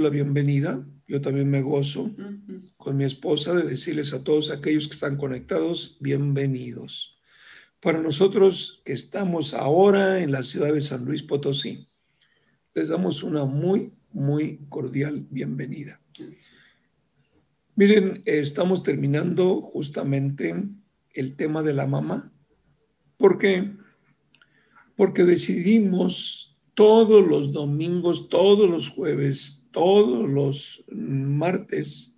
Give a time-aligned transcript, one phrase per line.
[0.00, 0.82] la bienvenida.
[1.06, 2.10] Yo también me gozo
[2.78, 7.18] con mi esposa de decirles a todos aquellos que están conectados, bienvenidos.
[7.80, 11.86] Para nosotros que estamos ahora en la ciudad de San Luis Potosí,
[12.74, 16.00] les damos una muy, muy cordial bienvenida.
[17.74, 20.54] Miren, estamos terminando justamente
[21.12, 22.32] el tema de la mamá.
[23.18, 23.70] ¿Por qué?
[24.96, 32.14] Porque decidimos todos los domingos, todos los jueves, todos los martes,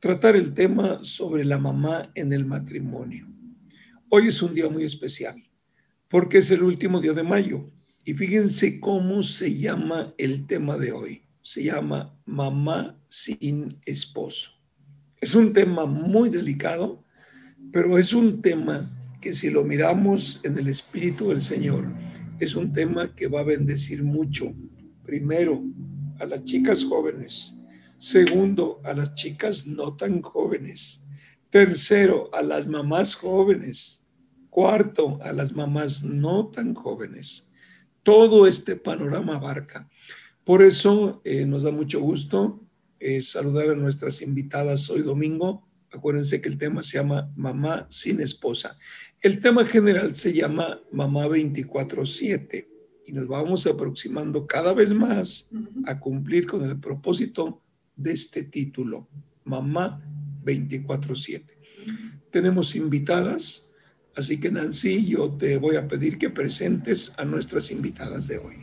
[0.00, 3.26] tratar el tema sobre la mamá en el matrimonio.
[4.08, 5.42] Hoy es un día muy especial
[6.08, 7.70] porque es el último día de mayo
[8.04, 11.22] y fíjense cómo se llama el tema de hoy.
[11.42, 14.50] Se llama mamá sin esposo.
[15.20, 17.04] Es un tema muy delicado,
[17.72, 21.86] pero es un tema que si lo miramos en el Espíritu del Señor,
[22.38, 24.54] es un tema que va a bendecir mucho.
[25.04, 25.64] Primero,
[26.18, 27.56] a las chicas jóvenes.
[27.98, 31.02] Segundo, a las chicas no tan jóvenes.
[31.50, 34.02] Tercero, a las mamás jóvenes.
[34.50, 37.48] Cuarto, a las mamás no tan jóvenes.
[38.02, 39.88] Todo este panorama abarca.
[40.44, 42.60] Por eso eh, nos da mucho gusto
[43.00, 45.66] eh, saludar a nuestras invitadas hoy domingo.
[45.90, 48.78] Acuérdense que el tema se llama Mamá sin esposa.
[49.20, 52.75] El tema general se llama Mamá 24/7
[53.06, 55.48] y nos vamos aproximando cada vez más
[55.86, 57.62] a cumplir con el propósito
[57.94, 59.08] de este título,
[59.44, 60.02] Mamá
[60.44, 61.56] 24/7.
[62.30, 63.68] Tenemos invitadas,
[64.16, 68.56] así que Nancy, yo te voy a pedir que presentes a nuestras invitadas de hoy.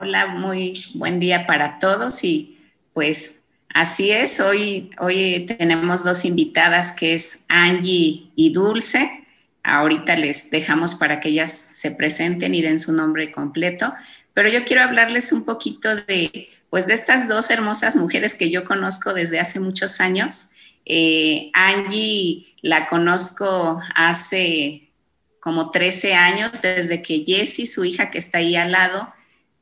[0.00, 2.58] Hola, muy buen día para todos y
[2.92, 9.21] pues así es, hoy, hoy tenemos dos invitadas que es Angie y Dulce.
[9.64, 13.94] Ahorita les dejamos para que ellas se presenten y den su nombre completo,
[14.34, 18.64] pero yo quiero hablarles un poquito de, pues, de estas dos hermosas mujeres que yo
[18.64, 20.48] conozco desde hace muchos años.
[20.84, 24.90] Eh, Angie la conozco hace
[25.38, 29.12] como 13 años, desde que Jessie, su hija que está ahí al lado,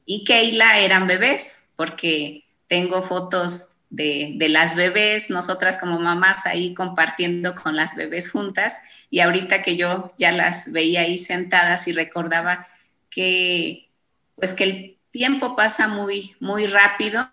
[0.04, 7.54] y Keila eran bebés, porque tengo fotos de, las bebés, nosotras como mamás ahí compartiendo
[7.54, 8.78] con las bebés juntas,
[9.10, 12.66] y ahorita que yo ya las veía ahí sentadas y recordaba
[13.10, 13.90] que,
[14.36, 17.30] pues que el tiempo pasa muy, muy rápido.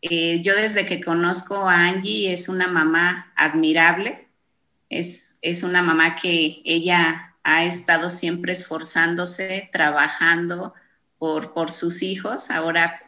[0.00, 4.28] Eh, yo desde que conozco a Angie es una mamá admirable,
[4.88, 10.74] es, es una mamá que ella ha estado siempre esforzándose, trabajando,
[11.54, 13.00] por, sus hijos, ahora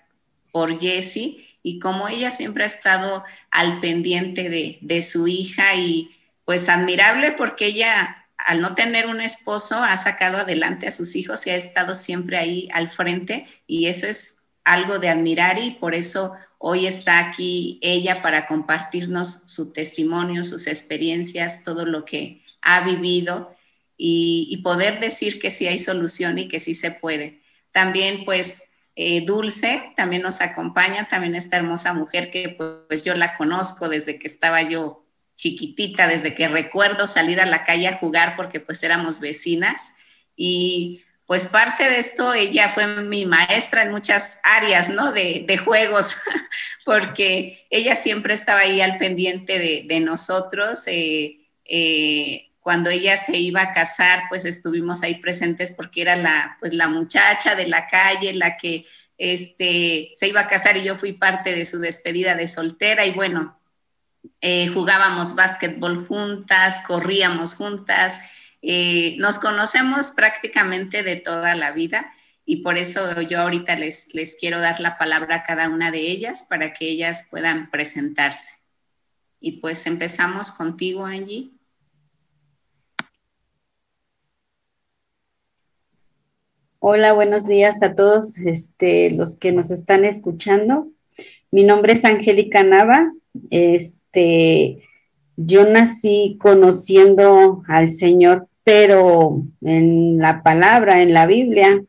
[0.54, 6.12] por Jessie, y como ella siempre ha estado al pendiente de, de su hija y
[6.44, 11.44] pues admirable porque ella al no tener un esposo ha sacado adelante a sus hijos
[11.44, 15.97] y ha estado siempre ahí al frente y eso es algo de admirar y por
[15.97, 22.82] eso hoy está aquí ella para compartirnos su testimonio, sus experiencias, todo lo que ha
[22.82, 23.56] vivido
[23.97, 27.43] y, y poder decir que sí hay solución y que sí se puede.
[27.72, 28.63] También pues
[28.97, 32.56] eh, Dulce también nos acompaña, también esta hermosa mujer que
[32.88, 37.65] pues yo la conozco desde que estaba yo chiquitita, desde que recuerdo salir a la
[37.65, 39.93] calle a jugar porque pues éramos vecinas
[40.37, 45.11] y pues parte de esto ella fue mi maestra en muchas áreas, ¿no?
[45.11, 46.16] De, juegos,
[46.84, 50.82] porque ella siempre estaba ahí al pendiente de, nosotros.
[50.87, 56.56] Eh, eh, cuando ella se iba a casar, pues estuvimos ahí presentes porque era la,
[56.60, 58.86] pues la muchacha de la calle, la que
[59.19, 63.12] este, se iba a casar y yo fui parte de su despedida de soltera y
[63.12, 63.60] bueno,
[64.41, 68.19] eh, jugábamos básquetbol juntas, corríamos juntas,
[68.62, 72.14] eh, nos conocemos prácticamente de toda la vida
[72.46, 76.00] y por eso yo ahorita les, les quiero dar la palabra a cada una de
[76.00, 78.54] ellas para que ellas puedan presentarse.
[79.38, 81.53] Y pues empezamos contigo, Angie.
[86.87, 90.89] Hola, buenos días a todos este, los que nos están escuchando.
[91.50, 93.11] Mi nombre es Angélica Nava.
[93.49, 94.87] Este,
[95.38, 101.82] yo nací conociendo al Señor, pero en la palabra, en la Biblia,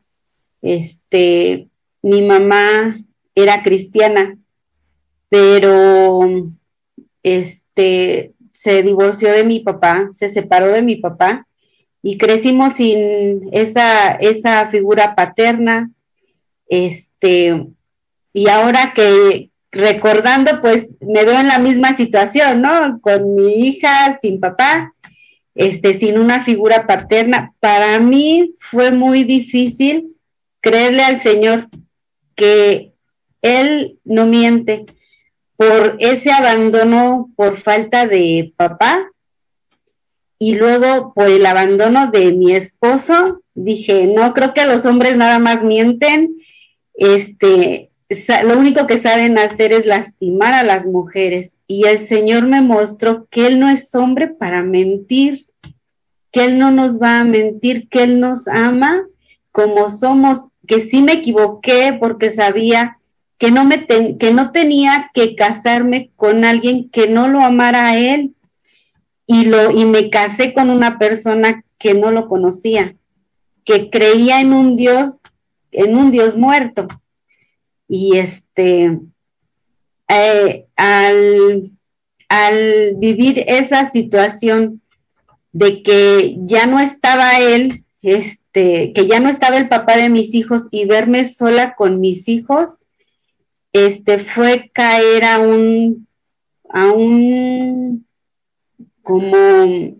[0.62, 1.68] este,
[2.00, 2.96] mi mamá
[3.34, 4.38] era cristiana,
[5.28, 6.20] pero
[7.22, 11.45] este, se divorció de mi papá, se separó de mi papá
[12.08, 15.90] y crecimos sin esa, esa figura paterna,
[16.68, 17.66] este,
[18.32, 23.00] y ahora que recordando, pues me veo en la misma situación, ¿no?
[23.00, 24.94] Con mi hija sin papá,
[25.56, 27.52] este, sin una figura paterna.
[27.58, 30.14] Para mí fue muy difícil
[30.60, 31.66] creerle al Señor
[32.36, 32.92] que
[33.42, 34.86] él no miente.
[35.56, 39.10] Por ese abandono por falta de papá
[40.38, 45.38] y luego por el abandono de mi esposo, dije, no creo que los hombres nada
[45.38, 46.36] más mienten,
[46.94, 47.90] este,
[48.44, 51.52] lo único que saben hacer es lastimar a las mujeres.
[51.66, 55.46] Y el Señor me mostró que Él no es hombre para mentir,
[56.30, 59.02] que Él no nos va a mentir, que Él nos ama
[59.50, 62.98] como somos, que sí me equivoqué porque sabía
[63.38, 67.98] que no, me que no tenía que casarme con alguien que no lo amara a
[67.98, 68.34] Él.
[69.26, 72.96] Y, lo, y me casé con una persona que no lo conocía,
[73.64, 75.20] que creía en un Dios,
[75.72, 76.86] en un Dios muerto.
[77.88, 78.98] Y este,
[80.08, 81.72] eh, al,
[82.96, 84.80] vivir esa situación
[85.52, 90.34] de que ya no estaba él, este, que ya no estaba el papá de mis
[90.34, 92.78] hijos y verme sola con mis hijos,
[93.72, 96.08] este, fue caer a un,
[96.68, 98.05] a un,
[99.06, 99.96] como,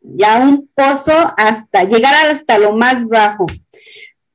[0.00, 3.46] ya un pozo hasta llegar hasta lo más bajo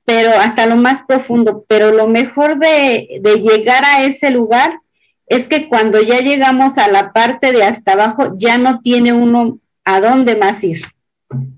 [0.09, 1.65] pero hasta lo más profundo.
[1.67, 4.79] Pero lo mejor de, llegar a ese lugar
[5.27, 9.59] es que cuando ya llegamos a la parte de hasta abajo, ya no tiene uno
[9.85, 10.81] a dónde más ir.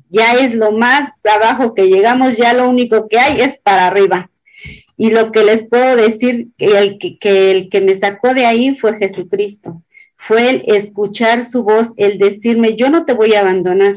[0.09, 4.29] Ya es lo más abajo que llegamos, ya lo único que hay es para arriba.
[4.97, 8.45] Y lo que les puedo decir, que el que, que el que me sacó de
[8.45, 9.81] ahí fue Jesucristo.
[10.27, 13.95] Fue el escuchar su voz, el decirme, yo no te voy a abandonar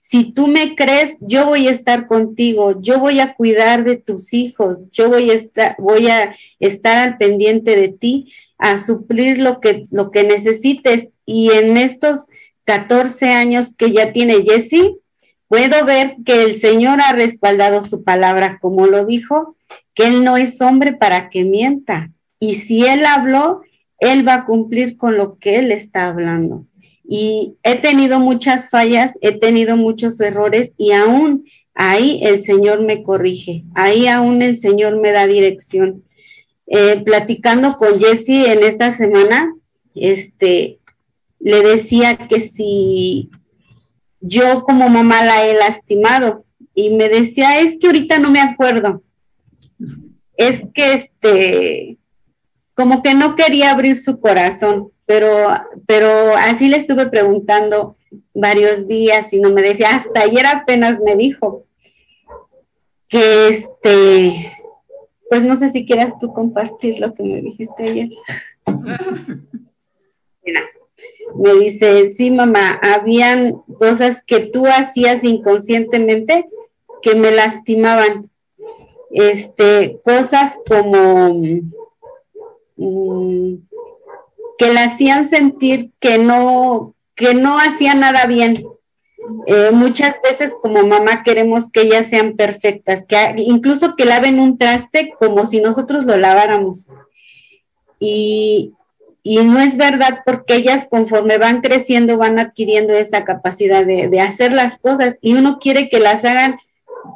[0.00, 4.32] si tú me crees, yo voy a estar contigo, yo voy a cuidar de tus
[4.32, 5.30] hijos, yo voy
[6.10, 11.08] a estar, al pendiente de ti, a suplir lo que, lo que necesites.
[11.24, 12.26] Y en estos
[12.64, 14.94] 14 años que ya tiene Jesse,
[15.48, 19.56] puedo ver que el Señor ha respaldado su palabra, como lo dijo,
[19.94, 22.10] que Él no es hombre para que mienta.
[22.38, 23.62] Y si Él habló,
[23.98, 26.66] Él va a cumplir con lo que Él está hablando
[27.08, 31.44] y he tenido muchas fallas, he tenido muchos errores y aún
[31.74, 36.02] ahí el Señor me corrige, ahí aún el Señor me da dirección.
[36.68, 39.54] Eh, platicando con Jesse en esta semana,
[39.94, 40.80] este,
[41.38, 43.30] le decía que si
[44.20, 46.44] yo como mamá la he lastimado
[46.74, 49.04] y me decía, es que ahorita no me acuerdo,
[50.36, 51.98] es que este,
[52.76, 55.48] como que no quería abrir su corazón pero,
[55.86, 57.96] pero así le estuve preguntando
[58.34, 61.64] varios días y no me decía, hasta ayer apenas me dijo
[63.08, 64.52] que este,
[65.30, 68.08] pues no sé si quieras tú compartir lo que me dijiste ayer.
[70.44, 70.62] Mira,
[71.36, 76.48] me dice, sí, mamá, habían cosas que tú hacías inconscientemente
[77.00, 78.28] que me lastimaban.
[79.12, 81.32] Este, cosas como
[82.76, 83.54] mm,
[84.58, 88.64] que la hacían sentir que no, que no hacía nada bien.
[89.46, 94.56] Eh, muchas veces como mamá queremos que ellas sean perfectas, que incluso que laven un
[94.56, 96.86] traste como si nosotros lo laváramos.
[97.98, 98.72] Y,
[99.22, 104.20] y no es verdad porque ellas conforme van creciendo van adquiriendo esa capacidad de, de
[104.20, 106.58] hacer las cosas y uno quiere que las hagan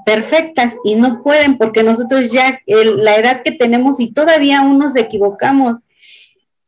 [0.04, 4.96] perfectas y no pueden porque nosotros ya la edad que tenemos y todavía aún nos
[4.96, 5.78] equivocamos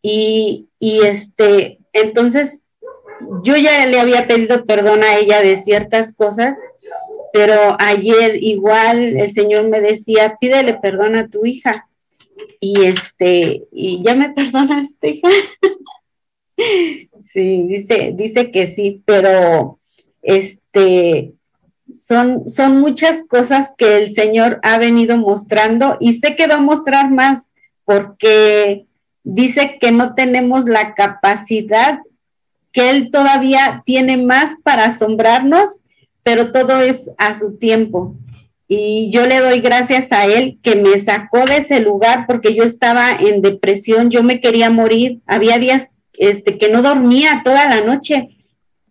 [0.03, 2.61] y, este, entonces
[3.45, 6.57] yo ya le había pedido perdón a ella de ciertas cosas,
[7.33, 11.89] pero ayer igual el Señor me decía, pídele perdón a tu hija.
[12.59, 15.29] Y este, y ya me perdonaste, hija.
[17.23, 19.79] sí, dice, dice que sí, pero
[20.21, 21.35] este,
[22.07, 26.61] son, son muchas cosas que el Señor ha venido mostrando y sé que va a
[26.61, 27.49] mostrar más
[27.85, 28.87] porque
[29.25, 32.01] dice que no tenemos la capacidad,
[32.73, 35.81] que Él todavía tiene más para asombrarnos,
[36.23, 38.17] pero todo es a su tiempo.
[38.69, 42.65] Y yo le doy gracias a Él que me sacó de ese lugar porque yo
[42.65, 47.83] estaba en depresión, yo me quería morir, había días este, que no dormía toda la
[47.83, 48.31] noche,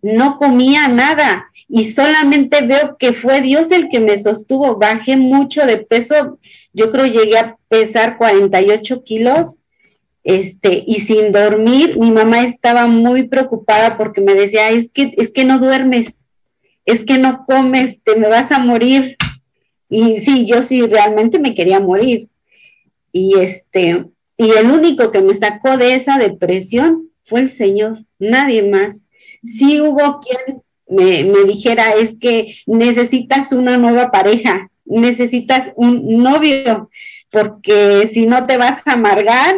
[0.01, 4.75] no comía nada y solamente veo que fue Dios el que me sostuvo.
[4.75, 6.37] Bajé mucho de peso,
[6.73, 9.61] yo creo llegué a pesar 48 kilos
[10.23, 15.31] este, y sin dormir, mi mamá estaba muy preocupada porque me decía, es que, es
[15.31, 16.25] que no duermes,
[16.85, 19.17] es que no comes, te me vas a morir.
[19.89, 22.29] Y sí, yo sí realmente me quería morir.
[23.11, 24.05] Y este,
[24.37, 29.07] y el único que me sacó de esa depresión fue el Señor, nadie más.
[29.43, 30.61] Sí hubo quien
[30.91, 36.89] me, me dijera, es que necesitas una nueva pareja, necesitas un novio,
[37.31, 39.55] porque si no te vas a amargar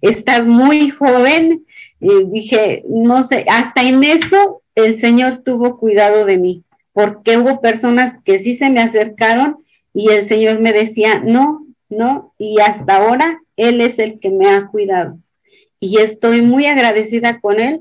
[0.00, 1.66] estás muy joven.
[2.00, 7.60] Y dije, no sé, hasta en eso el Señor tuvo cuidado de mí, porque hubo
[7.60, 12.96] personas que sí se me acercaron y el Señor me decía, no, no, y hasta
[12.96, 15.18] ahora Él es el que me ha cuidado.
[15.80, 17.80] Y estoy muy agradecida con Él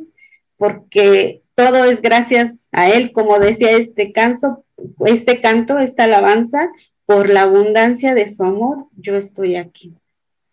[0.58, 4.66] porque todo es gracias a Él, como decía este canto,
[5.06, 6.70] este canto, esta alabanza,
[7.06, 9.96] por la abundancia de su amor, yo estoy aquí.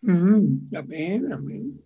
[0.01, 1.83] Mm, amén, amén.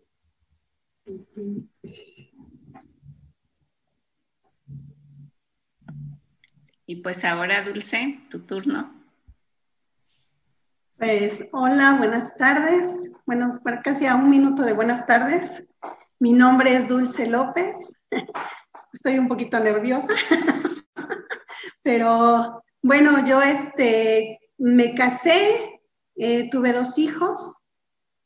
[6.86, 8.94] Y pues ahora, Dulce, tu turno.
[10.98, 13.12] Pues hola, buenas tardes.
[13.26, 13.50] Bueno,
[13.84, 15.64] casi a un minuto de buenas tardes.
[16.20, 17.78] Mi nombre es Dulce López.
[18.94, 20.08] Estoy un poquito nerviosa,
[21.84, 25.82] pero bueno, yo este, me casé,
[26.15, 27.62] eh, tuve dos hijos,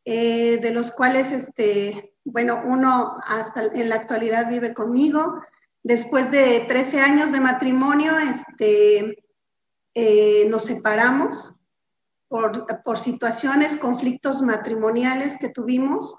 [0.05, 5.41] eh, de los cuales, este, bueno, uno hasta en la actualidad vive conmigo.
[5.83, 9.23] Después de 13 años de matrimonio, este,
[9.93, 11.55] eh, nos separamos
[12.27, 16.15] por, situaciones, conflictos matrimoniales que tuvimos.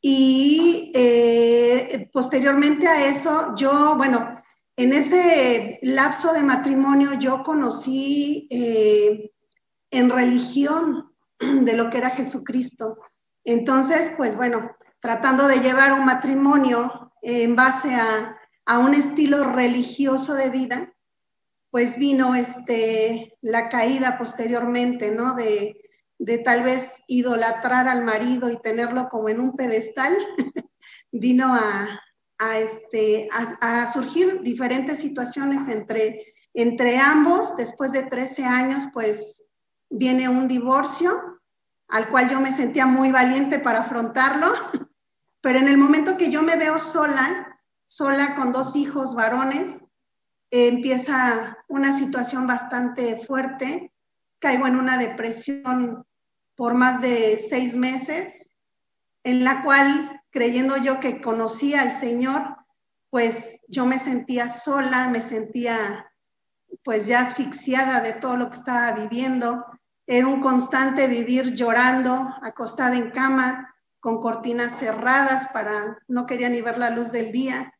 [0.00, 4.40] Y eh, posteriormente a eso, yo, bueno,
[4.76, 9.32] en ese lapso de matrimonio yo conocí eh,
[9.90, 12.98] en religión de lo que era Jesucristo.
[13.44, 18.36] Entonces, pues bueno, tratando de llevar un matrimonio en base a,
[18.66, 20.92] a un estilo religioso de vida,
[21.70, 25.34] pues vino este, la caída posteriormente, ¿no?
[25.34, 25.87] De,
[26.44, 30.16] tal vez idolatrar al marido y tenerlo como en un pedestal,
[31.12, 32.00] vino a,
[32.58, 37.56] este, a, surgir diferentes situaciones entre, entre ambos.
[37.56, 39.44] Después de 13 años, pues
[39.88, 41.40] viene un divorcio,
[41.88, 44.52] al cual yo me sentía muy valiente para afrontarlo,
[45.40, 49.84] pero en el momento que yo me veo sola, sola con dos hijos varones,
[50.50, 53.92] empieza una situación bastante fuerte,
[54.38, 56.04] caigo en una depresión
[56.58, 58.56] por más de seis meses,
[59.22, 62.56] en la cual, creyendo yo que conocía al Señor,
[63.10, 66.10] pues yo me sentía sola, me sentía
[66.82, 69.66] pues ya asfixiada de todo lo que estaba viviendo.
[70.04, 76.60] Era un constante vivir llorando, acostada en cama, con cortinas cerradas para no quería ni
[76.60, 77.72] ver la luz del día,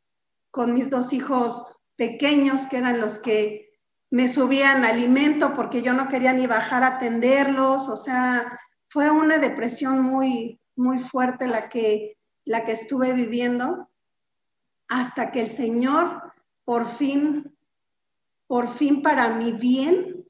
[0.52, 3.72] con mis dos hijos pequeños que eran los que
[4.08, 8.46] me subían alimento porque yo no quería ni bajar a atenderlos, o sea,
[8.88, 13.88] fue una depresión muy, muy fuerte la que, la que estuve viviendo
[14.88, 16.32] hasta que el Señor
[16.64, 17.56] por fin,
[18.46, 20.26] por fin para mi bien,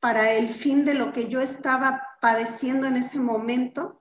[0.00, 4.00] para el fin de lo que yo estaba padeciendo en ese momento,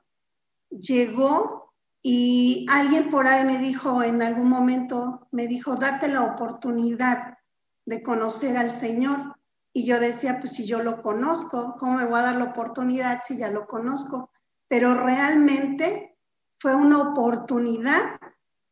[0.69, 7.39] llegó y alguien por ahí me dijo en algún momento, me dijo, date la oportunidad
[7.85, 9.34] de conocer al Señor.
[9.77, 13.19] Y yo decía, pues si yo lo conozco, ¿cómo me voy a dar la oportunidad
[13.27, 14.29] si ya lo conozco?
[14.69, 16.15] Pero realmente
[16.59, 18.17] fue una oportunidad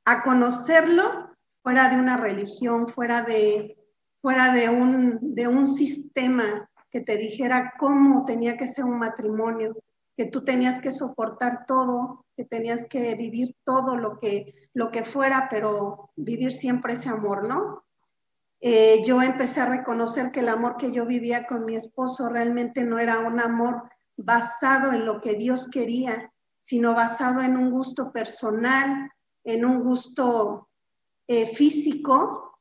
[0.06, 3.78] a conocerlo fuera de una religión, fuera de,
[4.22, 9.76] fuera de, un, de un sistema que te dijera cómo tenía que ser un matrimonio,
[10.16, 15.04] que tú tenías que soportar todo, que tenías que vivir todo lo que, lo que
[15.04, 17.83] fuera, pero vivir siempre ese amor, ¿no?
[18.66, 22.86] Eh, yo empecé a reconocer que el amor que yo vivía con mi esposo realmente
[22.86, 23.84] no era un amor
[24.16, 29.12] basado en lo que Dios quería, sino basado en un gusto personal,
[29.44, 30.70] en un gusto
[31.28, 32.58] eh, físico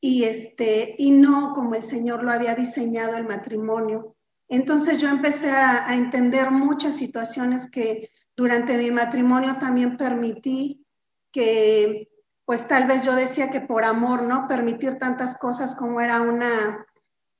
[0.00, 4.16] y, este, y no como el Señor lo había diseñado el matrimonio.
[4.48, 10.84] Entonces yo empecé a, entender muchas situaciones que durante mi matrimonio también permití
[11.30, 12.09] que,
[12.50, 14.48] pues tal vez yo decía que por amor, ¿no?
[14.48, 16.84] Permitir tantas cosas como era una,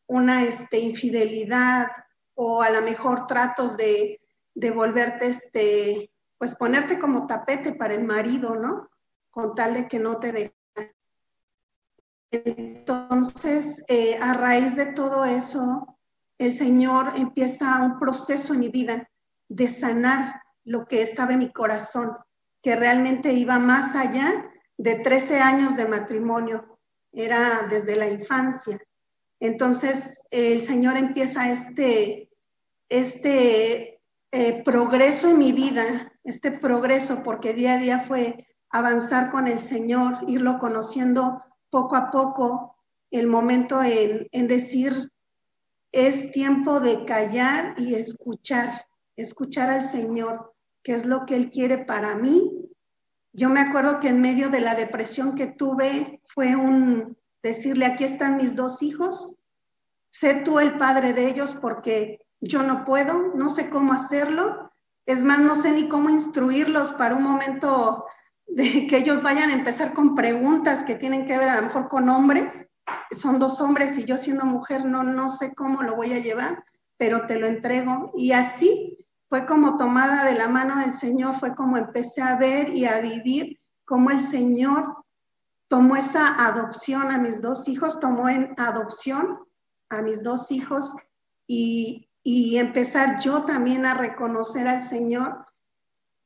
[0.06, 1.88] una este, infidelidad
[2.36, 4.20] o a lo mejor tratos de,
[4.54, 8.88] de volverte, este, pues ponerte como tapete para el marido, ¿no?
[9.32, 10.94] Con tal de que no te deje.
[12.30, 15.98] Entonces, eh, a raíz de todo eso,
[16.38, 19.10] el Señor empieza un proceso en mi vida
[19.48, 22.16] de sanar lo que estaba en mi corazón,
[22.62, 24.46] que realmente iba más allá
[24.80, 26.78] de 13 años de matrimonio,
[27.12, 28.80] era desde la infancia.
[29.38, 32.30] Entonces el Señor empieza este,
[32.88, 34.00] este
[34.32, 39.60] eh, progreso en mi vida, este progreso, porque día a día fue avanzar con el
[39.60, 42.76] Señor, irlo conociendo poco a poco,
[43.10, 45.12] el momento en, en decir,
[45.92, 51.76] es tiempo de callar y escuchar, escuchar al Señor, qué es lo que Él quiere
[51.76, 52.69] para mí
[53.32, 58.04] Yo me acuerdo que en medio de la depresión que tuve fue un decirle, aquí
[58.04, 59.40] están mis dos hijos,
[60.10, 64.70] sé tú el padre de ellos porque yo no puedo, no sé cómo hacerlo,
[65.06, 68.04] es más, no sé ni cómo instruirlos para un momento
[68.46, 71.88] de que ellos vayan a empezar con preguntas que tienen que ver a lo mejor
[71.88, 72.66] con hombres,
[73.12, 76.64] son dos hombres y yo siendo mujer no, no sé cómo lo voy a llevar,
[76.96, 78.12] pero te lo entrego.
[78.16, 78.98] Y así
[79.30, 82.98] fue como tomada de la mano del Señor, fue como empecé a ver y a
[82.98, 85.04] vivir como el Señor
[85.68, 89.38] tomó esa adopción a mis dos hijos, tomó en adopción
[89.88, 90.96] a mis dos hijos
[91.46, 95.46] y, y empezar yo también a reconocer al Señor.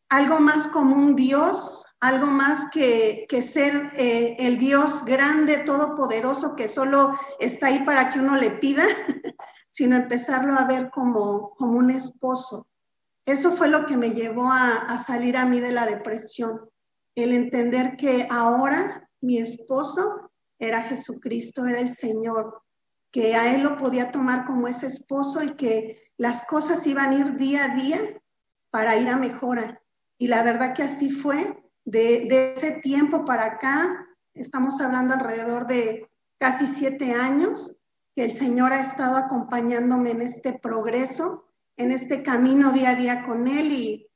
[0.09, 6.57] Algo más como un Dios, algo más que, que ser eh, el Dios grande, todopoderoso,
[6.57, 8.85] que solo está ahí para que uno le pida,
[9.71, 12.67] sino empezarlo a ver como, como un esposo,
[13.27, 16.69] eso fue lo que me llevó a, salir a mí de la depresión,
[17.15, 22.63] el entender que ahora mi esposo era Jesucristo, era el Señor,
[23.11, 27.15] que a él lo podía tomar como ese esposo y que las cosas iban a
[27.15, 28.01] ir día a día
[28.71, 29.81] para ir a mejora.
[30.19, 31.61] Y la verdad que así fue.
[31.87, 37.79] De, ese tiempo para acá, estamos hablando alrededor de casi siete años,
[38.17, 41.45] que el Señor ha estado acompañándome en este progreso
[41.77, 44.07] en este camino día a día con Él y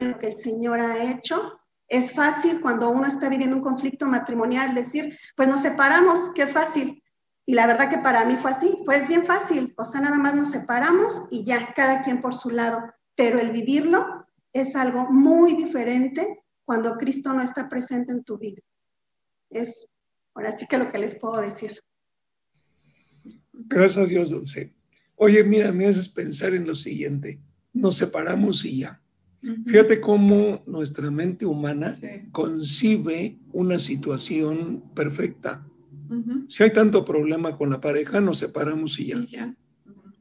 [0.00, 1.60] lo que el Señor ha hecho.
[1.86, 7.02] Es fácil cuando uno está viviendo un conflicto matrimonial decir, pues nos separamos, qué fácil.
[7.44, 10.34] Y la verdad que para mí fue así, fue bien fácil, o sea, nada más
[10.34, 12.80] nos separamos y ya, cada quien por su lado.
[13.16, 18.62] Pero el vivirlo es algo muy diferente cuando Cristo no está presente en tu vida.
[19.50, 19.96] Es
[20.34, 21.72] ahora sí que lo que les puedo decir.
[23.70, 24.72] Gracias a Dios, Dulce.
[25.14, 27.40] Oye, mira, me haces pensar en lo siguiente.
[27.72, 29.00] Nos separamos y ya.
[29.64, 31.94] Fíjate cómo nuestra mente humana
[32.32, 35.66] concibe una situación perfecta.
[36.48, 39.54] Si hay tanto problema con la pareja, nos separamos y ya.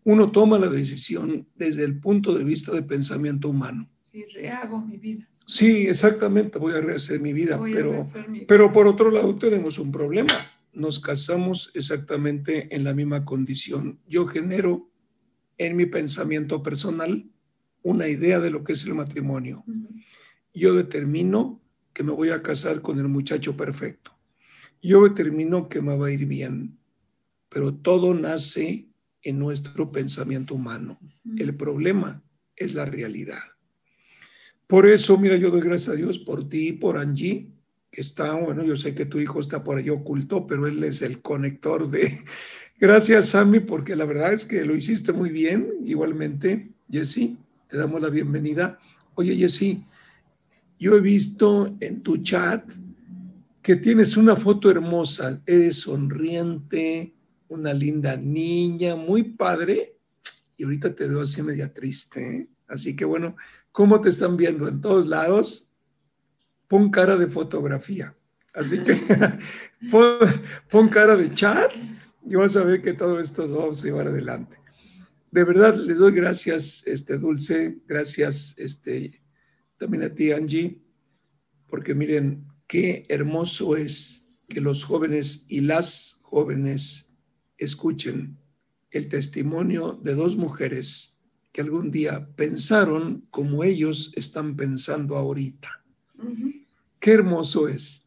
[0.04, 3.90] Uno toma la decisión desde el punto de vista de pensamiento humano.
[4.04, 5.28] Sí, rehago mi vida.
[5.48, 8.06] Sí, exactamente, voy a rehacer mi vida, pero,
[8.48, 10.34] pero por otro lado tenemos un problema
[10.74, 14.00] nos casamos exactamente en la misma condición.
[14.08, 14.90] Yo genero
[15.58, 17.30] en mi pensamiento personal
[17.82, 19.64] una idea de lo que es el matrimonio.
[20.54, 21.62] Yo determino
[21.94, 24.12] que me voy a casar con el muchacho perfecto.
[24.82, 26.78] Yo determino que me va a ir bien,
[27.50, 28.88] pero todo nace
[29.22, 31.00] en nuestro pensamiento humano.
[31.38, 32.24] El problema
[32.56, 33.44] es la realidad.
[34.68, 37.52] Por eso, mira, yo doy gracias a Dios por ti, por Angie,
[37.92, 41.02] que está, bueno, yo sé que tu hijo está por ahí oculto, pero él es
[41.02, 42.24] el conector de...
[42.80, 45.74] Gracias, Sammy, porque la verdad es que lo hiciste muy bien.
[45.84, 48.80] Igualmente, Jessy, te damos la bienvenida.
[49.16, 49.84] Oye, Jessy,
[50.80, 52.64] yo he visto en tu chat
[53.62, 57.14] que tienes una foto hermosa, eres sonriente,
[57.50, 59.98] una linda niña, muy padre,
[60.56, 62.38] y ahorita te veo así media triste.
[62.38, 62.48] ¿eh?
[62.68, 63.36] Así que bueno,
[63.72, 65.69] ¿cómo te están viendo en todos lados?
[66.70, 68.16] Pon cara de fotografía.
[68.54, 68.96] Así que
[70.72, 71.72] pon, cara de chat
[72.26, 74.58] y vas a ver que todo esto lo vamos a llevar adelante.
[75.32, 79.22] De verdad, les doy gracias, este Dulce, gracias este,
[79.78, 80.82] también a ti, Angie,
[81.68, 87.14] porque miren, qué hermoso es que los jóvenes y las jóvenes
[87.58, 88.38] escuchen
[88.92, 91.20] el testimonio de dos mujeres
[91.52, 95.84] que algún día pensaron como ellos están pensando ahorita.
[97.00, 98.06] Qué hermoso es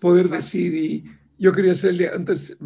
[0.00, 1.04] poder decir, y
[1.38, 2.56] yo quería hacerle, antes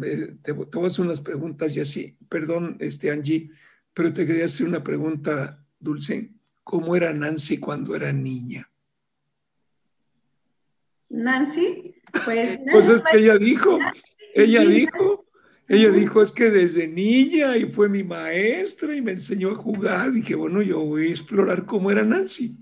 [0.43, 3.51] te, voy a hacer unas preguntas y así, perdón, este Angie,
[3.93, 6.31] pero te quería hacer una pregunta, Dulce.
[6.63, 8.69] ¿Cómo era Nancy cuando era niña?
[11.09, 12.59] Nancy, pues...
[12.71, 13.79] pues es que ella dijo,
[14.35, 15.25] ella dijo,
[15.67, 20.11] ella dijo, es que desde niña y fue mi maestra y me enseñó a jugar.
[20.11, 22.57] Dije, bueno, yo voy a explorar cómo era Nancy.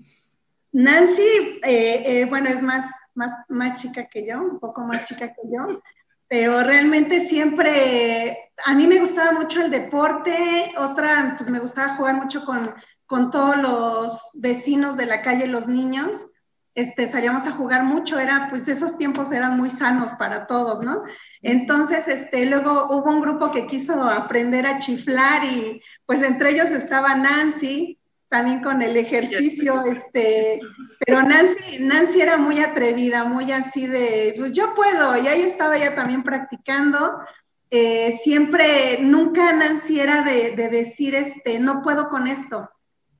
[0.72, 5.28] Nancy, eh, eh, bueno, es más, más, más chica que yo, un poco más chica
[5.28, 5.80] que yo,
[6.28, 12.16] pero realmente siempre, a mí me gustaba mucho el deporte, otra, pues me gustaba jugar
[12.16, 12.74] mucho con,
[13.06, 16.26] con todos los vecinos de la calle, los niños.
[16.74, 21.02] Este, salíamos a jugar mucho, era, pues esos tiempos eran muy sanos para todos, ¿no?
[21.40, 26.70] Entonces, este, luego hubo un grupo que quiso aprender a chiflar y pues entre ellos
[26.70, 30.60] estaba Nancy, también con el ejercicio, este,
[31.04, 35.76] pero Nancy, Nancy era muy atrevida, muy así de, pues yo puedo, y ahí estaba
[35.76, 37.18] ella también practicando.
[37.70, 42.70] Eh, siempre, nunca Nancy era de, decir, este, no puedo con esto.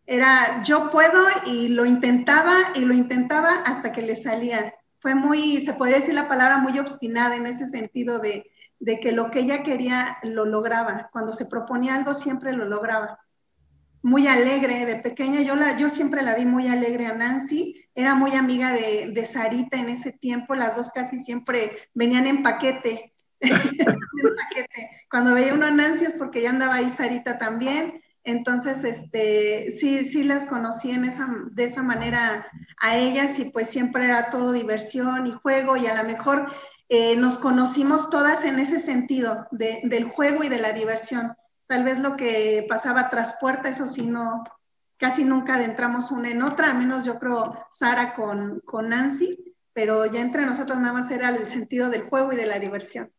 [0.07, 4.75] Era yo puedo y lo intentaba y lo intentaba hasta que le salía.
[5.01, 9.13] Fue muy, se podría decir la palabra, muy obstinada en ese sentido de, de que
[9.13, 11.09] lo que ella quería lo lograba.
[11.13, 13.19] Cuando se proponía algo siempre lo lograba
[14.03, 15.43] muy alegre de pequeña.
[15.43, 17.85] Yo, la, yo siempre la vi muy alegre a Nancy.
[17.95, 20.55] Era muy amiga de, Sarita en ese tiempo.
[20.55, 23.15] Las dos casi siempre venían en paquete.
[23.41, 24.91] en paquete.
[25.11, 28.03] Cuando veía uno a Nancy es porque ya andaba ahí Sarita también.
[28.25, 32.47] Entonces, este, sí, sí las conocí en esa, de esa manera
[32.81, 36.47] a ellas y pues siempre era todo diversión y juego y a lo mejor
[36.91, 41.33] eh, nos conocimos todas en ese sentido de, del juego y de la diversión
[41.69, 44.43] Tal vez lo que pasaba tras puerta, eso sí, no,
[44.97, 50.07] casi nunca adentramos una en otra, a menos yo creo Sara con, con Nancy, pero
[50.07, 53.13] ya entre nosotros nada más era el sentido del juego y de la diversión.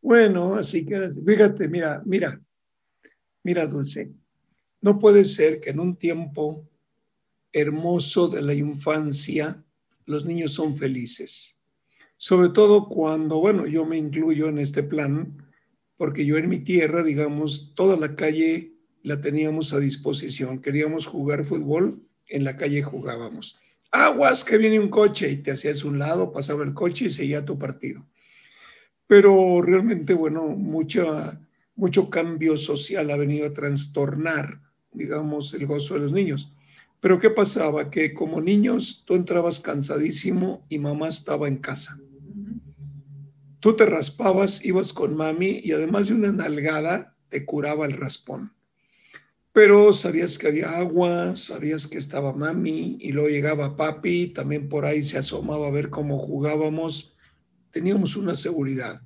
[0.00, 2.40] Bueno, así que fíjate, mira, mira,
[3.42, 4.10] mira, Dulce,
[4.80, 6.66] no puede ser que en un tiempo
[7.52, 9.62] hermoso de la infancia
[10.06, 11.58] los niños son felices.
[12.16, 15.47] Sobre todo cuando, bueno, yo me incluyo en este plan,
[15.98, 20.62] porque yo en mi tierra, digamos, toda la calle la teníamos a disposición.
[20.62, 23.58] Queríamos jugar fútbol, en la calle jugábamos.
[23.90, 27.44] Aguas, que viene un coche y te hacías un lado, pasaba el coche y seguía
[27.44, 28.06] tu partido.
[29.08, 31.40] Pero realmente, bueno, mucha,
[31.74, 34.60] mucho cambio social ha venido a trastornar,
[34.92, 36.52] digamos, el gozo de los niños.
[37.00, 37.90] Pero ¿qué pasaba?
[37.90, 41.98] Que como niños tú entrabas cansadísimo y mamá estaba en casa
[43.60, 48.52] Tú te raspabas, ibas con mami y además de una nalgada, te curaba el raspón.
[49.52, 54.84] Pero sabías que había agua, sabías que estaba mami y luego llegaba papi, también por
[54.84, 57.16] ahí se asomaba a ver cómo jugábamos.
[57.72, 59.02] Teníamos una seguridad,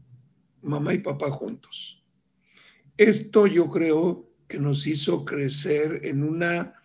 [0.61, 2.03] mamá y papá juntos.
[2.99, 6.82] Esto yo creo que nos hizo crecer en una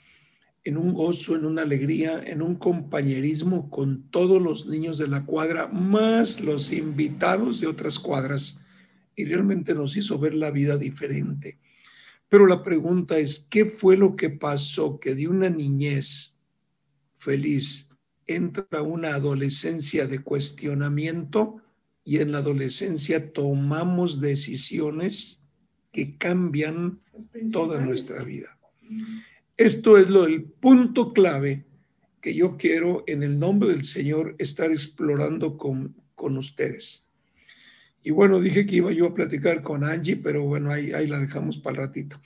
[0.67, 5.25] en un gozo, en una alegría, en un compañerismo con todos los niños de la
[5.25, 8.59] cuadra, más los invitados de otras cuadras,
[9.15, 11.57] y realmente nos hizo ver la vida diferente.
[12.27, 16.37] Pero la pregunta es, ¿qué fue lo que pasó que de una niñez
[17.17, 17.89] feliz
[18.25, 21.61] entra una adolescencia de cuestionamiento
[22.03, 25.41] y en la adolescencia tomamos decisiones
[25.93, 26.99] que cambian
[27.53, 28.59] toda nuestra vida?
[29.57, 31.65] Esto es lo del punto clave
[32.21, 37.07] que yo quiero en el nombre del Señor estar explorando con, con ustedes.
[38.03, 41.19] Y bueno, dije que iba yo a platicar con Angie, pero bueno, ahí, ahí la
[41.19, 42.21] dejamos para el ratito.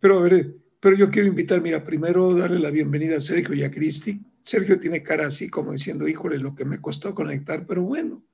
[0.00, 3.62] Pero a ver, pero yo quiero invitar, mira, primero darle la bienvenida a Sergio y
[3.62, 4.20] a Cristi.
[4.42, 8.24] Sergio tiene cara así como diciendo, híjole, lo que me costó conectar, pero bueno,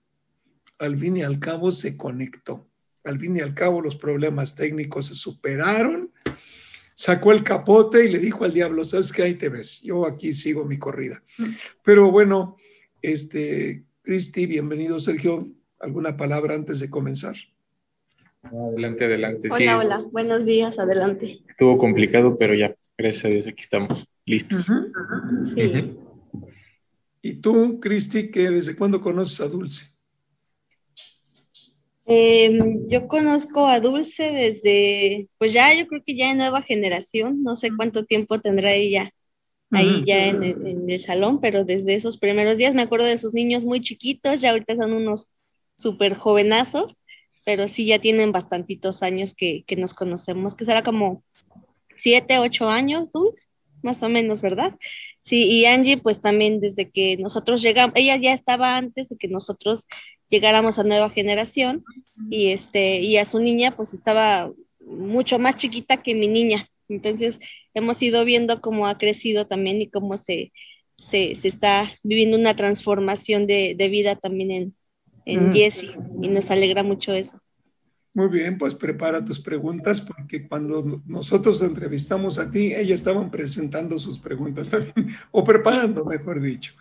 [0.79, 2.67] al fin y al cabo se conectó.
[3.05, 6.11] Al fin y al cabo los problemas técnicos se superaron
[6.99, 10.33] sacó el capote y le dijo al diablo, sabes que ahí te ves, yo aquí
[10.33, 11.23] sigo mi corrida.
[11.85, 12.57] Pero bueno,
[13.01, 17.37] este, Cristi, bienvenido Sergio, ¿alguna palabra antes de comenzar?
[18.43, 19.49] Adelante, adelante.
[19.49, 21.39] Hola, hola, buenos días, adelante.
[21.49, 24.69] Estuvo complicado, pero ya, gracias a Dios, aquí estamos, listos.
[25.55, 25.97] Sí.
[27.23, 29.98] ¿Y tú, Cristi, que desde cuándo conoces a Dulce?
[32.11, 37.42] Em, yo conozco a Dulce desde, pues ya yo creo que ya en nueva generación,
[37.42, 39.11] no sé cuánto tiempo tendrá ella
[39.71, 43.66] ahí ya en el, salón, pero desde esos primeros días me acuerdo de sus niños
[43.66, 45.29] muy chiquitos, ya ahorita son unos
[45.77, 46.97] súper jovenazos,
[47.44, 51.23] pero sí ya tienen bastantitos años que, que, nos conocemos, que será como
[51.99, 53.49] siete, ocho años, Dulce,
[53.83, 54.75] más o menos, ¿verdad?
[55.21, 59.29] Sí, y Angie, pues también desde que nosotros llegamos, ella ya estaba antes de que
[59.29, 59.85] nosotros
[60.29, 61.85] llegáramos a nueva generación
[62.31, 66.69] y este y a su niña pues estaba mucho más chiquita que mi niña.
[66.88, 67.38] Entonces
[67.75, 70.53] hemos ido viendo cómo ha crecido también y cómo se,
[70.97, 74.75] se, está viviendo una transformación de, vida también en,
[75.27, 77.38] en Jessie y nos alegra mucho eso.
[78.14, 83.97] Muy bien, pues prepara tus preguntas porque cuando nosotros entrevistamos a ti, ellas estaban presentando
[83.99, 84.95] sus preguntas también,
[85.31, 86.73] o preparando, mejor dicho.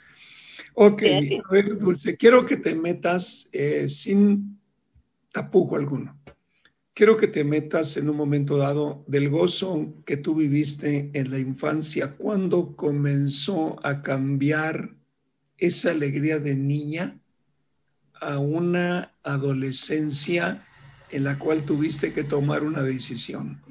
[0.79, 1.01] Ok,
[1.43, 4.59] a ver, Dulce, quiero que te metas eh, sin
[5.31, 6.15] tapujo alguno.
[6.93, 11.39] Quiero que te metas en un momento dado del gozo que tú viviste en la
[11.39, 14.93] infancia, cuando comenzó a cambiar
[15.57, 17.17] esa alegría de niña
[18.13, 20.63] a una adolescencia
[21.09, 23.63] en la cual tuviste que tomar una decisión.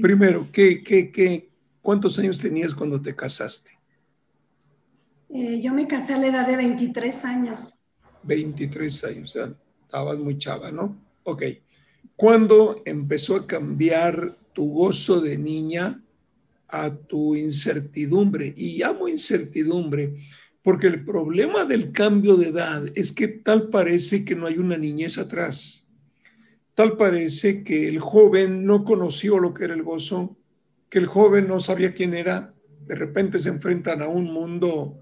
[0.00, 1.50] Primero, ¿qué, qué, qué,
[1.80, 3.70] ¿cuántos años tenías cuando te casaste?
[5.34, 7.74] Eh, yo me casé a la edad de 23 años.
[8.22, 10.96] 23 años, o sea, estabas muy chava, ¿no?
[11.24, 11.42] Ok.
[12.16, 16.02] ¿Cuándo empezó a cambiar tu gozo de niña
[16.72, 18.52] a tu incertidumbre.
[18.56, 20.16] Y llamo incertidumbre
[20.62, 24.78] porque el problema del cambio de edad es que tal parece que no hay una
[24.78, 25.86] niñez atrás.
[26.74, 30.38] Tal parece que el joven no conoció lo que era el gozo,
[30.88, 32.54] que el joven no sabía quién era.
[32.86, 34.98] De repente se enfrentan a un mundo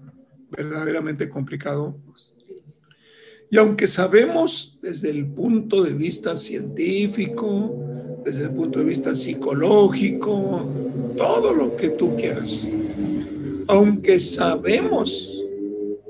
[0.51, 1.97] verdaderamente complicado.
[3.49, 10.69] Y aunque sabemos desde el punto de vista científico, desde el punto de vista psicológico,
[11.17, 12.65] todo lo que tú quieras,
[13.67, 15.41] aunque sabemos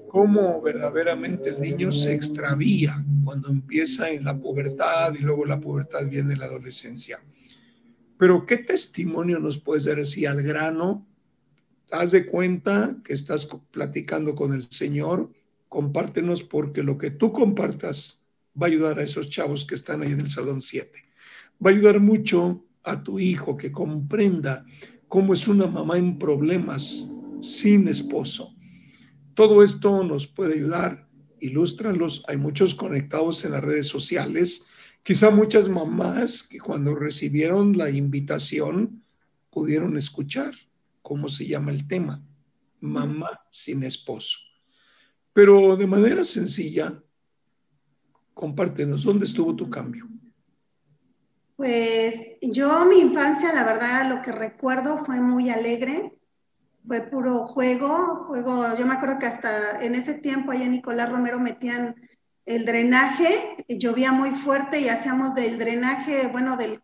[0.07, 6.05] cómo verdaderamente el niño se extravía cuando empieza en la pubertad y luego la pubertad
[6.07, 7.19] viene en la adolescencia.
[8.17, 11.07] Pero ¿qué testimonio nos puedes dar así al grano?
[11.91, 15.31] Haz de cuenta que estás platicando con el Señor,
[15.69, 18.23] compártenos porque lo que tú compartas
[18.59, 20.91] va a ayudar a esos chavos que están ahí en el Salón 7.
[21.63, 24.65] Va a ayudar mucho a tu hijo que comprenda
[25.07, 27.07] cómo es una mamá en problemas
[27.41, 28.55] sin esposo
[29.33, 31.07] todo esto nos puede ayudar.
[31.39, 32.23] Ilústralos.
[32.27, 34.63] Hay muchos conectados en las redes sociales.
[35.03, 39.03] Quizá muchas mamás que cuando recibieron la invitación
[39.49, 40.53] pudieron escuchar
[41.11, 42.23] cómo se llama el tema.
[42.79, 44.39] Mamá sin esposo.
[45.33, 47.03] Pero de manera sencilla,
[48.33, 50.07] compártenos, ¿dónde estuvo tu cambio?
[51.57, 56.13] Pues yo mi infancia, la verdad, lo que recuerdo fue muy alegre
[56.87, 61.09] fue puro juego, juego, yo me acuerdo que hasta en ese tiempo allá en Nicolás
[61.09, 61.93] Romero metían
[62.45, 66.81] el drenaje, llovía muy fuerte y hacíamos del drenaje, bueno, del,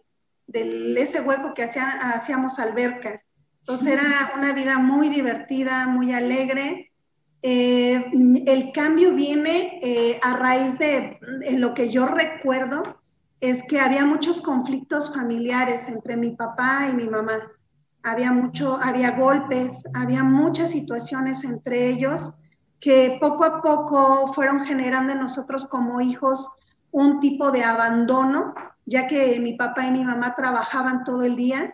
[0.48, 3.24] del ese hueco que hacíamos alberca.
[3.68, 6.94] Entonces era una vida muy divertida, muy alegre.
[7.42, 8.12] Eh,
[8.46, 11.20] el cambio viene eh, a raíz de
[11.52, 13.02] lo que yo recuerdo,
[13.42, 17.34] es que había muchos conflictos familiares entre mi papá y mi mamá
[18.04, 22.34] había mucho, había golpes, había muchas situaciones entre ellos
[22.80, 26.50] que poco a poco fueron generando en nosotros como hijos
[26.92, 28.54] un tipo de abandono,
[28.86, 31.74] ya que mi papá y mi mamá trabajaban todo el día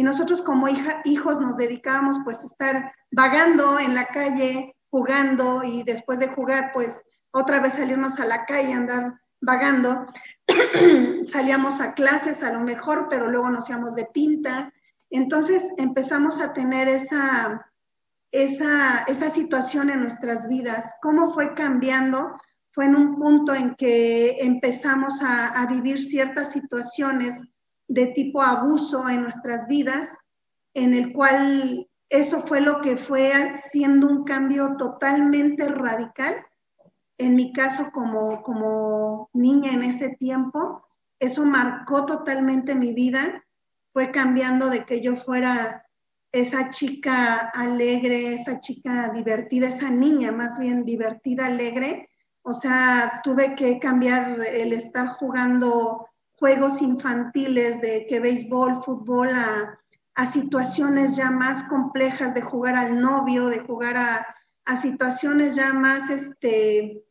[0.00, 5.62] y nosotros como hija, hijos nos dedicábamos pues a estar vagando en la calle, jugando
[5.62, 10.06] y después de jugar pues otra vez salirnos a la calle, andar vagando.
[11.26, 14.72] Salíamos a clases a lo mejor, pero luego nos íbamos de pinta,
[15.10, 17.70] entonces empezamos a tener esa,
[18.32, 20.94] esa, situación en nuestras vidas.
[21.02, 22.40] ¿Cómo fue cambiando?
[22.70, 27.42] Fue en un punto en que empezamos a, a vivir ciertas situaciones
[27.90, 30.16] de tipo abuso en nuestras vidas,
[30.74, 36.36] en el cual eso fue lo que fue siendo un cambio totalmente radical.
[37.18, 40.86] En mi caso, como, como niña en ese tiempo,
[41.18, 43.44] eso marcó totalmente mi vida
[43.92, 45.84] fue cambiando de que yo fuera
[46.32, 52.08] esa chica alegre, esa chica divertida, esa niña más bien divertida, alegre.
[52.42, 56.06] O sea, tuve que cambiar el estar jugando
[56.40, 59.76] juegos infantiles de que béisbol, fútbol, a,
[60.26, 67.02] situaciones ya más complejas de jugar al novio, de jugar a, situaciones ya más, este,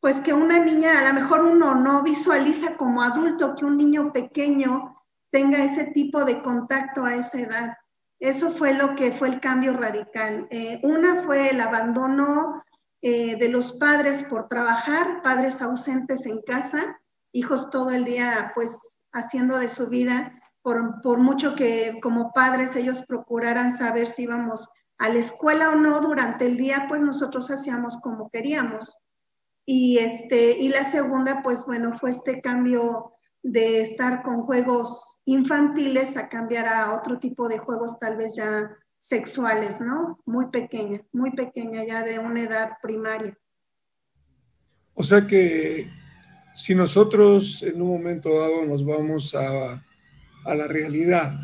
[0.00, 4.12] pues que una niña, a lo mejor uno no visualiza como adulto que un niño
[4.12, 4.94] pequeño
[5.30, 7.76] tenga ese tipo de contacto a esa edad.
[8.20, 10.46] Eso fue lo que fue el cambio radical.
[10.50, 12.62] Eh, una fue el abandono
[13.00, 17.01] eh, de los padres por trabajar, padres ausentes en casa,
[17.32, 22.76] hijos todo el día pues haciendo de su vida, por, por mucho que como padres
[22.76, 24.68] ellos procuraran saber si íbamos
[24.98, 29.02] a la escuela o no durante el día, pues nosotros hacíamos como queríamos.
[29.66, 36.16] Y, este, y la segunda, pues bueno, fue este cambio de estar con juegos infantiles
[36.16, 40.20] a cambiar a otro tipo de juegos tal vez ya sexuales, ¿no?
[40.24, 43.36] Muy pequeña, muy pequeña ya de una edad primaria.
[44.94, 45.90] O sea que
[46.54, 49.84] si nosotros en un momento dado nos vamos a,
[50.44, 51.38] a la realidad,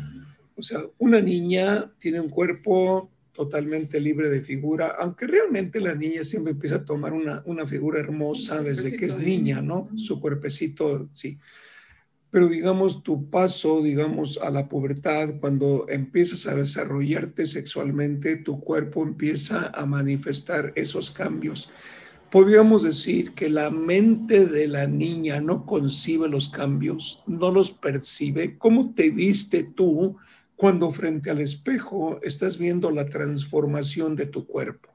[0.55, 6.23] o sea, una niña tiene un cuerpo totalmente libre de figura, aunque realmente la niña
[6.23, 9.89] siempre empieza a tomar una, una figura hermosa desde que es niña, ¿no?
[9.95, 11.37] Su cuerpecito, sí
[12.31, 19.03] pero digamos tu paso, digamos, a la pubertad, cuando empiezas a desarrollarte sexualmente, tu cuerpo
[19.03, 21.71] empieza a manifestar esos cambios.
[22.31, 28.55] Podríamos decir que la mente de la niña no concibe los cambios, no los percibe.
[28.59, 30.17] ¿Cómo te viste tú
[30.55, 34.89] cuando frente al espejo estás viendo la transformación de tu cuerpo?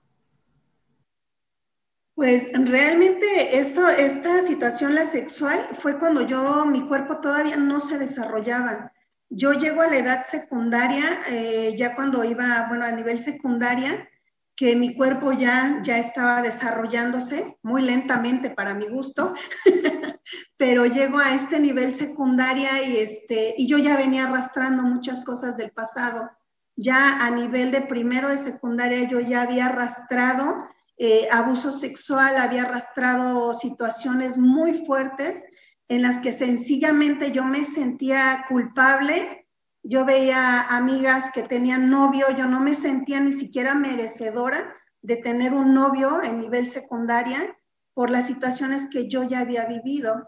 [2.15, 8.93] Pues realmente esta situación, la sexual, fue cuando yo, mi cuerpo todavía no se desarrollaba.
[9.29, 14.09] Yo llego a la edad secundaria, eh, ya cuando iba, bueno, a nivel secundaria,
[14.57, 19.35] que mi cuerpo ya, ya estaba desarrollándose muy lentamente para mi gusto,
[20.57, 25.57] pero llego a este nivel secundaria y, este, y yo ya venía arrastrando muchas cosas
[25.57, 26.31] del pasado.
[26.77, 30.65] Ya a nivel de primero de secundaria yo ya había arrastrado
[30.97, 35.45] eh, abuso sexual, había arrastrado situaciones muy fuertes
[35.89, 39.44] en las que sencillamente yo me sentía culpable.
[39.87, 45.53] Yo veía amigas que tenían novio, yo no me sentía ni siquiera merecedora de tener
[45.53, 47.59] un novio en nivel secundaria
[47.93, 50.27] por las situaciones que yo ya había vivido.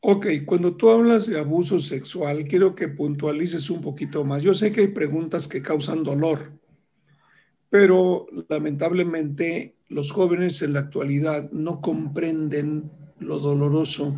[0.00, 4.42] Ok, cuando tú hablas de abuso sexual, quiero que puntualices un poquito más.
[4.42, 6.58] Yo sé que hay preguntas que causan dolor,
[7.70, 14.16] pero lamentablemente los jóvenes en la actualidad no comprenden lo doloroso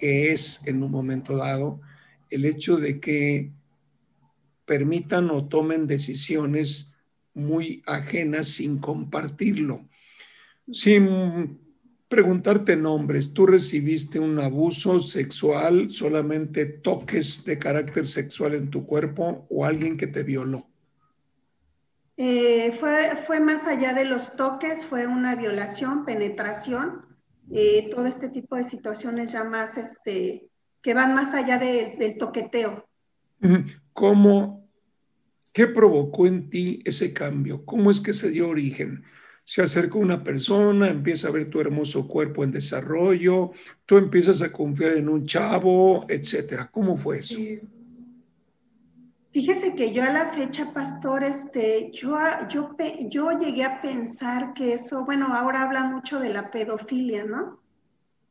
[0.00, 1.78] que es en un momento dado
[2.30, 3.50] el hecho de que
[4.64, 6.94] permitan o tomen decisiones
[7.34, 9.84] muy ajenas sin compartirlo.
[10.72, 11.60] Sin
[12.08, 19.46] preguntarte nombres, ¿tú recibiste un abuso sexual, solamente toques de carácter sexual en tu cuerpo
[19.50, 20.66] o alguien que te violó?
[22.16, 27.09] Eh, fue, fue más allá de los toques, fue una violación, penetración,
[27.52, 30.48] eh, todo este tipo de situaciones ya más, este,
[30.82, 32.86] que van más allá del toqueteo.
[33.92, 34.68] ¿Cómo,
[35.52, 37.64] qué provocó en ti ese cambio?
[37.64, 39.04] ¿Cómo es que se dio origen?
[39.44, 43.50] Se acerca una persona, empieza a ver tu hermoso cuerpo en desarrollo,
[43.84, 46.68] tú empiezas a confiar en un chavo, etcétera.
[46.70, 47.36] ¿Cómo fue eso?
[49.32, 52.16] Fíjese que yo a la fecha, pastor, este, yo,
[52.48, 52.76] yo,
[53.08, 57.60] yo llegué a pensar que eso, bueno, ahora habla mucho de la pedofilia, ¿no?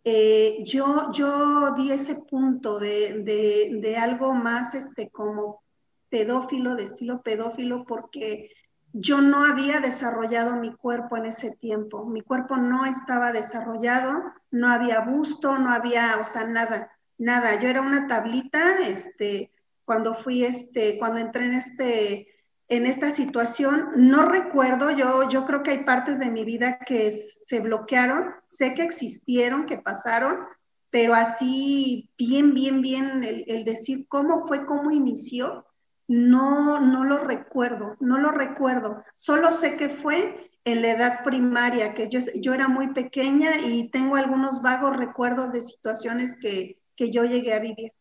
[0.04, 5.62] Eh, yo, yo di ese punto de, de, de, algo más este, como
[6.10, 8.50] pedófilo, de estilo pedófilo, porque
[8.92, 12.06] yo no había desarrollado mi cuerpo en ese tiempo.
[12.06, 17.62] Mi cuerpo no estaba desarrollado, no había busto, no había, o sea, nada, nada.
[17.62, 19.52] Yo era una tablita, este,
[19.90, 22.28] cuando fui, este, cuando entré en este,
[22.68, 23.90] en esta situación.
[23.96, 28.76] No recuerdo, yo, yo creo que hay partes de mi vida que se bloquearon, sé
[28.76, 30.46] que existieron, que pasaron,
[30.92, 35.66] pero así bien, bien, bien, el, el, decir cómo fue, cómo inició,
[36.08, 39.04] no, no lo recuerdo, no lo recuerdo.
[39.16, 43.90] Solo sé que fue en la edad primaria, que yo, yo era muy pequeña y
[43.90, 47.92] tengo algunos vagos recuerdos de situaciones que, que yo llegué a vivir.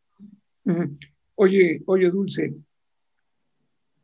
[1.40, 2.52] Oye, oye, Dulce,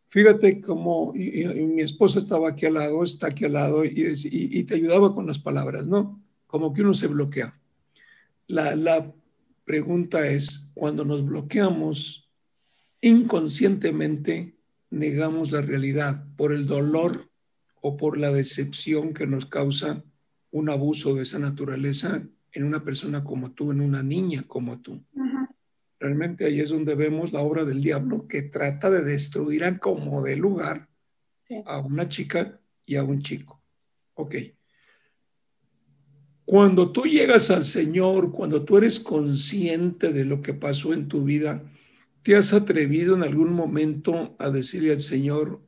[0.09, 5.13] fíjate cómo mi esposa estaba aquí al lado, está aquí al lado y, te ayudaba
[5.13, 6.23] con las palabras, ¿no?
[6.47, 7.59] Como que uno se bloquea.
[8.47, 9.13] La, la
[9.65, 12.31] pregunta es, cuando nos bloqueamos,
[13.01, 14.55] inconscientemente
[14.91, 17.29] negamos la realidad por el dolor
[17.81, 20.05] o por la decepción que nos causa
[20.53, 25.03] un abuso de esa naturaleza en una persona como tú, en una niña como tú.
[26.01, 30.23] Realmente ahí es donde vemos la obra del diablo que trata de destruir a como
[30.23, 30.89] de lugar
[31.67, 33.63] a una chica y a un chico.
[34.15, 34.35] Ok.
[36.45, 41.25] Cuando tú llegas al Señor, cuando tú eres consciente de lo que pasó en tu
[41.25, 41.63] vida,
[42.23, 45.63] ¿te has atrevido en algún momento a decirle al Señor,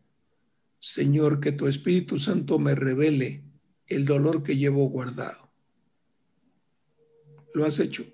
[0.79, 3.43] Señor, que tu Espíritu Santo me revele
[3.87, 5.49] el dolor que llevo guardado?
[7.55, 8.05] ¿Lo has hecho?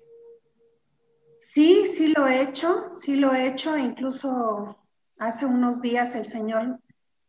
[1.53, 3.77] Sí, sí lo he hecho, sí lo he hecho.
[3.77, 4.75] Incluso
[5.19, 6.79] hace unos días el Señor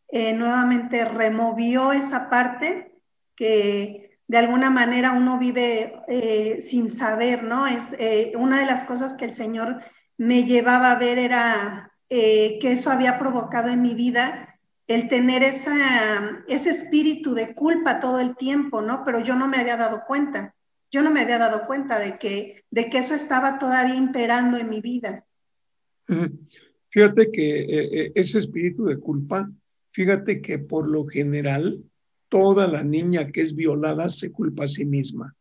[0.08, 2.94] eh, nuevamente removió esa parte
[3.36, 7.66] que de alguna manera uno vive eh, sin saber, ¿no?
[7.66, 9.82] Es eh, una de las cosas que el Señor
[10.16, 14.56] me llevaba a ver era que eso había provocado en mi vida
[14.86, 19.02] el tener ese espíritu de culpa todo el tiempo, ¿no?
[19.04, 20.54] Pero yo no me había dado cuenta
[20.94, 24.70] yo no me había dado cuenta de que, de que eso estaba todavía imperando en
[24.70, 25.26] mi vida.
[26.88, 27.66] Fíjate que eh,
[28.00, 29.50] eh, ese espíritu de culpa,
[29.90, 31.82] fíjate que por lo general
[32.28, 35.34] toda la niña que es violada se culpa a sí misma.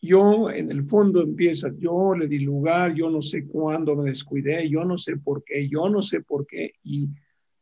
[0.00, 4.68] Yo en el fondo empieza, yo le di lugar, yo no sé cuándo me descuidé,
[4.68, 7.08] yo no sé por qué, yo no sé por qué, y,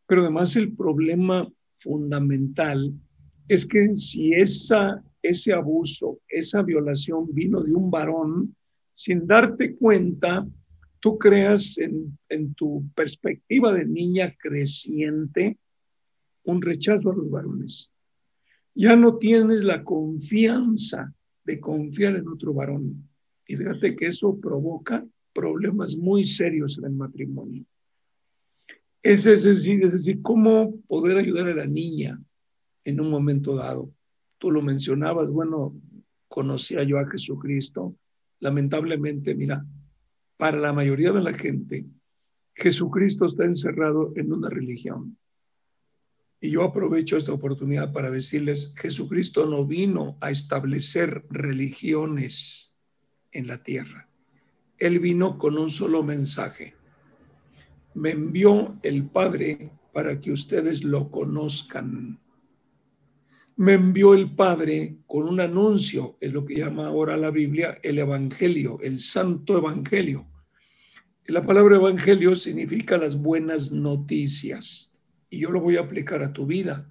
[0.06, 2.92] pero además el problema fundamental
[3.48, 8.54] es que si esa ese abuso, esa violación vino de un varón,
[8.92, 10.46] sin darte cuenta,
[11.00, 15.58] tú creas en, tu perspectiva de niña creciente
[16.44, 17.90] un rechazo a los varones.
[18.74, 21.14] Ya no tienes la confianza
[21.44, 23.08] de confiar en otro varón.
[23.46, 27.64] Y fíjate que eso provoca problemas muy serios en el matrimonio.
[29.02, 32.20] Es, es decir, cómo poder ayudar a la niña
[32.84, 33.90] en un momento dado.
[34.38, 35.74] Tú lo mencionabas, bueno,
[36.28, 37.96] conocía yo a Jesucristo.
[38.40, 39.64] Lamentablemente, mira,
[40.36, 41.86] para la mayoría de la gente,
[42.54, 45.16] Jesucristo está encerrado en una religión.
[46.40, 52.74] Y yo aprovecho esta oportunidad para decirles, Jesucristo no vino a establecer religiones
[53.32, 54.08] en la tierra.
[54.78, 56.74] Él vino con un solo mensaje.
[57.94, 62.20] Me envió el Padre para que ustedes lo conozcan.
[63.56, 67.98] Me envió el Padre con un anuncio, es lo que llama ahora la Biblia el
[68.00, 70.26] Evangelio, el Santo Evangelio.
[71.26, 74.92] La palabra Evangelio significa las buenas noticias
[75.30, 76.90] y yo lo voy a aplicar a tu vida.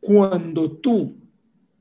[0.00, 1.16] Cuando tú,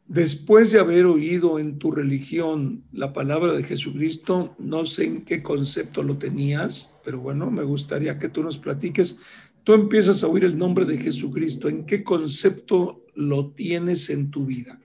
[0.07, 5.43] después de haber oído en tu religión la palabra de Jesucristo, no sé en qué
[5.43, 9.19] concepto lo tenías, pero bueno, me gustaría que tú nos platiques.
[9.63, 14.45] Tú empiezas a oír el nombre de Jesucristo, ¿en qué concepto lo tienes en tu
[14.45, 14.79] vida?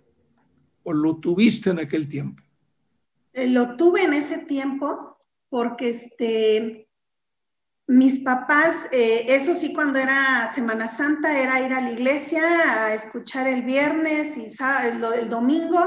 [0.82, 2.42] ¿O lo tuviste en aquel tiempo?
[3.32, 5.18] Eh, lo tuve en ese tiempo
[5.48, 6.88] porque este,
[7.86, 12.94] mis papás, eh, eso sí, cuando era Semana Santa, era ir a la iglesia a
[12.94, 14.46] escuchar el viernes y
[14.90, 15.78] el domingo,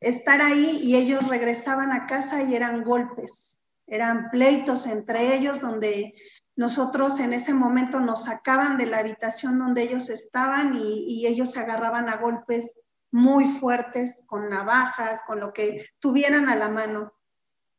[0.00, 6.14] estar ahí y ellos regresaban a casa y eran golpes, eran pleitos entre ellos donde
[6.60, 11.58] nosotros en ese momento nos sacaban de la habitación donde ellos estaban y, ellos se
[11.58, 17.14] agarraban a golpes muy fuertes con navajas, con lo que tuvieran a la mano.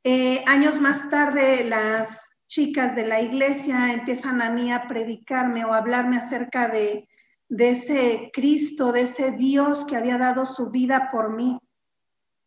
[0.03, 5.73] Eh, años más tarde, las chicas de la iglesia empiezan a mí a predicarme o
[5.73, 7.07] a hablarme acerca de,
[7.49, 11.59] de ese Cristo, de ese Dios que había dado su vida por mí.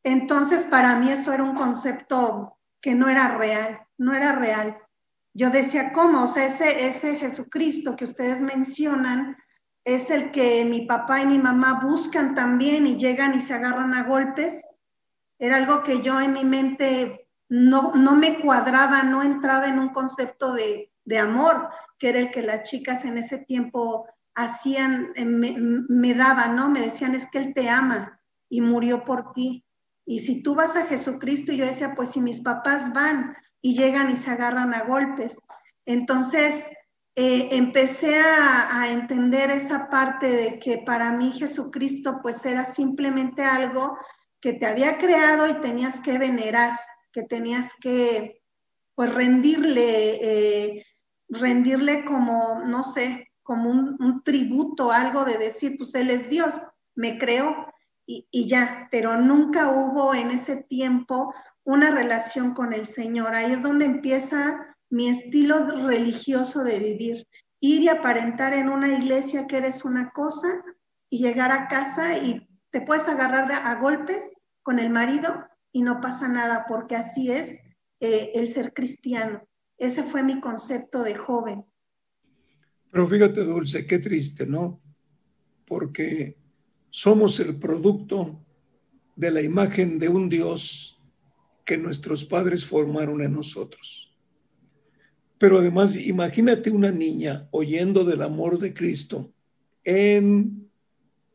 [0.02, 4.83] Entonces, para mí eso era un concepto que no era real, no era real.
[5.34, 6.22] Yo decía, ¿cómo?
[6.22, 9.36] O sea, ese, ese Jesucristo que ustedes mencionan
[9.84, 13.94] es el que mi papá y mi mamá buscan también y llegan y se agarran
[13.94, 14.62] a golpes.
[15.38, 19.90] Era algo que yo en mi mente no, no me cuadraba, no entraba en un
[19.90, 21.68] concepto de, amor,
[21.98, 26.70] que era el que las chicas en ese tiempo hacían, eh, me, me, daban, ¿no?
[26.70, 29.64] Me decían, es que Él te ama y murió por ti.
[30.06, 34.10] Y si tú vas a Jesucristo, yo decía, pues si mis papás van y llegan
[34.10, 35.42] y se agarran a golpes.
[35.86, 36.70] Entonces,
[37.16, 43.42] eh, empecé a, a, entender esa parte de que para mí Jesucristo pues era simplemente
[43.42, 43.96] algo
[44.38, 46.78] que te había creado y tenías que venerar
[47.14, 48.42] que tenías que
[48.94, 50.18] pues rendirle,
[50.76, 50.86] eh,
[51.28, 56.60] rendirle como, no sé, como un, tributo, algo de decir, pues Él es Dios,
[56.94, 57.72] me creo
[58.04, 61.32] y, y, ya, pero nunca hubo en ese tiempo
[61.64, 63.34] una relación con el Señor.
[63.34, 67.26] Ahí es donde empieza mi estilo religioso de vivir,
[67.60, 70.62] ir y aparentar en una iglesia que eres una cosa
[71.10, 76.00] y llegar a casa y te puedes agarrar a golpes con el marido y no
[76.00, 77.58] pasa nada porque así es
[78.00, 79.42] eh, el ser cristiano.
[79.78, 81.64] Ese fue mi concepto de joven.
[82.90, 84.80] Pero fíjate, Dulce, qué triste, ¿no?
[85.66, 86.36] Porque
[86.90, 88.44] somos el producto
[89.16, 90.93] de la imagen de un Dios
[91.64, 94.12] que nuestros padres formaron en nosotros.
[95.38, 99.32] Pero además, imagínate una niña oyendo del amor de Cristo
[99.82, 100.70] en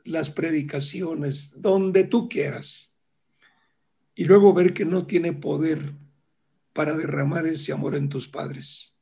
[0.05, 2.95] las predicaciones, donde tú quieras
[4.15, 5.93] y luego ver que no tiene poder
[6.73, 8.95] para derramar ese amor en tus padres.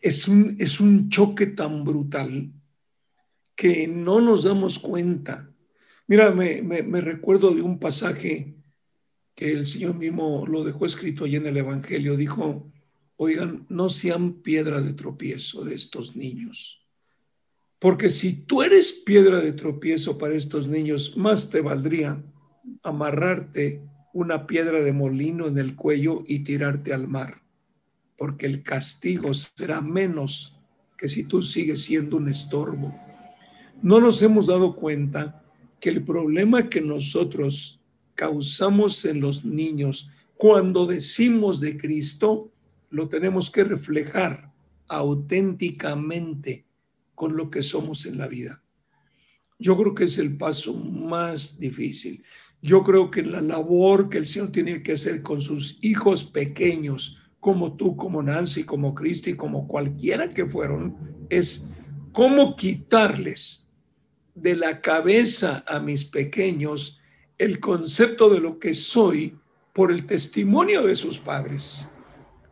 [0.00, 2.52] Es un, es un choque tan brutal
[3.56, 5.50] que no nos damos cuenta.
[6.06, 8.54] Mira, me, me, recuerdo de un pasaje
[9.36, 12.16] que el Señor mismo lo dejó escrito allí en el Evangelio.
[12.16, 12.66] Dijo,
[13.16, 16.80] oigan, no sean piedra de tropiezo de estos niños.
[17.78, 22.24] Porque si tú eres piedra de tropiezo para estos niños, más te valdría
[22.82, 23.82] amarrarte
[24.14, 27.42] una piedra de molino en el cuello y tirarte al mar,
[28.16, 30.56] porque el castigo será menos
[30.96, 32.98] que si tú sigues siendo un estorbo.
[33.82, 35.44] No nos hemos dado cuenta
[35.78, 37.75] que el problema que nosotros
[38.16, 42.52] causamos en los niños cuando decimos de Cristo,
[42.90, 44.52] lo tenemos que reflejar
[44.88, 46.66] auténticamente
[47.14, 48.62] con lo que somos en la vida.
[49.58, 52.22] Yo creo que es el paso más difícil.
[52.60, 57.18] Yo creo que la labor que el Señor tiene que hacer con sus hijos pequeños,
[57.40, 61.66] como tú, como Nancy, como Cristi, como cualquiera que fueron, es
[62.12, 63.68] cómo quitarles
[64.34, 67.00] de la cabeza a mis pequeños
[67.38, 69.36] el concepto de lo que soy
[69.72, 71.88] por el testimonio de sus padres.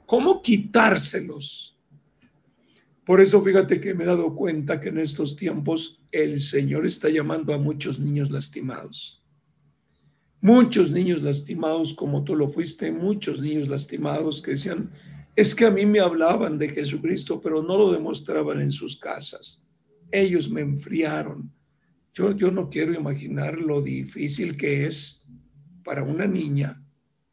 [0.07, 1.74] cómo quitárselos.
[3.07, 7.09] Por eso fíjate que me he dado cuenta que en estos tiempos el Señor está
[7.09, 9.22] llamando a muchos niños lastimados.
[10.41, 14.91] Muchos niños lastimados como tú lo fuiste, muchos niños lastimados que decían,
[15.35, 19.62] es que a mí me hablaban de Jesucristo, pero no lo demostraban en sus casas.
[20.12, 21.51] Ellos me enfriaron.
[22.15, 25.27] Yo, yo no quiero imaginar lo difícil que es
[25.83, 26.83] para una niña,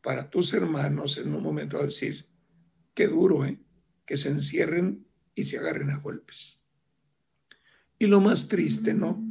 [0.02, 2.26] para tus hermanos en un momento a decir,
[2.96, 3.60] qué duro, ¿eh?
[4.06, 5.06] Que se encierren
[5.36, 6.60] y se agarren a golpes.
[8.00, 9.24] Y lo más triste, ¿no?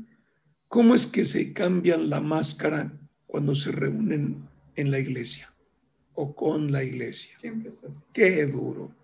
[0.69, 2.93] ¿Cómo es que se cambian la máscara
[3.27, 5.53] cuando se reúnen en la iglesia
[6.15, 7.37] o con la iglesia?
[8.13, 8.95] Qué duro.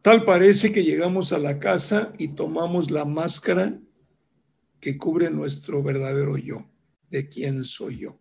[0.00, 3.78] Tal parece que llegamos a la casa y tomamos la máscara
[4.82, 6.66] que cubre nuestro verdadero yo,
[7.08, 8.18] de quién soy yo.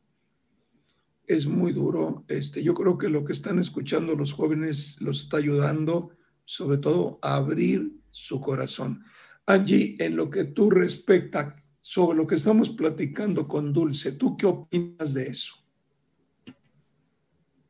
[1.26, 2.24] Es muy duro.
[2.28, 6.12] Este, yo creo que lo que están escuchando los jóvenes los está ayudando,
[6.46, 9.04] sobre todo, a abrir su corazón.
[9.48, 14.46] Angie, en lo que tú respecta sobre lo que estamos platicando con Dulce, ¿tú qué
[14.46, 15.56] opinas de eso?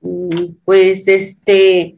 [0.01, 1.97] Mm, pues este,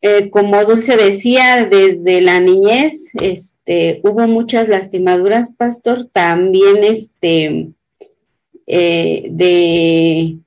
[0.00, 3.59] eh, como Dulce decía, desde la niñez, este,
[4.02, 7.70] hubo muchas lastimaduras, pastor, también este,
[8.66, 10.38] eh, de,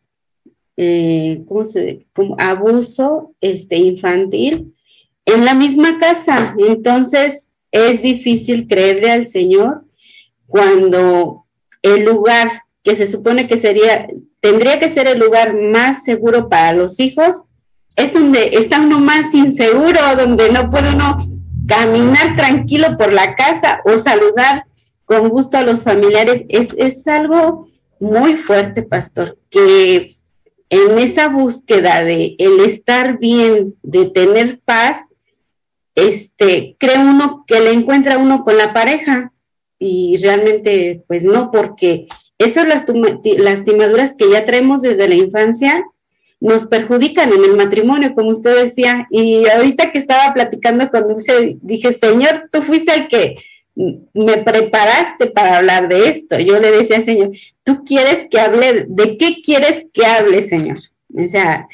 [0.77, 4.73] eh, ¿cómo se como abuso este, infantil
[5.25, 6.55] en la misma casa.
[6.57, 9.83] Entonces, es difícil creerle al Señor
[10.47, 11.45] cuando
[11.81, 14.07] el lugar que se supone que sería,
[14.39, 17.43] tendría que ser el lugar más seguro para los hijos,
[17.95, 21.32] es donde está uno más inseguro, donde no puede uno
[21.67, 24.65] caminar tranquilo por la casa o saludar
[25.05, 26.43] con gusto a los familiares.
[26.49, 27.67] Es, es algo
[27.99, 30.15] muy fuerte, pastor, que
[30.69, 34.97] en esa búsqueda de el estar bien, de tener paz,
[35.95, 39.31] este, cree uno que le encuentra uno con la pareja
[39.77, 42.07] y realmente pues no, porque
[42.39, 45.85] esas lastimaduras que ya traemos desde la infancia
[46.43, 51.57] nos perjudican en el matrimonio, como usted decía, y ahorita que estaba platicando con Dulce,
[51.61, 53.37] dije, Señor, tú fuiste el que
[53.75, 56.37] me preparaste para hablar de esto.
[56.39, 57.31] Yo le decía al Señor,
[57.63, 60.79] tú quieres que hable, ¿de qué quieres que hable, Señor?
[61.15, 61.69] O sea,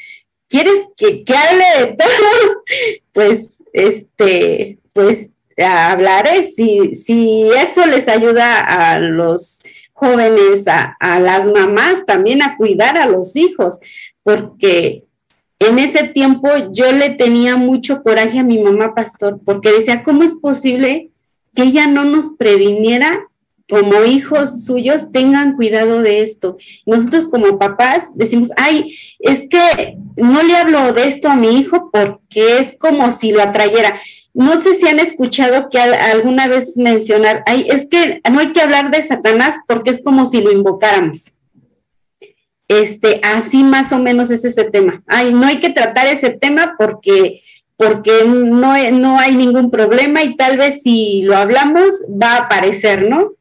[0.48, 2.62] ¿quieres que, que hable de todo?
[3.12, 6.52] Pues este, pues hablaré.
[6.52, 9.60] Si, si eso les ayuda a los
[9.92, 13.80] jóvenes, a, a las mamás también a cuidar a los hijos,
[14.30, 15.04] porque
[15.58, 20.22] en ese tiempo yo le tenía mucho coraje a mi mamá pastor, porque decía, ¿cómo
[20.22, 21.10] es posible
[21.54, 23.26] que ella no nos previniera
[23.68, 26.56] como hijos suyos tengan cuidado de esto.
[26.86, 31.88] Nosotros como papás decimos, ay, es que no le hablo de esto a mi hijo
[31.92, 34.00] porque es como si lo atrayera.
[34.34, 38.60] No sé si han escuchado que alguna vez mencionar, ay, es que no hay que
[38.60, 41.32] hablar de Satanás porque es como si lo invocáramos.
[42.70, 45.02] Este, así más o menos es ese tema.
[45.08, 47.42] Ay, no hay que tratar ese tema porque
[47.76, 53.08] porque no, no hay ningún problema y tal vez si lo hablamos va a aparecer,
[53.08, 53.32] ¿no?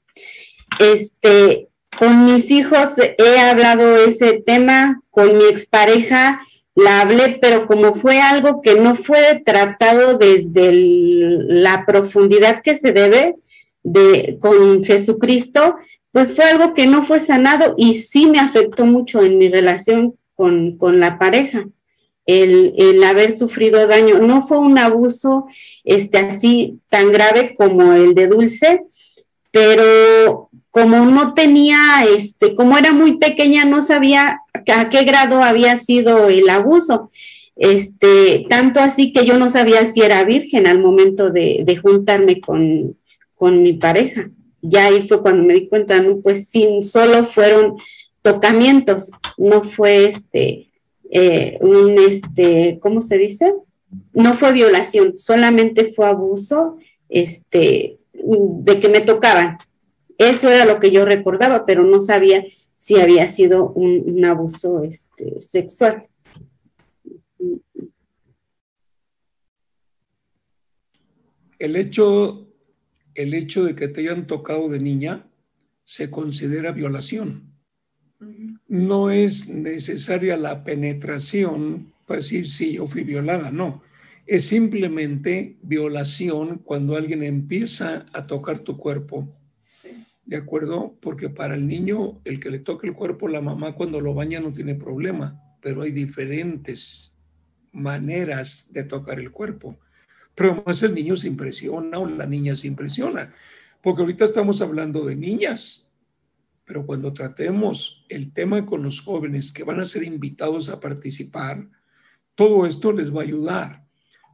[0.80, 1.68] Este,
[2.00, 6.42] con mis hijos he hablado ese tema, con mi expareja
[6.74, 12.94] la hablé, pero como fue algo que no fue tratado desde la profundidad que se
[12.94, 13.36] debe
[13.84, 15.76] de, con Jesucristo,
[16.12, 20.16] pues fue algo que no fue sanado y sí me afectó mucho en mi relación
[20.36, 21.68] con, con la pareja.
[22.26, 24.20] El, el, haber sufrido daño.
[24.20, 25.48] No fue un abuso
[25.84, 28.84] este, así tan grave como el de Dulce,
[29.52, 35.78] pero como no tenía, este, como era muy pequeña, no sabía a qué grado había
[35.78, 37.10] sido el abuso.
[37.56, 42.98] Este, tanto así que yo no sabía si era virgen al momento de, juntarme con,
[43.34, 44.30] con, mi pareja.
[44.62, 47.78] Ya ahí fue cuando me di cuenta, no, pues sí, solo fueron
[48.22, 50.72] tocamientos, no fue este,
[51.10, 53.54] eh, un, este, ¿cómo se dice?
[54.14, 59.58] No fue violación, solamente fue abuso, este, de que me tocaban,
[60.20, 62.46] eso era lo que yo recordaba, pero no sabía
[62.78, 66.08] si había sido un, abuso este, sexual.
[71.58, 72.49] El hecho,
[73.22, 75.28] el hecho de que te hayan tocado de niña
[75.84, 77.54] se considera violación.
[78.68, 83.82] No es necesaria la penetración para decir sí, yo fui violada, no.
[84.28, 89.36] Es simplemente violación cuando alguien empieza a tocar tu cuerpo
[90.30, 90.96] ¿de acuerdo?
[91.02, 94.40] Porque para el niño, el que le toque el cuerpo, la mamá cuando lo baña
[94.40, 97.16] no tiene problema, pero hay diferentes
[97.72, 99.80] maneras de tocar el cuerpo.
[100.40, 103.34] Pero además el niño se impresiona o la niña se impresiona,
[103.84, 105.92] porque ahorita estamos hablando de niñas,
[106.64, 111.68] pero cuando tratemos el tema con los jóvenes que van a ser invitados a participar,
[112.36, 113.84] todo esto les va a ayudar,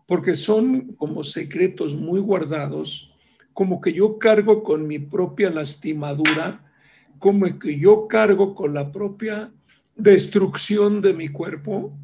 [0.05, 3.11] porque son como secretos muy guardados,
[3.51, 6.71] como que yo cargo con mi propia lastimadura,
[7.17, 9.51] como que yo cargo con la propia
[9.95, 11.97] destrucción de mi cuerpo,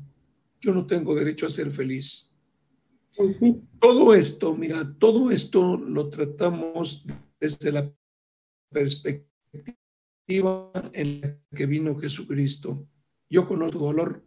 [0.60, 2.31] yo no tengo derecho a ser feliz.
[3.80, 7.06] Todo esto, mira, todo esto lo tratamos
[7.40, 7.92] desde la
[8.70, 9.30] perspectiva
[10.94, 12.88] en la que vino Jesucristo.
[13.30, 14.24] Yo conozco tu dolor,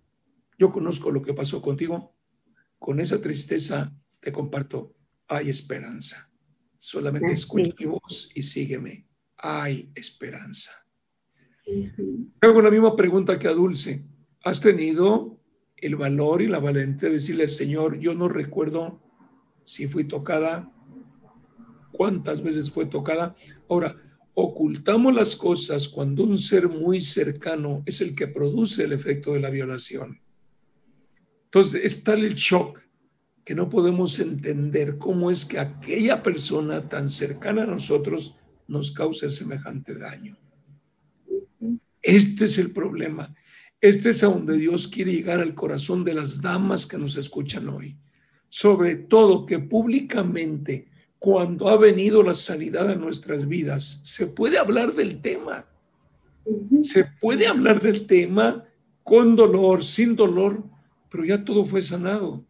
[0.58, 2.14] yo conozco lo que pasó contigo.
[2.78, 4.94] Con esa tristeza te comparto,
[5.28, 6.30] hay esperanza.
[6.78, 9.06] Solamente escucha mi voz y sígueme.
[9.36, 10.70] Hay esperanza.
[12.40, 14.04] Hago la misma pregunta que a Dulce.
[14.42, 15.33] ¿Has tenido
[15.84, 19.02] el valor y la valentía de decirle, Señor, yo no recuerdo
[19.66, 20.72] si fui tocada,
[21.92, 23.36] cuántas veces fue tocada?
[23.68, 23.96] Ahora,
[24.32, 29.40] ocultamos las cosas cuando un ser muy cercano es el que produce el efecto de
[29.40, 30.20] la violación.
[31.44, 32.80] Entonces, es tal el shock
[33.44, 38.34] que no podemos entender cómo es que aquella persona tan cercana a nosotros
[38.66, 40.38] nos causa semejante daño.
[42.00, 43.34] Este es el problema.
[43.84, 47.68] Este es a donde Dios quiere llegar al corazón de las damas que nos escuchan
[47.68, 47.98] hoy.
[48.48, 54.94] Sobre todo que públicamente cuando ha venido la sanidad a nuestras vidas, se puede hablar
[54.94, 55.66] del tema.
[56.82, 58.64] Se puede hablar del tema
[59.02, 60.64] con dolor, sin dolor,
[61.10, 62.42] pero ya todo fue sanado.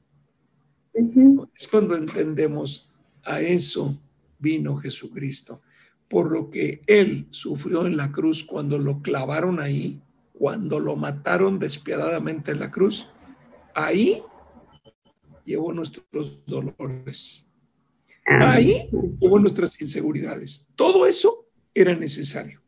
[0.93, 2.93] Es cuando entendemos
[3.25, 4.01] a eso
[4.39, 5.63] vino Jesucristo.
[6.07, 10.01] Por lo que Él sufrió en la cruz cuando lo clavaron ahí,
[10.45, 13.09] cuando lo mataron despiadadamente en la cruz,
[13.75, 14.23] ahí
[15.43, 17.49] llevó nuestros dolores.
[18.27, 20.69] Ahí hubo nuestras inseguridades.
[20.77, 22.61] Todo eso era necesario.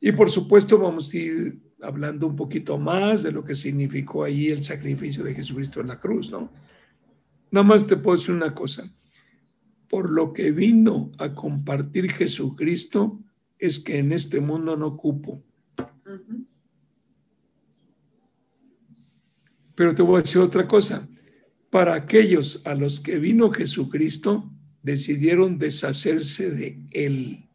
[0.00, 4.46] Y por supuesto vamos a ir hablando un poquito más de lo que significó ahí
[4.46, 6.52] el sacrificio de Jesucristo en la cruz, ¿no?
[7.50, 8.88] Nada más te puedo decir una cosa.
[9.88, 13.18] Por lo que vino a compartir Jesucristo
[13.58, 15.42] es que en este mundo no cupo.
[19.80, 21.08] Pero te voy a decir otra cosa.
[21.70, 24.52] Para aquellos a los que vino Jesucristo,
[24.82, 27.48] decidieron deshacerse de él.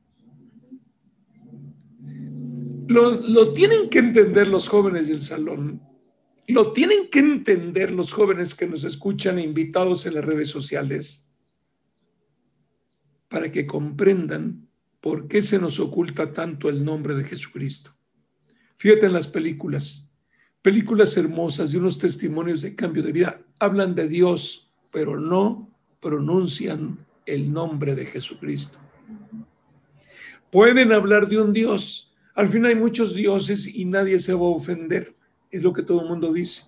[2.88, 5.84] Lo, tienen que entender los jóvenes del salón,
[6.48, 11.28] lo tienen que entender los jóvenes que nos escuchan invitados en las redes sociales
[13.28, 14.68] para que comprendan
[15.00, 17.92] por qué se nos oculta tanto el nombre de Jesucristo.
[18.78, 20.05] Fíjate en las películas,
[20.66, 25.70] películas hermosas de unos testimonios de cambio de vida, hablan de Dios, pero no
[26.02, 28.80] pronuncian el nombre de Jesucristo.
[30.52, 32.12] Pueden hablar de un Dios.
[32.34, 35.16] Al fin hay muchos dioses y nadie se va a ofender.
[35.52, 36.64] Es lo que todo el mundo dice.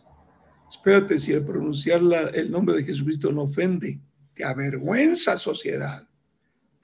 [0.70, 2.00] Espérate, si al pronunciar
[2.36, 4.00] el nombre de Jesucristo no ofende,
[4.36, 6.08] te avergüenza sociedad.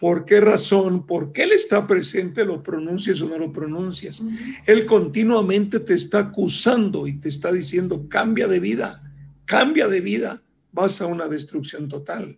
[0.03, 1.05] ¿Por qué razón?
[1.05, 4.21] ¿Por qué Él está presente, lo pronuncias o no lo pronuncias?
[4.65, 9.01] Él continuamente te está acusando y te está diciendo, cambia de vida,
[9.45, 10.43] cambia de vida,
[10.73, 12.37] vas a una destrucción total.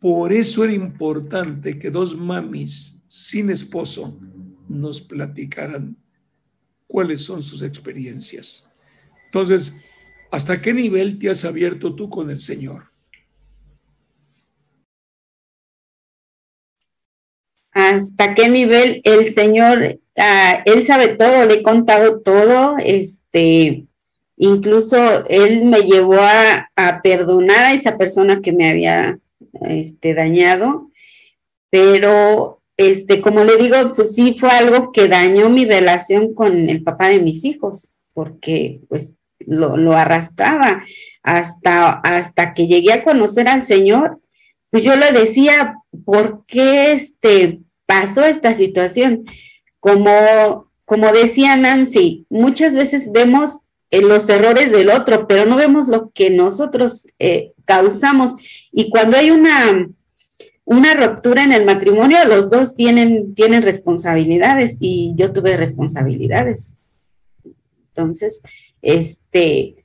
[0.00, 4.18] Por eso era importante que dos mamis sin esposo
[4.70, 5.98] nos platicaran
[6.86, 8.66] cuáles son sus experiencias.
[9.26, 9.74] Entonces,
[10.30, 12.95] ¿hasta qué nivel te has abierto tú con el Señor?
[17.76, 23.84] Hasta qué nivel el Señor, ah, Él sabe todo, le he contado todo, este,
[24.38, 29.18] incluso Él me llevó a, a, perdonar a esa persona que me había
[29.68, 30.90] este, dañado,
[31.68, 36.82] pero este, como le digo, pues sí fue algo que dañó mi relación con el
[36.82, 40.82] papá de mis hijos, porque pues lo, arrastraba.
[41.22, 44.20] Hasta, hasta que llegué a conocer al Señor,
[44.70, 45.74] pues yo le decía,
[46.04, 49.24] ¿por qué este, pasó esta situación?
[49.80, 53.60] Como, como decía Nancy, muchas veces vemos
[53.90, 58.34] eh, los errores del otro, pero no vemos lo que nosotros eh, causamos.
[58.72, 59.88] Y cuando hay una,
[60.64, 66.74] una ruptura en el matrimonio, los dos tienen, tienen responsabilidades y yo tuve responsabilidades.
[67.88, 68.42] Entonces,
[68.82, 69.76] este,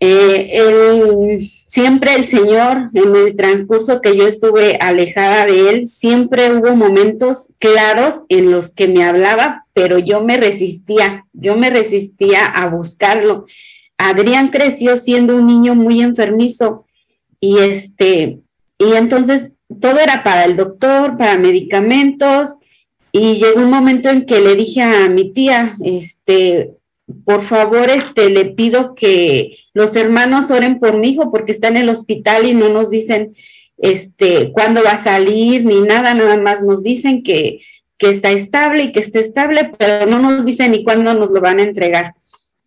[0.00, 6.74] eh, siempre el Señor, en el transcurso que yo estuve alejada de Él, siempre hubo
[6.76, 12.68] momentos claros en los que me hablaba, pero yo me resistía, yo me resistía a
[12.68, 13.46] buscarlo.
[13.98, 16.86] Adrián creció siendo un niño muy enfermizo
[17.40, 18.38] y este,
[18.78, 22.54] y entonces todo era para el doctor, para medicamentos,
[23.12, 26.77] y llegó un momento en que le dije a mi tía, este,
[27.28, 31.76] por favor, este, le pido que los hermanos oren por mi hijo porque está en
[31.76, 33.34] el hospital y no nos dicen,
[33.76, 37.60] este, cuándo va a salir ni nada, nada más nos dicen que,
[37.98, 41.42] que está estable y que está estable, pero no nos dicen ni cuándo nos lo
[41.42, 42.14] van a entregar.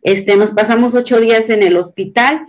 [0.03, 2.41] Este, nos pasamos ocho días en el hospital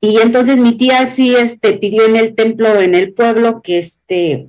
[0.00, 4.46] y entonces mi tía sí, este, pidió en el templo, en el pueblo, que este,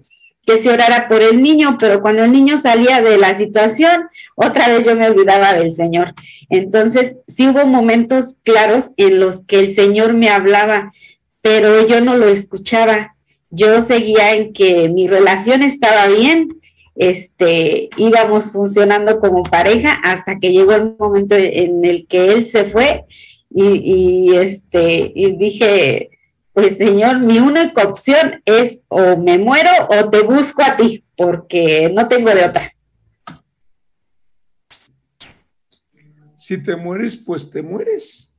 [0.48, 4.04] que se orara por el niño, pero cuando el niño salía de la situación,
[4.36, 6.14] otra vez yo me olvidaba del Señor.
[6.50, 10.94] Entonces, sí hubo momentos claros en los que el Señor me hablaba,
[11.42, 13.18] pero yo no lo escuchaba.
[13.50, 16.62] Yo seguía en que mi relación estaba bien,
[16.96, 22.66] este, íbamos funcionando como pareja hasta que llegó el momento en el que él se
[22.66, 23.04] fue
[23.50, 26.10] y, este, y dije,
[26.58, 31.92] pues Señor, mi única opción es o me muero o te busco a ti, porque
[31.94, 32.74] no tengo de otra.
[36.36, 38.34] Si te mueres, pues te mueres.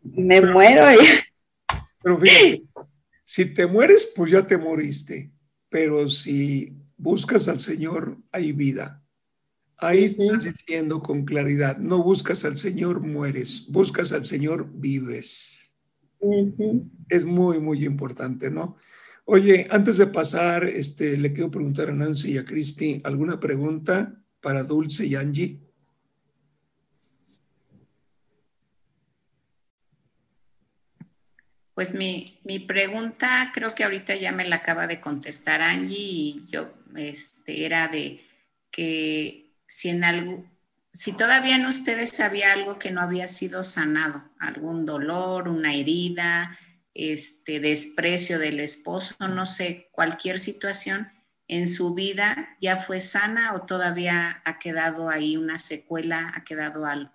[0.00, 0.84] Me muero.
[2.00, 2.62] Pero fíjate,
[3.24, 5.32] si te mueres, pues ya te moriste.
[5.68, 9.02] Pero si buscas al Señor, hay vida.
[9.78, 13.66] Ahí estás diciendo con claridad, no buscas al Señor, mueres.
[13.68, 15.57] Buscas al Señor, vives.
[17.08, 18.76] Es muy, muy importante, ¿no?
[19.24, 24.14] Oye, antes de pasar, este, le quiero preguntar a Nancy y a Cristi, ¿alguna pregunta
[24.40, 25.60] para Dulce y Angie?
[31.74, 36.44] Pues mi, mi, pregunta creo que ahorita ya me la acaba de contestar Angie y
[36.50, 38.20] yo este, era de
[38.70, 40.44] que si en algo,
[40.98, 46.58] si todavía en ustedes había algo que no había sido sanado, algún dolor, una herida,
[46.92, 51.12] este desprecio del esposo, no sé, cualquier situación
[51.46, 56.84] en su vida ya fue sana o todavía ha quedado ahí una secuela, ha quedado
[56.84, 57.12] algo.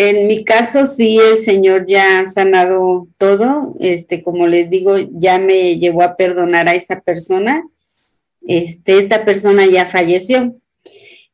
[0.00, 3.74] En mi caso, sí, el Señor ya ha sanado todo.
[3.80, 7.64] Este, como les digo, ya me llevó a perdonar a esa persona.
[8.46, 10.54] Este, esta persona ya falleció.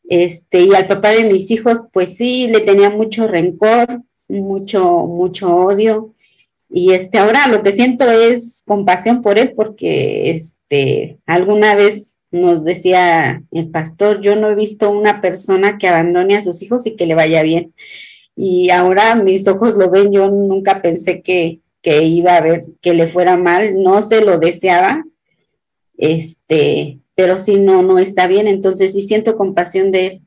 [0.08, 5.54] Este, y al papá de mis hijos, pues sí, le tenía mucho rencor, mucho, mucho
[5.54, 6.14] odio.
[6.70, 12.64] Y este, ahora lo que siento es compasión por él, porque este, alguna vez nos
[12.64, 16.96] decía el pastor, yo no he visto una persona que abandone a sus hijos y
[16.96, 17.74] que le vaya bien
[18.37, 23.07] y ahora mis ojos lo ven, yo nunca pensé que, iba a ver que le
[23.07, 25.05] fuera mal, no se lo deseaba,
[25.97, 30.20] este, pero si no, no está bien, entonces sí siento compasión de él.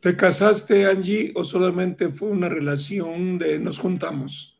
[0.00, 4.58] ¿Te casaste, Angie, o solamente fue una relación de nos juntamos?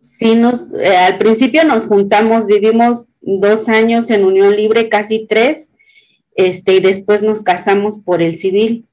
[0.00, 5.70] Sí, nos, eh, al principio nos juntamos, vivimos dos años en unión libre, casi tres,
[6.34, 8.86] este, y después nos casamos por el civil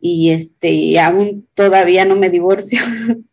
[0.00, 2.80] y este, aún todavía no me divorcio.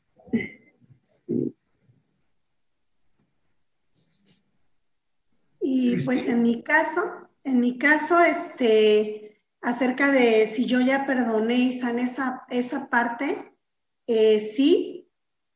[5.68, 7.02] Y pues en mi caso,
[7.44, 13.52] en mi caso, este, acerca de si yo ya perdoné y sané esa, esa parte,
[14.06, 15.10] eh, sí,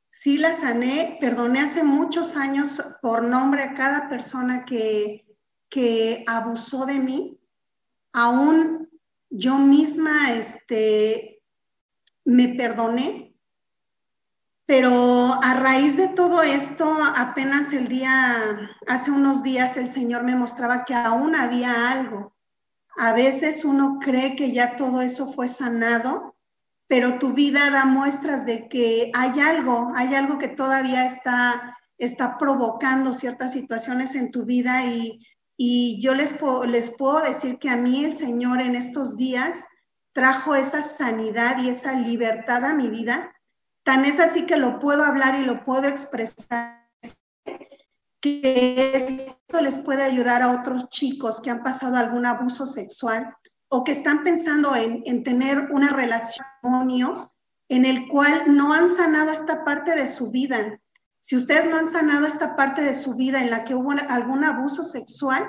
[0.09, 5.25] sí la sané, perdoné hace muchos años por nombre a cada persona que,
[5.69, 7.39] que abusó de mí,
[8.11, 8.89] aún
[9.29, 11.41] yo misma este,
[12.25, 13.29] me perdoné,
[14.65, 20.35] pero a raíz de todo esto, apenas el día, hace unos días el Señor me
[20.35, 22.35] mostraba que aún había algo.
[22.95, 26.35] A veces uno cree que ya todo eso fue sanado,
[26.85, 32.37] pero tu vida da muestras de que hay algo, hay algo que todavía está, está
[32.37, 35.19] provocando ciertas situaciones en tu vida y
[35.61, 39.67] y yo les puedo, les puedo decir que a mí el Señor en estos días
[40.13, 43.35] trajo esa sanidad y esa libertad a mi vida.
[43.83, 46.87] Tan es así que lo puedo hablar y lo puedo expresar,
[48.21, 53.35] que esto les puede ayudar a otros chicos que han pasado algún abuso sexual
[53.67, 56.45] o que están pensando en, en tener una relación
[57.67, 60.79] en el cual no han sanado esta parte de su vida.
[61.19, 64.43] Si ustedes no han sanado esta parte de su vida en la que hubo algún
[64.43, 65.43] abuso sexual,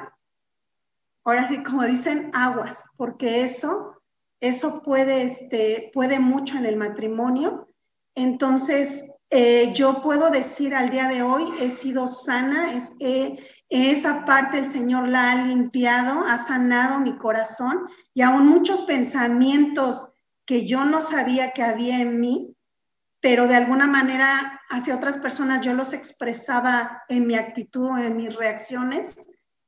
[1.25, 4.03] ahora sí, como dicen, aguas, porque eso,
[4.41, 7.69] eso puede, este, puede mucho en el matrimonio.
[8.15, 14.59] Entonces, eh, yo puedo decir al día de hoy, he sido sana, he, esa parte
[14.59, 20.11] el Señor la ha limpiado, ha sanado mi corazón y aún muchos pensamientos
[20.45, 22.57] que yo no sabía que había en mí,
[23.21, 28.35] pero de alguna manera hacia otras personas yo los expresaba en mi actitud, en mis
[28.35, 29.15] reacciones.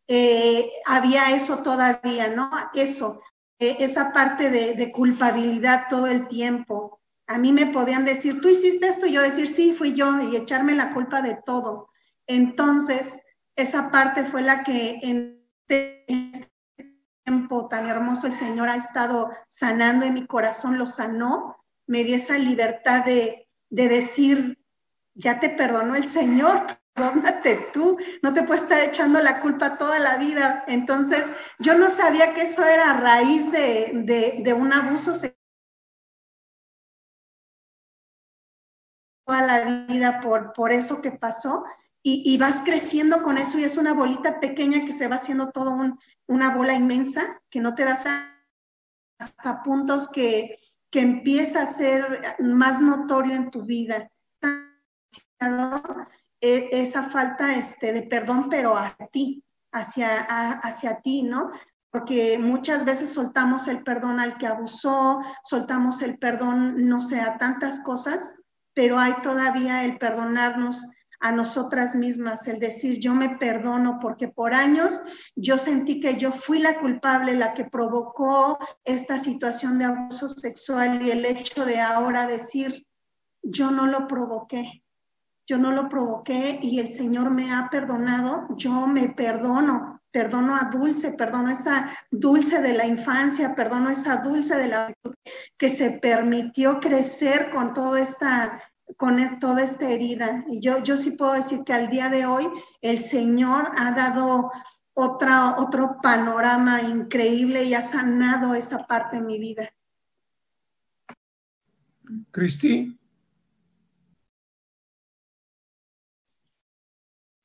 [0.09, 2.51] Eh, había eso todavía, ¿no?
[2.75, 3.21] Eso,
[3.59, 7.01] eh, esa parte de, culpabilidad todo el tiempo.
[7.27, 10.37] A mí me podían decir, tú hiciste esto, y yo decir, sí, fui yo, y
[10.37, 11.89] echarme la culpa de todo.
[12.27, 13.21] Entonces,
[13.55, 16.51] esa parte fue la que en este
[17.25, 22.17] tiempo tan hermoso el Señor ha estado sanando en mi corazón, lo sanó, me dio
[22.17, 23.42] esa libertad de,
[23.73, 24.59] de decir,
[25.15, 29.99] ya te perdonó el Señor, perdónate tú, no te puedes estar echando la culpa toda
[29.99, 30.65] la vida.
[30.69, 31.25] Entonces,
[31.59, 35.39] yo no sabía que eso era a raíz de, de, de un abuso sexual
[39.25, 41.65] toda la vida por, por eso que pasó,
[42.05, 45.71] y, vas creciendo con eso y es una bolita pequeña que se va haciendo todo
[45.71, 48.05] un, una bola inmensa que no te das
[49.21, 50.59] hasta puntos que,
[50.93, 54.11] que empieza a ser más notorio en tu vida.
[56.41, 61.51] E, esa falta este, de perdón, pero a ti, hacia, hacia ti, ¿no?
[61.91, 67.39] Porque muchas veces soltamos el perdón al que abusó, soltamos el perdón, no sé, a
[67.39, 68.37] tantas cosas,
[68.75, 70.87] pero hay todavía el perdonarnos
[71.23, 75.01] a nosotras mismas, el decir yo me perdono porque por años
[75.37, 81.01] yo sentí que yo fui la culpable, la que provocó esta situación de abuso sexual
[81.01, 82.87] y el hecho de ahora decir
[83.41, 84.83] yo no lo provoqué,
[85.47, 90.71] yo no lo provoqué y el Señor me ha perdonado, yo me perdono, perdono a
[90.73, 94.93] Dulce, perdono a esa Dulce de la infancia, perdono a esa Dulce de la
[95.57, 98.61] que se permitió crecer con toda esta
[98.97, 100.45] con toda esta herida.
[100.49, 102.49] Y yo, yo sí puedo decir que al día de hoy
[102.81, 104.51] el Señor ha dado
[104.95, 109.73] otra, otro panorama increíble y ha sanado esa parte de mi vida.
[112.31, 112.99] Cristi.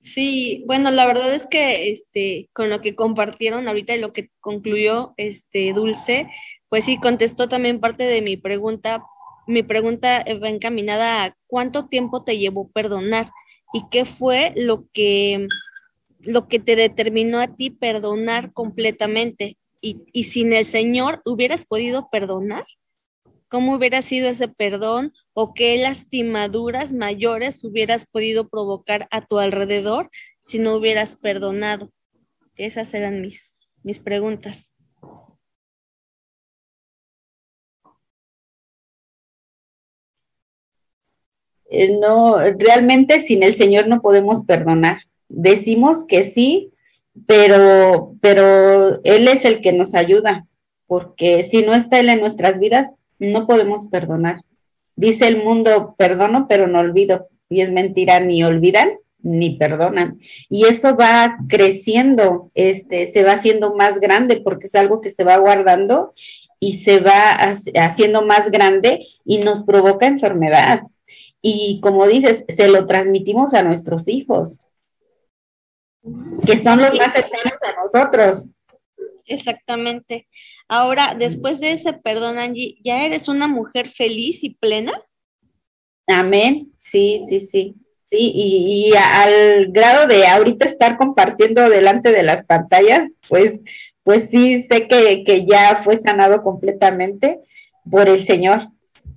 [0.01, 4.29] Sí, bueno, la verdad es que este, con lo que compartieron ahorita y lo que
[4.39, 6.29] concluyó este Dulce,
[6.69, 9.03] pues sí contestó también parte de mi pregunta
[9.47, 13.31] mi pregunta va encaminada a cuánto tiempo te llevó perdonar
[13.73, 15.47] y qué fue lo que,
[16.19, 19.57] lo que te determinó a ti perdonar completamente.
[19.81, 22.65] Y, y sin el Señor, ¿hubieras podido perdonar?
[23.49, 30.09] ¿Cómo hubiera sido ese perdón o qué lastimaduras mayores hubieras podido provocar a tu alrededor
[30.39, 31.91] si no hubieras perdonado?
[32.55, 34.73] Esas eran mis, mis preguntas.
[41.99, 44.99] No, realmente sin el Señor no podemos perdonar.
[45.30, 46.72] Decimos que sí,
[47.26, 50.45] pero, pero Él es el que nos ayuda,
[50.86, 54.41] porque si no está Él en nuestras vidas, no podemos perdonar.
[54.95, 57.28] Dice el mundo, perdono, pero no olvido.
[57.49, 58.89] Y es mentira, ni olvidan
[59.22, 60.20] ni perdonan.
[60.49, 65.24] Y eso va creciendo, este, se va haciendo más grande porque es algo que se
[65.24, 66.13] va guardando
[66.59, 67.32] y se va
[67.76, 70.82] haciendo más grande y nos provoca enfermedad
[71.41, 74.61] y como dices, se lo transmitimos a nuestros hijos,
[76.45, 78.49] que son los más cercanos a nosotros.
[79.25, 80.27] Exactamente.
[80.67, 84.93] Ahora, después de ese perdón, Angie, ¿ya eres una mujer feliz y plena?
[86.07, 86.71] Amén.
[86.79, 87.75] Sí, sí, sí.
[88.05, 93.59] Sí, y, al grado de ahorita estar compartiendo delante de las pantallas, pues,
[94.03, 97.41] pues sí, sé que, que ya fue sanado completamente
[97.91, 98.69] por el Señor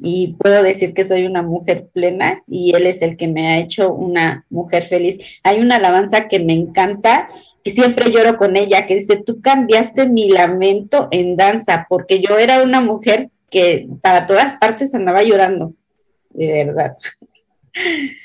[0.02, 3.58] y puedo decir que soy una mujer plena y Él es el que me ha
[3.58, 5.18] hecho una mujer feliz.
[5.42, 7.28] Hay una alabanza que me encanta,
[7.62, 12.38] que siempre lloro con ella, que dice, tú cambiaste mi lamento en danza, porque yo
[12.38, 15.74] era una mujer que para todas partes andaba llorando,
[16.30, 16.94] de verdad.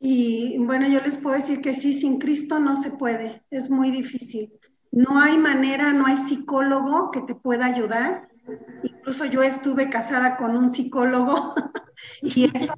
[0.00, 3.90] Y bueno, yo les puedo decir que sí, sin Cristo no se puede, es muy
[3.90, 4.52] difícil.
[4.92, 8.27] No hay manera, no hay psicólogo que te pueda ayudar
[8.82, 11.54] Incluso yo estuve casada con un psicólogo
[12.22, 12.74] y eso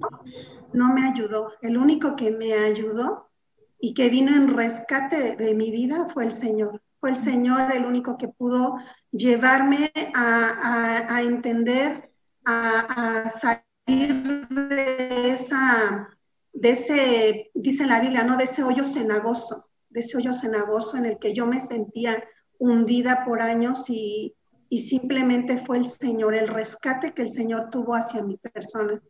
[0.72, 1.52] no me ayudó.
[1.62, 3.30] El único que me ayudó
[3.78, 6.82] y que vino en rescate de, mi vida fue el Señor.
[7.00, 8.76] Fue el Señor el único que pudo
[9.10, 12.10] llevarme a, entender,
[12.44, 16.08] a, a, salir de esa,
[16.52, 18.36] de ese, dice la Biblia, ¿no?
[18.36, 22.22] De ese hoyo cenagoso, de ese hoyo cenagoso en el que yo me sentía
[22.58, 24.36] hundida por años y,
[24.72, 29.02] y simplemente fue el Señor, el rescate que el Señor tuvo hacia mi persona.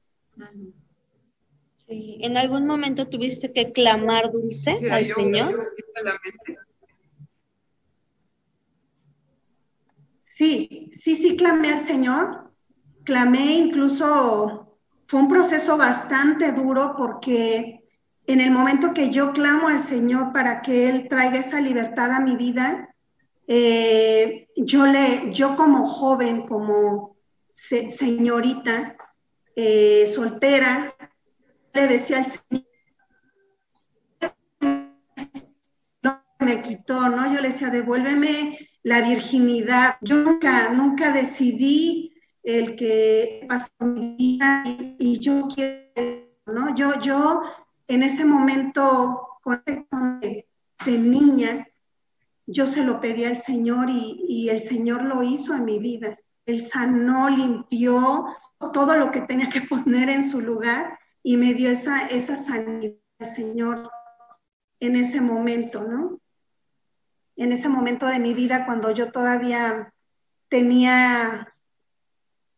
[1.87, 5.73] ¿En algún momento tuviste que clamar dulce al Señor?
[10.23, 12.53] Sí, sí, sí clamé al Señor.
[13.05, 17.85] Clamé incluso, fue un proceso bastante duro porque
[18.27, 22.21] en el momento que yo clamo al Señor para que Él traiga esa libertad a
[22.21, 22.90] mi vida,
[23.53, 27.17] eh, yo, le, yo como joven, como
[27.53, 28.97] señorita,
[29.57, 30.95] eh, soltera,
[31.73, 32.65] le decía al Señor,
[36.39, 37.35] me quitó, ¿no?
[37.35, 39.97] Yo le decía, devuélveme la virginidad.
[40.01, 44.63] Yo nunca, nunca decidí el que pasa mi vida
[44.97, 45.91] y, yo quiero,
[46.47, 46.77] ¿no?
[46.77, 47.41] Yo, yo
[47.89, 50.47] en ese momento, con de
[50.87, 51.67] niña,
[52.51, 56.19] yo se lo pedí al Señor y, el Señor lo hizo en mi vida.
[56.47, 58.27] Él sanó, limpió
[58.73, 62.97] todo lo que tenía que poner en su lugar y me dio esa, esa sanidad,
[63.25, 63.91] Señor,
[64.81, 66.21] en ese momento, ¿no?
[67.37, 69.93] En ese momento de mi vida cuando yo todavía
[70.49, 71.55] tenía,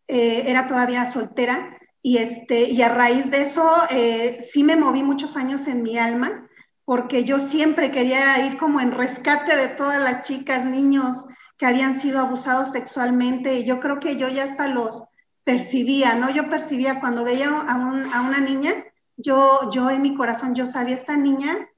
[0.08, 5.02] eh, era todavía soltera y, este, y a raíz de eso eh, sí me moví
[5.02, 6.48] muchos años en mi alma
[6.84, 11.26] porque yo siempre quería ir como en rescate de todas las chicas, niños
[11.56, 15.04] que habían sido abusados sexualmente y yo creo que yo ya hasta los
[15.44, 16.30] percibía, ¿no?
[16.30, 18.72] Yo percibía cuando veía a, una niña,
[19.16, 21.68] yo, yo en mi corazón, yo sabía, esta niña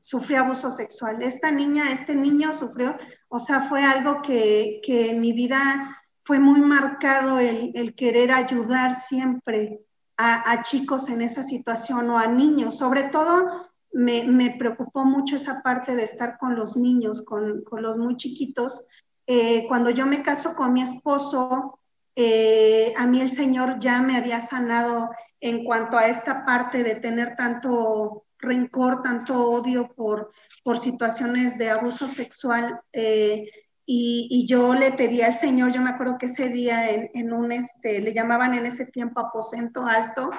[0.00, 2.96] sufrió abuso sexual, esta niña, este niño sufrió,
[3.28, 9.80] o sea, fue algo que, en mi vida fue muy marcado el, querer ayudar siempre
[10.16, 15.96] a, chicos en esa situación o a niños, sobre todo me, preocupó mucho esa parte
[15.96, 18.86] de estar con los niños, con, los muy chiquitos.
[19.26, 21.80] Eh, cuando yo me caso con mi esposo,
[22.14, 25.08] eh, a mí el Señor ya me había sanado
[25.40, 30.30] en cuanto a esta parte de tener tanto rencor, tanto odio por,
[30.62, 32.80] por situaciones de abuso sexual.
[32.92, 33.50] Eh,
[33.86, 38.00] y, yo le pedí al Señor, yo me acuerdo que ese día en, un, este,
[38.00, 40.30] le llamaban en ese tiempo aposento alto,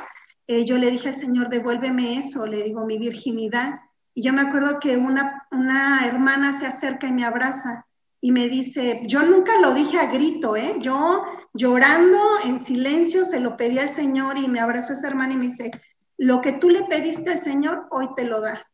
[0.48, 3.82] eh, yo le dije al Señor, devuélveme eso, le digo, mi virginidad.
[4.14, 7.86] Y yo me acuerdo que una, una hermana se acerca y me abraza
[8.20, 10.76] y me dice, yo nunca lo dije a grito, ¿eh?
[10.80, 11.24] Yo
[11.54, 15.48] llorando en silencio se lo pedí al Señor y me abrazó esa hermana y me
[15.48, 15.72] dice,
[16.18, 18.68] lo que tú le pediste al Señor, hoy te lo da.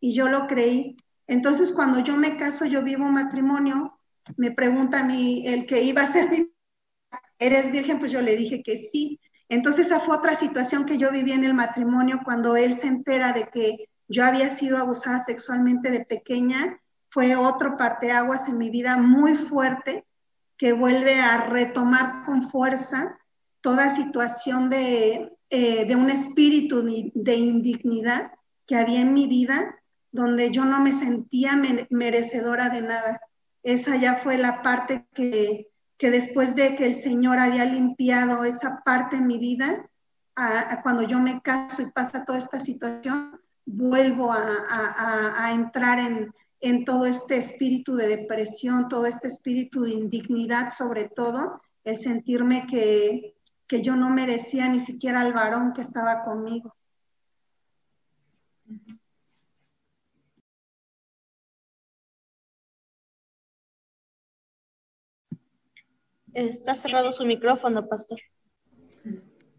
[0.00, 0.96] Y yo lo creí.
[1.28, 3.98] Entonces, cuando yo me caso, yo vivo matrimonio,
[4.36, 6.50] me pregunta a mí, el que iba a ser mi,
[7.38, 8.00] ¿eres virgen?
[8.00, 9.20] Pues yo le dije que sí.
[9.48, 13.32] Entonces, esa fue otra situación que yo viví en el matrimonio cuando él se entera
[13.32, 16.80] de que yo había sido abusada sexualmente de pequeña
[17.10, 20.04] fue otro parteaguas en mi vida muy fuerte
[20.56, 23.18] que vuelve a retomar con fuerza
[23.60, 26.82] toda situación de, eh, un espíritu
[27.14, 28.32] de indignidad
[28.66, 29.80] que había en mi vida,
[30.12, 31.58] donde yo no me sentía
[31.90, 33.20] merecedora de nada.
[33.62, 35.68] Esa ya fue la parte que,
[36.00, 39.88] después de que el Señor había limpiado esa parte en mi vida,
[40.82, 47.06] cuando yo me caso y pasa toda esta situación, vuelvo a entrar en, en todo
[47.06, 53.34] este espíritu de depresión, todo este espíritu de indignidad, sobre todo, el sentirme que,
[53.82, 56.74] yo no merecía ni siquiera al varón que estaba conmigo.
[66.38, 68.20] Está cerrado su micrófono, pastor.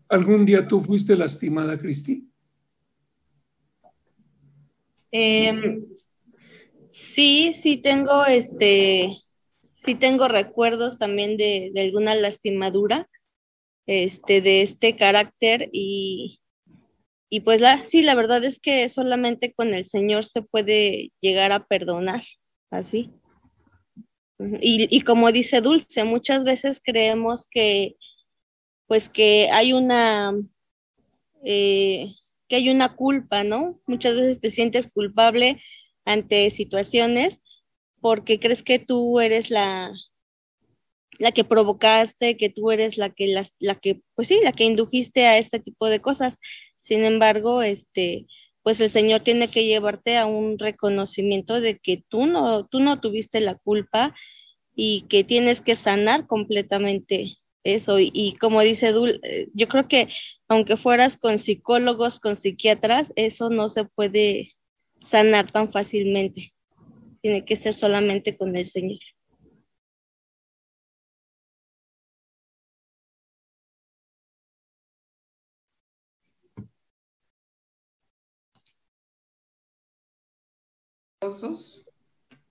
[0.07, 2.27] ¿Algún día tú fuiste lastimada, Cristi?
[5.11, 5.51] Eh,
[6.89, 9.09] Sí, sí tengo este,
[9.75, 13.07] sí tengo recuerdos también de, alguna lastimadura
[13.85, 16.39] este, de este carácter y,
[17.29, 21.51] y pues la, sí, la verdad es que solamente con el Señor se puede llegar
[21.51, 22.23] a perdonar,
[22.71, 23.11] así.
[24.61, 27.97] Y, y, como dice Dulce, muchas veces creemos que,
[28.87, 30.31] pues que hay una,
[31.43, 32.07] eh,
[32.47, 33.81] que hay una culpa, ¿no?
[33.85, 35.61] Muchas veces te sientes culpable
[36.05, 37.41] ante situaciones
[38.01, 39.91] porque crees que tú eres la,
[41.19, 44.63] la que provocaste, que tú eres la que, la, la, que, pues sí, la que
[44.63, 46.37] indujiste a este tipo de cosas.
[46.79, 48.25] Sin embargo, este,
[48.69, 53.01] pues el Señor tiene que llevarte a un reconocimiento de que tú no, tú no
[53.01, 54.13] tuviste la culpa
[54.75, 57.31] y que tienes que sanar completamente
[57.63, 57.99] eso.
[57.99, 60.07] Y, y como dice Dul, eh, yo creo que
[60.47, 64.49] aunque fueras con psicólogos, con psiquiatras, eso no se puede
[65.03, 66.53] sanar tan fácilmente.
[67.23, 68.99] Tiene que ser solamente con el Señor.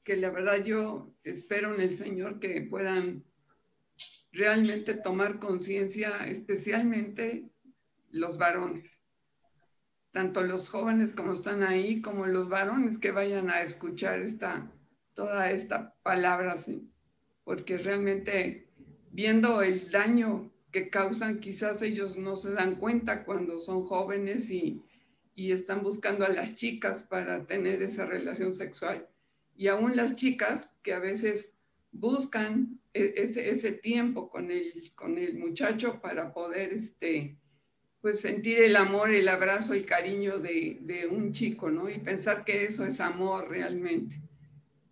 [0.05, 3.25] Que la verdad yo espero en el Señor que puedan
[4.31, 7.49] realmente tomar conciencia, especialmente
[8.11, 9.03] los varones,
[10.13, 14.71] tanto los jóvenes como están ahí, como los varones que vayan a escuchar esta,
[15.15, 16.57] toda esta palabra,
[17.45, 18.69] porque realmente
[19.11, 24.85] viendo el daño que causan, quizás ellos no se dan cuenta cuando son jóvenes y,
[25.39, 29.07] y están buscando a las chicas para tener esa relación sexual.
[29.57, 31.55] Y aún las chicas que a veces
[31.93, 37.39] buscan e, ese, ese tiempo con el, con el muchacho para poder este,
[38.01, 41.89] pues sentir el amor, el abrazo, el cariño de, de, un chico, ¿no?
[41.89, 44.21] Y pensar que eso es amor realmente,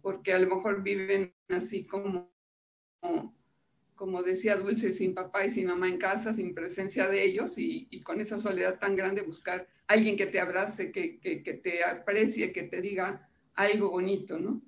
[0.00, 2.30] porque a lo mejor viven así como,
[3.00, 3.35] como
[4.24, 8.00] decía Dulce, sin papá y sin mamá en casa, sin presencia de ellos y, y
[8.00, 12.52] con esa soledad tan grande buscar alguien que te abrace, que, que, que te aprecie,
[12.52, 14.62] que te diga algo bonito, ¿no?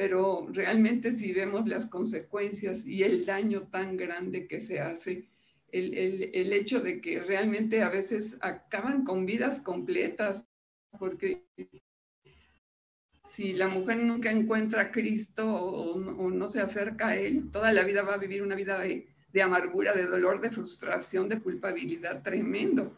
[0.00, 5.28] pero realmente si vemos las consecuencias y el daño tan grande que se hace,
[5.72, 10.42] el, el, el, hecho de que realmente a veces acaban con vidas completas,
[10.98, 11.44] porque
[13.30, 15.98] si la mujer nunca encuentra a Cristo o,
[16.30, 19.06] no se acerca a Él, toda la vida va a vivir una vida de,
[19.42, 22.92] amargura, de dolor, de frustración, de culpabilidad tremendo.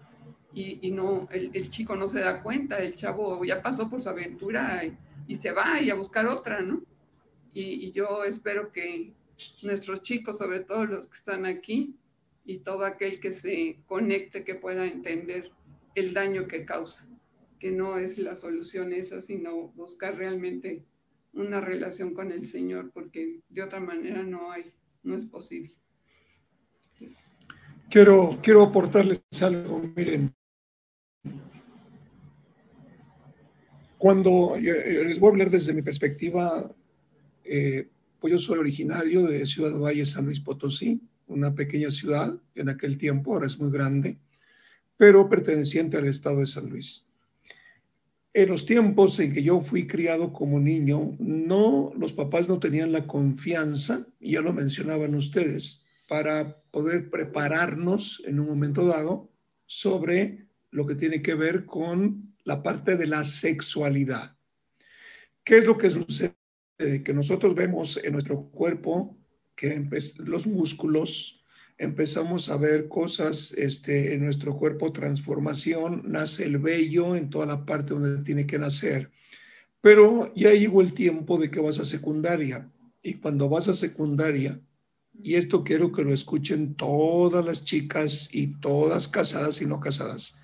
[0.54, 4.82] Y, no, el, chico no se da cuenta, el chavo ya pasó por su aventura
[5.26, 6.82] y, se va y a buscar otra, ¿no?
[7.54, 9.12] Y, yo espero que
[9.62, 11.94] nuestros chicos, sobre todo los que están aquí,
[12.44, 15.50] y todo aquel que se conecte, que pueda entender
[15.94, 17.06] el daño que causa,
[17.62, 20.84] que no es la solución esa, sino buscar realmente
[21.32, 24.72] una relación con el Señor, porque de otra manera no hay,
[25.04, 25.70] no es posible.
[27.88, 30.34] Quiero, quiero aportarles algo, miren.
[33.96, 36.68] Cuando les voy a hablar desde mi perspectiva
[37.44, 37.88] eh,
[38.18, 42.98] pues yo soy originario de Ciudad Valle, San Luis Potosí, una pequeña ciudad en aquel
[42.98, 44.18] tiempo, ahora es muy grande,
[44.96, 47.06] pero perteneciente al estado de San Luis.
[48.34, 52.92] En los tiempos en que yo fui criado como niño, no, los papás no tenían
[52.92, 59.30] la confianza, y ya lo mencionaban ustedes, para poder prepararnos en un momento dado
[59.66, 64.36] sobre lo que tiene que ver con la parte de la sexualidad.
[65.44, 66.34] ¿Qué es lo que sucede?
[67.04, 69.16] que nosotros vemos en nuestro cuerpo,
[69.54, 71.41] que los músculos,
[71.82, 77.66] empezamos a ver cosas este, en nuestro cuerpo, transformación, nace el vello en toda la
[77.66, 79.10] parte donde tiene que nacer.
[79.80, 82.70] Pero ya llegó el tiempo de que vas a secundaria.
[83.02, 84.60] Y cuando vas a secundaria,
[85.20, 90.38] y esto quiero que lo escuchen todas las chicas y todas casadas y no casadas,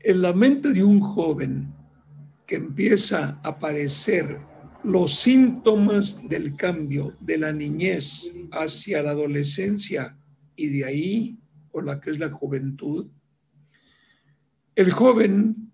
[0.00, 1.72] en la mente de un joven
[2.46, 4.38] que empieza a aparecer
[4.84, 10.18] los síntomas del cambio de la niñez hacia la adolescencia
[10.56, 11.38] y de ahí
[11.70, 13.10] por la que es la juventud,
[14.74, 15.72] el joven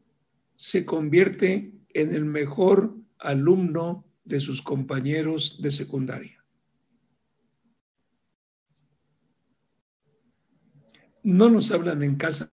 [0.57, 6.45] se convierte en el mejor alumno de sus compañeros de secundaria.
[11.23, 12.51] No nos hablan en casa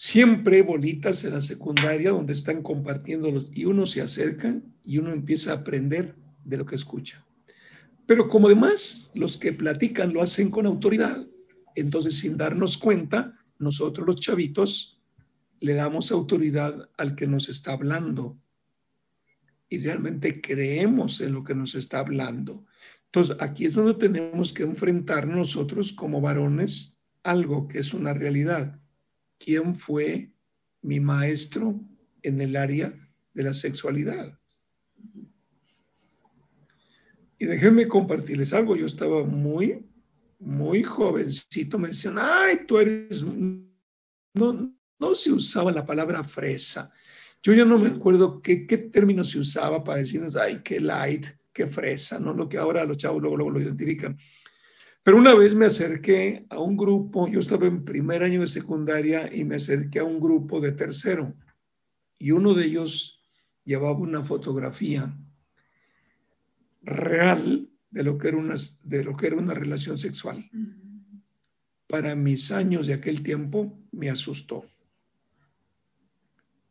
[0.00, 5.12] siempre bolitas en la secundaria donde están compartiendo los, y uno se acerca y uno
[5.12, 7.22] empieza a aprender de lo que escucha.
[8.06, 11.26] Pero como además los que platican lo hacen con autoridad,
[11.74, 14.98] entonces sin darnos cuenta, nosotros los chavitos
[15.60, 18.38] le damos autoridad al que nos está hablando
[19.68, 22.64] y realmente creemos en lo que nos está hablando.
[23.04, 28.80] Entonces aquí es donde tenemos que enfrentar nosotros como varones algo que es una realidad
[29.40, 30.30] quién fue
[30.82, 31.80] mi maestro
[32.22, 32.92] en el área
[33.32, 34.38] de la sexualidad.
[37.38, 38.76] Y déjenme compartirles algo.
[38.76, 39.86] Yo estaba muy,
[40.38, 41.78] muy jovencito.
[41.78, 43.24] Me decían, ay, tú eres...
[43.24, 46.92] No, no se usaba la palabra fresa.
[47.42, 51.26] Yo ya no me acuerdo qué, qué término se usaba para decirnos, ay, qué light,
[51.52, 52.34] qué fresa, ¿no?
[52.34, 54.18] Lo que ahora los chavos luego, luego lo identifican.
[55.02, 59.34] Pero una vez me acerqué a un grupo, yo estaba en primer año de secundaria
[59.34, 61.34] y me acerqué a un grupo de tercero
[62.18, 63.18] y uno de ellos
[63.64, 65.16] llevaba una fotografía
[66.82, 70.48] real de lo que era una, de lo que era una relación sexual.
[71.86, 74.64] Para mis años de aquel tiempo me asustó.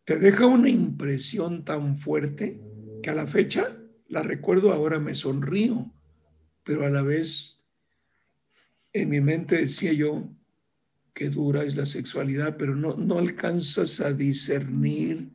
[0.06, 2.61] Te deja una impresión tan fuerte
[3.01, 3.76] que a la fecha
[4.07, 5.91] la recuerdo ahora me sonrío,
[6.64, 7.59] pero a la vez
[8.94, 10.30] en mi mente decía yo,
[11.14, 15.30] qué dura es la sexualidad, pero no, no alcanzas a discernir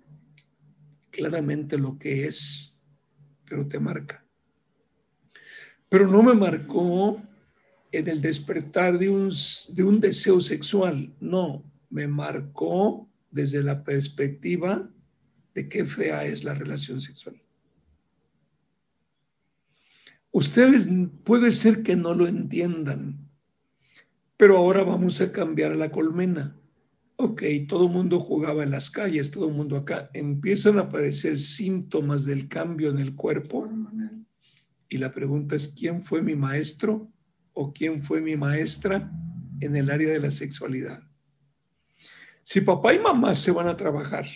[1.11, 2.81] claramente lo que es,
[3.49, 4.25] pero te marca.
[5.89, 7.23] Pero no me marcó
[7.93, 9.33] en el despertar de un,
[9.69, 14.91] de un deseo sexual, no, me marcó desde la perspectiva
[15.55, 17.41] de qué fea es la relación sexual.
[20.33, 20.89] Ustedes
[21.23, 23.24] puede ser que no lo entiendan,
[24.37, 26.57] pero ahora vamos a cambiar la colmena.
[27.17, 30.11] Ok, todo el mundo jugaba en las calles, todo el mundo acá.
[30.13, 33.69] Empiezan a aparecer síntomas del cambio en el cuerpo.
[34.89, 37.09] Y la pregunta es, ¿quién fue mi maestro
[37.53, 39.13] o quién fue mi maestra
[39.61, 41.03] en el área de la sexualidad?
[42.43, 44.27] Si papá y mamá se van a trabajar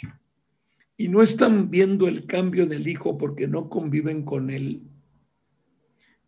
[0.97, 4.83] y no están viendo el cambio del hijo porque no conviven con él,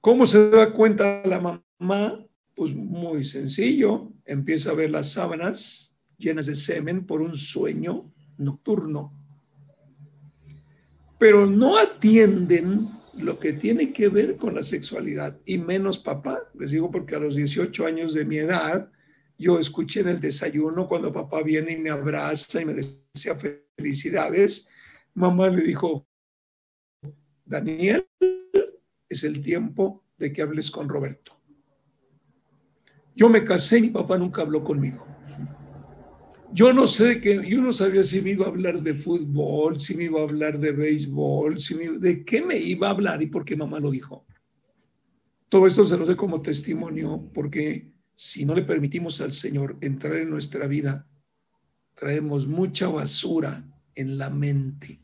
[0.00, 2.26] ¿cómo se da cuenta la mamá?
[2.60, 9.18] Pues muy sencillo, empieza a ver las sábanas llenas de semen por un sueño nocturno.
[11.18, 16.50] Pero no atienden lo que tiene que ver con la sexualidad y menos papá.
[16.52, 18.92] Les digo porque a los 18 años de mi edad,
[19.38, 23.38] yo escuché en el desayuno cuando papá viene y me abraza y me desea
[23.78, 24.68] felicidades.
[25.14, 26.06] Mamá le dijo,
[27.42, 28.06] Daniel,
[29.08, 31.39] es el tiempo de que hables con Roberto.
[33.20, 35.06] Yo me casé y mi papá nunca habló conmigo.
[36.54, 39.94] Yo no sé que yo no sabía si me iba a hablar de fútbol, si
[39.94, 43.44] me iba a hablar de béisbol, si de qué me iba a hablar y por
[43.44, 44.24] qué mamá lo dijo.
[45.50, 50.16] Todo esto se lo doy como testimonio porque si no le permitimos al Señor entrar
[50.16, 51.06] en nuestra vida,
[51.96, 53.62] traemos mucha basura
[53.94, 54.98] en la mente.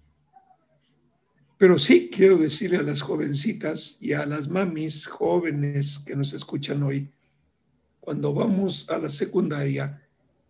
[1.59, 6.83] Pero sí quiero decirle a las jovencitas y a las mamis jóvenes que nos escuchan
[6.83, 7.13] hoy,
[8.07, 10.01] cuando vamos a la secundaria,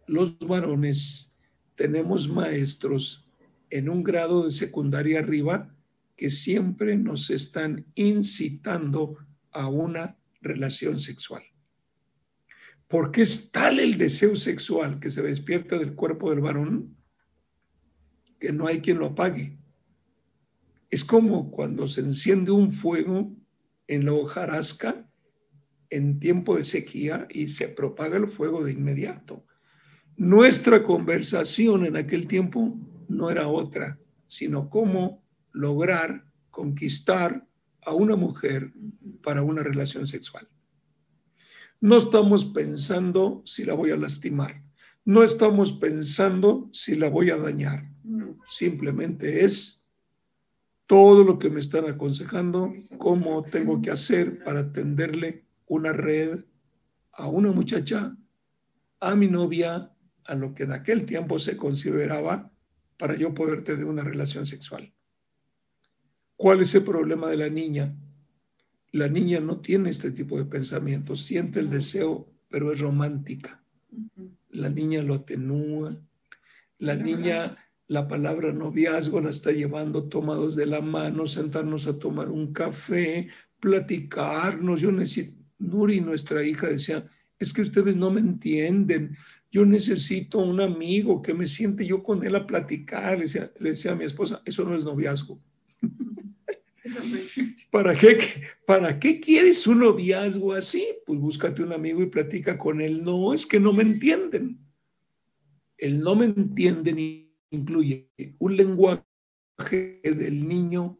[0.06, 1.34] los varones
[1.74, 3.26] tenemos maestros
[3.70, 5.74] en un grado de secundaria arriba
[6.16, 9.16] que siempre nos están incitando
[9.52, 11.44] a una relación sexual.
[12.88, 16.94] Porque es tal el deseo sexual que se despierta del cuerpo del varón
[18.38, 19.56] que no hay quien lo apague.
[20.90, 23.34] Es como cuando se enciende un fuego
[23.88, 25.05] en la hojarasca
[25.90, 29.44] en tiempo de sequía y se propaga el fuego de inmediato.
[30.16, 35.22] Nuestra conversación en aquel tiempo no era otra, sino cómo
[35.52, 37.46] lograr conquistar
[37.82, 38.72] a una mujer
[39.22, 40.48] para una relación sexual.
[41.80, 44.62] No estamos pensando si la voy a lastimar,
[45.04, 47.88] no estamos pensando si la voy a dañar,
[48.50, 49.86] simplemente es
[50.86, 56.44] todo lo que me están aconsejando, cómo tengo que hacer para tenderle una red
[57.12, 58.16] a una muchacha,
[59.00, 59.90] a mi novia,
[60.24, 62.50] a lo que en aquel tiempo se consideraba
[62.98, 64.92] para yo poder tener una relación sexual.
[66.36, 67.94] ¿Cuál es el problema de la niña?
[68.92, 73.62] La niña no tiene este tipo de pensamientos, siente el deseo, pero es romántica.
[74.50, 75.96] La niña lo atenúa.
[76.78, 77.56] La niña,
[77.88, 83.28] la palabra noviazgo la está llevando tomados de la mano, sentarnos a tomar un café,
[83.60, 84.80] platicarnos.
[84.80, 87.08] Yo necesito, Nuri, nuestra hija, decía,
[87.38, 89.16] es que ustedes no me entienden
[89.56, 93.94] yo necesito un amigo que me siente yo con él a platicar, le decía, a
[93.94, 95.40] mi esposa, eso no es noviazgo.
[97.70, 98.18] ¿Para qué,
[98.66, 100.86] ¿Para qué quieres un noviazgo así?
[101.06, 103.02] Pues búscate un amigo y platica con él.
[103.02, 104.58] No, es que no me entienden.
[105.78, 109.04] El no me entienden incluye un lenguaje
[110.02, 110.98] del niño,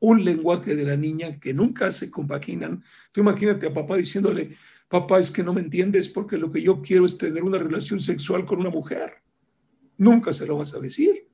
[0.00, 2.82] un lenguaje de la niña que nunca se compaginan.
[3.12, 4.56] Tú imagínate a papá diciéndole,
[4.88, 8.00] papá, es que no me entiendes porque lo que yo quiero es tener una relación
[8.00, 9.14] sexual con una mujer.
[9.96, 11.28] Nunca se lo vas a decir.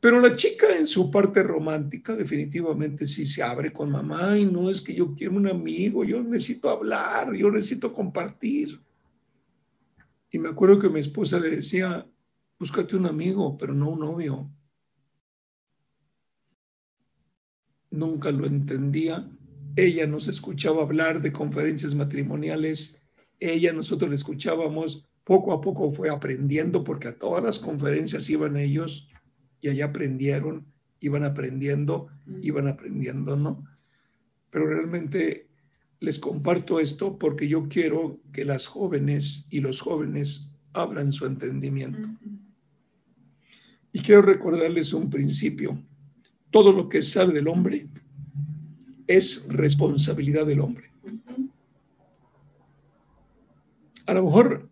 [0.00, 4.68] Pero la chica en su parte romántica definitivamente sí se abre con mamá y no
[4.68, 8.80] es que yo quiero un amigo, yo necesito hablar, yo necesito compartir.
[10.28, 12.04] Y me acuerdo que mi esposa le decía,
[12.58, 14.50] búscate un amigo, pero no un novio.
[17.92, 19.28] Nunca lo entendía
[19.76, 23.00] ella nos escuchaba hablar de conferencias matrimoniales,
[23.40, 28.56] ella nosotros le escuchábamos, poco a poco fue aprendiendo porque a todas las conferencias iban
[28.56, 29.08] ellos
[29.60, 30.66] y allá aprendieron,
[31.00, 32.08] iban aprendiendo,
[32.42, 33.64] iban aprendiendo, ¿no?
[34.50, 35.48] Pero realmente
[36.00, 42.08] les comparto esto porque yo quiero que las jóvenes y los jóvenes abran su entendimiento.
[43.92, 45.78] Y quiero recordarles un principio.
[46.52, 47.88] Todo lo que sale del hombre
[49.08, 50.92] es responsabilidad del hombre.
[54.06, 54.68] A lo mejor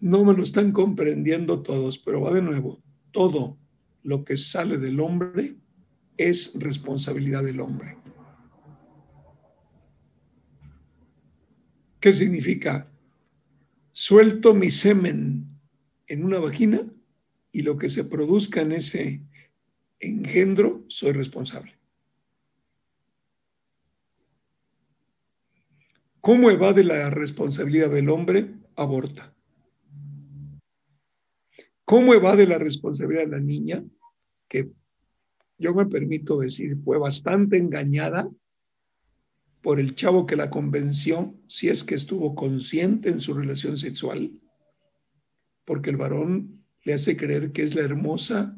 [0.00, 2.80] No me lo están comprendiendo todos, pero va de nuevo.
[3.10, 3.58] Todo
[4.04, 5.56] lo que sale del hombre
[6.16, 7.96] es responsabilidad del hombre.
[11.98, 12.88] ¿Qué significa?
[13.90, 15.48] Suelto mi semen
[16.06, 16.82] en una vagina
[17.50, 19.20] y lo que se produzca en ese
[20.00, 21.78] engendro, soy responsable.
[26.20, 28.54] ¿Cómo evade la responsabilidad del hombre?
[28.76, 29.34] Aborta.
[31.84, 33.82] ¿Cómo evade la responsabilidad de la niña?
[34.46, 34.68] Que
[35.56, 38.28] yo me permito decir, fue bastante engañada
[39.62, 44.32] por el chavo que la convenció, si es que estuvo consciente en su relación sexual,
[45.64, 48.57] porque el varón le hace creer que es la hermosa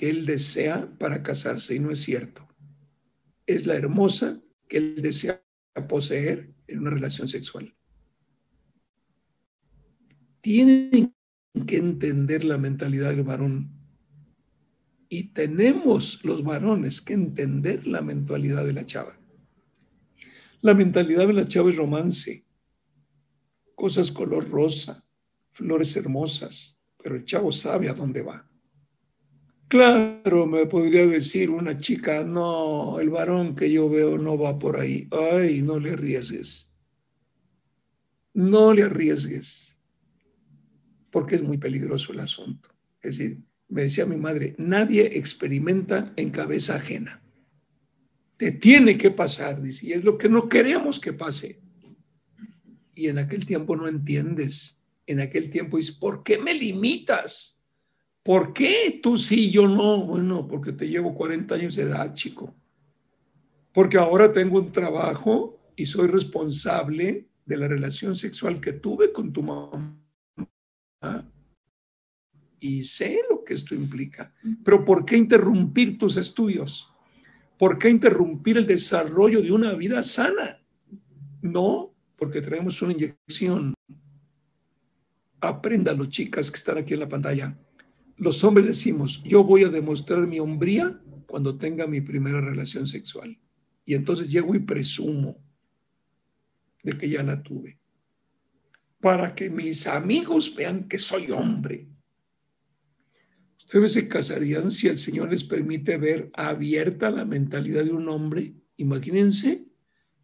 [0.00, 2.48] que él desea para casarse, y no es cierto.
[3.44, 5.44] Es la hermosa que él desea
[5.90, 7.74] poseer en una relación sexual.
[10.40, 11.14] Tienen
[11.66, 13.72] que entender la mentalidad del varón.
[15.10, 19.20] Y tenemos los varones que entender la mentalidad de la chava.
[20.62, 22.46] La mentalidad de la chava es romance,
[23.74, 25.04] cosas color rosa,
[25.50, 28.49] flores hermosas, pero el chavo sabe a dónde va.
[29.70, 34.78] Claro, me podría decir una chica, no, el varón que yo veo no va por
[34.78, 35.08] ahí.
[35.10, 36.74] Ay, no le arriesgues.
[38.34, 39.78] No le arriesgues,
[41.10, 42.68] porque es muy peligroso el asunto.
[43.00, 43.38] Es decir,
[43.68, 47.22] me decía mi madre, nadie experimenta en cabeza ajena
[48.40, 51.60] te tiene que pasar, dice, y es lo que no queremos que pase.
[52.94, 57.59] Y en aquel tiempo no entiendes, en aquel tiempo dices, ¿por qué me limitas?
[58.22, 60.04] ¿Por qué tú sí, yo no?
[60.04, 62.54] Bueno, porque te llevo 40 años de edad, chico.
[63.72, 69.32] Porque ahora tengo un trabajo y soy responsable de la relación sexual que tuve con
[69.32, 69.96] tu mamá.
[72.58, 74.34] Y sé lo que esto implica.
[74.62, 76.92] Pero ¿por qué interrumpir tus estudios?
[77.58, 80.60] ¿Por qué interrumpir el desarrollo de una vida sana?
[81.40, 83.74] No, porque traemos una inyección.
[85.40, 87.56] Apréndalo, chicas que están aquí en la pantalla.
[88.20, 93.38] Los hombres decimos, yo voy a demostrar mi hombría cuando tenga mi primera relación sexual.
[93.86, 95.42] Y entonces llego y presumo
[96.82, 97.78] de que ya la tuve.
[99.00, 101.88] Para que mis amigos vean que soy hombre.
[103.58, 108.52] Ustedes se casarían si el Señor les permite ver abierta la mentalidad de un hombre.
[108.76, 109.64] Imagínense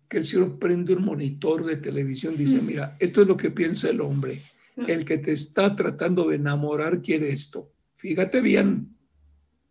[0.06, 3.50] que el Señor prende un monitor de televisión y dice, mira, esto es lo que
[3.50, 4.42] piensa el hombre.
[4.86, 7.72] El que te está tratando de enamorar quiere esto.
[7.96, 8.96] Fíjate bien,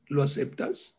[0.08, 0.98] ¿lo aceptas?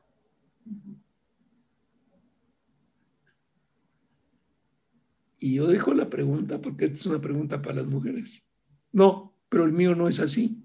[5.39, 8.47] Y yo dejo la pregunta porque esta es una pregunta para las mujeres.
[8.93, 10.62] No, pero el mío no es así.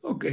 [0.00, 0.26] Ok,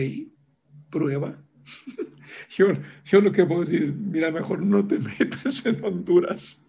[0.90, 1.42] prueba.
[2.58, 2.68] Yo,
[3.06, 6.62] yo lo que puedo decir, mira, mejor no te metas en Honduras.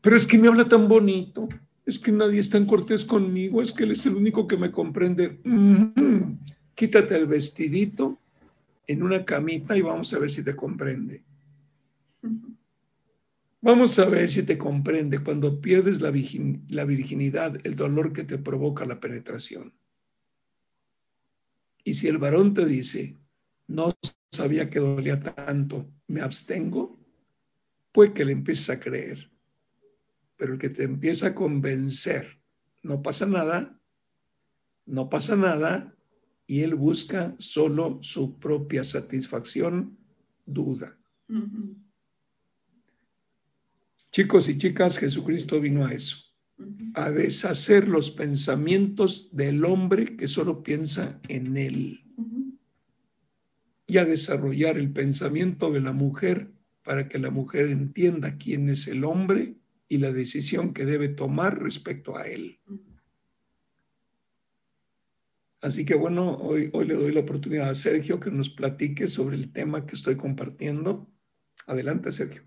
[0.00, 1.48] Pero es que me habla tan bonito,
[1.84, 4.70] es que nadie es tan cortés conmigo, es que él es el único que me
[4.70, 5.38] comprende.
[6.76, 8.18] Quítate el vestidito
[8.86, 11.24] en una camita y vamos a ver si te comprende.
[13.62, 16.12] Vamos a ver si te comprende cuando pierdes la,
[16.68, 19.72] la virginidad, el dolor que te provoca la penetración.
[21.82, 23.16] Y si el varón te dice,
[23.68, 23.94] no
[24.30, 27.00] sabía que dolía tanto, me abstengo,
[27.90, 29.30] pues que le empieces a creer.
[30.36, 32.38] Pero el que te empieza a convencer,
[32.82, 33.80] no pasa nada,
[34.84, 35.95] no pasa nada,
[36.46, 39.96] y él busca solo su propia satisfacción,
[40.44, 40.96] duda.
[44.12, 46.26] Chicos y chicas, Jesucristo vino a eso
[46.94, 52.00] a deshacer los pensamientos del hombre que solo piensa en él.
[53.86, 56.50] Y a desarrollar el pensamiento de la mujer
[56.82, 59.56] para que la mujer entienda quién es el hombre
[59.88, 62.58] y la decisión que debe tomar respecto a él.
[65.66, 69.34] Así que bueno, hoy, hoy le doy la oportunidad a Sergio que nos platique sobre
[69.34, 71.08] el tema que estoy compartiendo.
[71.66, 72.44] Adelante, Sergio.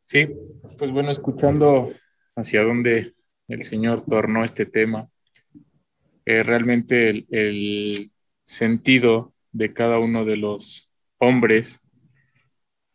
[0.00, 0.28] Sí,
[0.76, 1.88] pues bueno, escuchando
[2.36, 3.14] hacia dónde
[3.48, 5.08] el Señor tornó este tema,
[6.26, 8.12] eh, realmente el,
[8.44, 11.80] sentido de cada uno de los hombres,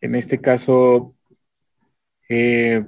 [0.02, 1.15] en este caso,
[2.30, 2.84] eh,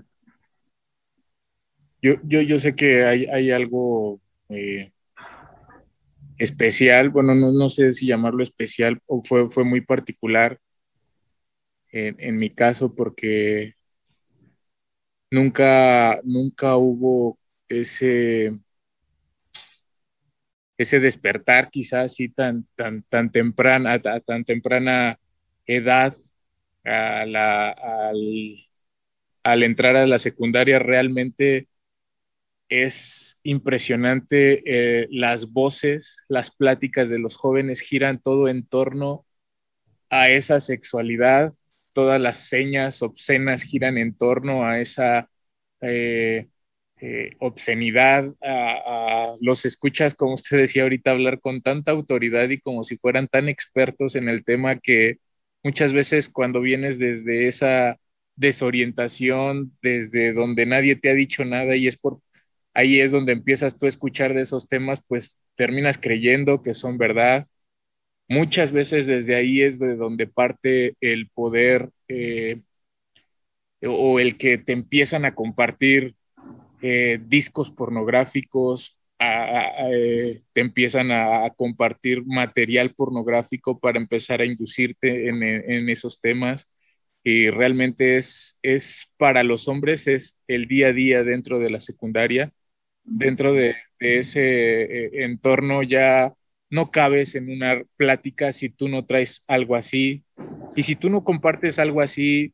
[2.02, 4.92] yo, yo, sé que hay, algo eh,
[6.38, 10.60] especial, bueno, no, no, sé si llamarlo especial o fue, fue muy particular
[11.92, 13.74] en, en mi caso porque
[15.32, 17.40] nunca, nunca hubo
[17.70, 18.58] ese,
[20.78, 25.20] ese despertar quizás así tan, tan, tan temprana, a, tan temprana
[25.66, 26.16] edad
[26.84, 28.67] a la, al,
[29.48, 31.70] al entrar a la secundaria realmente
[32.70, 34.62] es impresionante
[35.04, 39.26] eh, las voces, las pláticas de los jóvenes giran todo en torno
[40.10, 41.54] a esa sexualidad,
[41.94, 45.30] todas las señas obscenas giran en torno a esa
[45.82, 46.48] eh,
[47.00, 48.26] eh, obscenidad,
[49.42, 53.50] los escuchas, como usted decía ahorita, hablar con tanta autoridad y como si fueran tan
[53.50, 55.20] expertos en el tema que
[55.64, 57.98] muchas veces cuando vienes desde esa
[58.38, 62.22] desorientación, desde donde nadie te ha dicho nada y es por
[62.74, 67.00] ahí es donde empiezas tú a escuchar de esos temas, pues terminas creyendo que son
[67.00, 67.48] verdad.
[68.30, 72.62] Muchas veces desde ahí es de donde parte el poder eh,
[73.82, 76.16] o el que te empiezan a compartir
[76.82, 85.42] eh, discos pornográficos, eh, te empiezan a, compartir material pornográfico para empezar a inducirte en,
[85.42, 86.77] en esos temas
[87.28, 91.80] y realmente es, es para los hombres, es el día a día dentro de la
[91.80, 92.54] secundaria
[93.08, 96.34] dentro de, ese eh, entorno ya
[96.70, 100.24] no cabes en una plática si tú no traes algo así.
[100.76, 102.54] Y si tú no compartes algo así,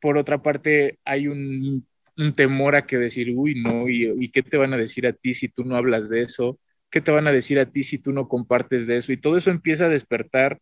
[0.00, 1.86] por otra parte, hay un,
[2.36, 5.48] temor a que decir, uy, no, y, qué te van a decir a ti si
[5.48, 6.58] tú no hablas de eso?
[6.90, 9.12] ¿Qué te van a decir a ti si tú no compartes de eso?
[9.12, 10.60] Y todo eso empieza a despertar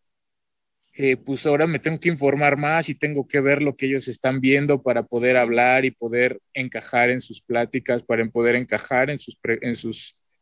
[1.03, 4.07] eh, pues ahora me tengo que informar más y tengo que ver lo que ellos
[4.07, 9.17] están viendo para poder hablar y poder encajar en sus pláticas, para poder encajar en
[9.17, 9.35] sus,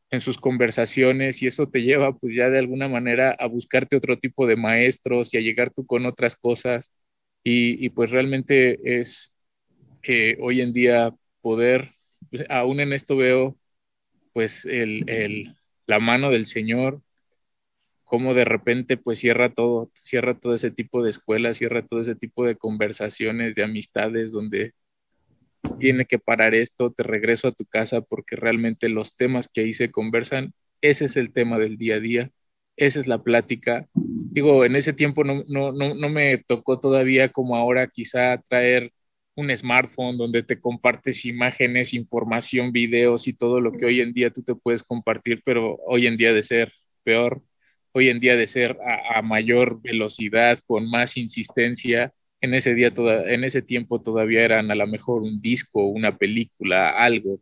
[0.09, 4.19] en sus, conversaciones y eso te lleva pues ya de alguna manera a buscarte otro
[4.19, 6.93] tipo de maestros y a llegar tú con otras cosas.
[7.41, 9.37] Y, pues realmente es
[10.03, 11.91] eh, hoy en día poder,
[12.29, 13.57] pues, aún en esto veo
[14.33, 15.55] pues el, el,
[15.87, 17.01] la mano del Señor
[18.09, 22.15] cómo de repente pues cierra todo, cierra todo ese tipo de escuelas, cierra todo ese
[22.15, 24.73] tipo de conversaciones, de amistades donde
[25.79, 29.73] tiene que parar esto, te regreso a tu casa porque realmente los temas que ahí
[29.73, 32.31] se conversan, ese es el tema del día a día,
[32.77, 33.87] esa es la plática.
[33.93, 38.91] Digo, en ese tiempo no, no, no, no me tocó todavía como ahora quizá traer
[39.35, 44.31] un smartphone donde te compartes imágenes, información, videos y todo lo que hoy en día
[44.31, 46.73] tú te puedes compartir, pero hoy en día de ser
[47.03, 47.43] peor,
[47.93, 48.77] hoy en día de ser
[49.15, 54.71] a, mayor velocidad, con más insistencia, en ese, día toda, en ese tiempo todavía eran
[54.71, 57.41] a lo mejor un disco, una película, algo,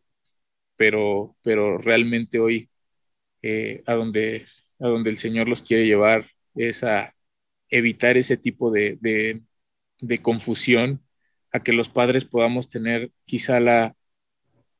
[0.76, 2.70] pero, pero realmente hoy
[3.42, 4.48] eh, a, donde,
[4.80, 6.26] a donde el Señor los quiere llevar
[6.56, 7.16] es a
[7.70, 9.42] evitar ese tipo de, de,
[10.02, 11.04] de confusión,
[11.52, 13.96] a que los padres podamos tener quizá la,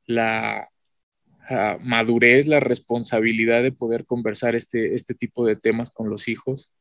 [0.06, 0.70] la,
[1.82, 6.72] madurez, la responsabilidad de poder conversar este, este tipo de temas con los hijos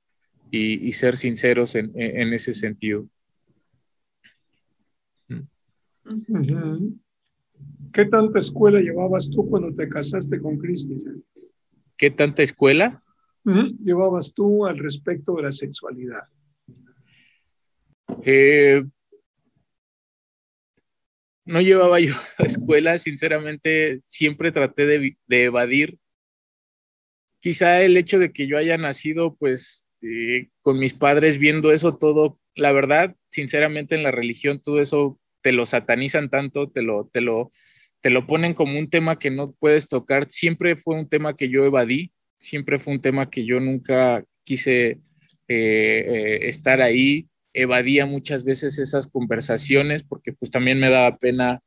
[0.51, 1.93] y, ser sinceros en,
[2.33, 3.07] ese sentido.
[7.93, 10.99] ¿Qué tanta escuela llevabas tú cuando te casaste con Cristi?
[11.97, 13.03] ¿Qué tanta escuela?
[13.85, 16.25] llevabas tú al respecto de la sexualidad?
[18.23, 18.85] Eh,
[21.47, 25.99] no llevaba yo a escuela, sinceramente siempre traté de, evadir.
[27.41, 31.97] Quizá el hecho de que yo haya nacido pues eh, con mis padres viendo eso
[31.97, 37.09] todo, la verdad, sinceramente en la religión todo eso te lo satanizan tanto, te lo,
[37.13, 37.53] te lo,
[38.01, 40.29] te lo ponen como un tema que no puedes tocar.
[40.29, 44.91] Siempre fue un tema que yo evadí, siempre fue un tema que yo nunca quise
[44.91, 44.99] eh,
[45.49, 51.61] eh, estar ahí evadía muchas veces esas conversaciones porque pues también me daba pena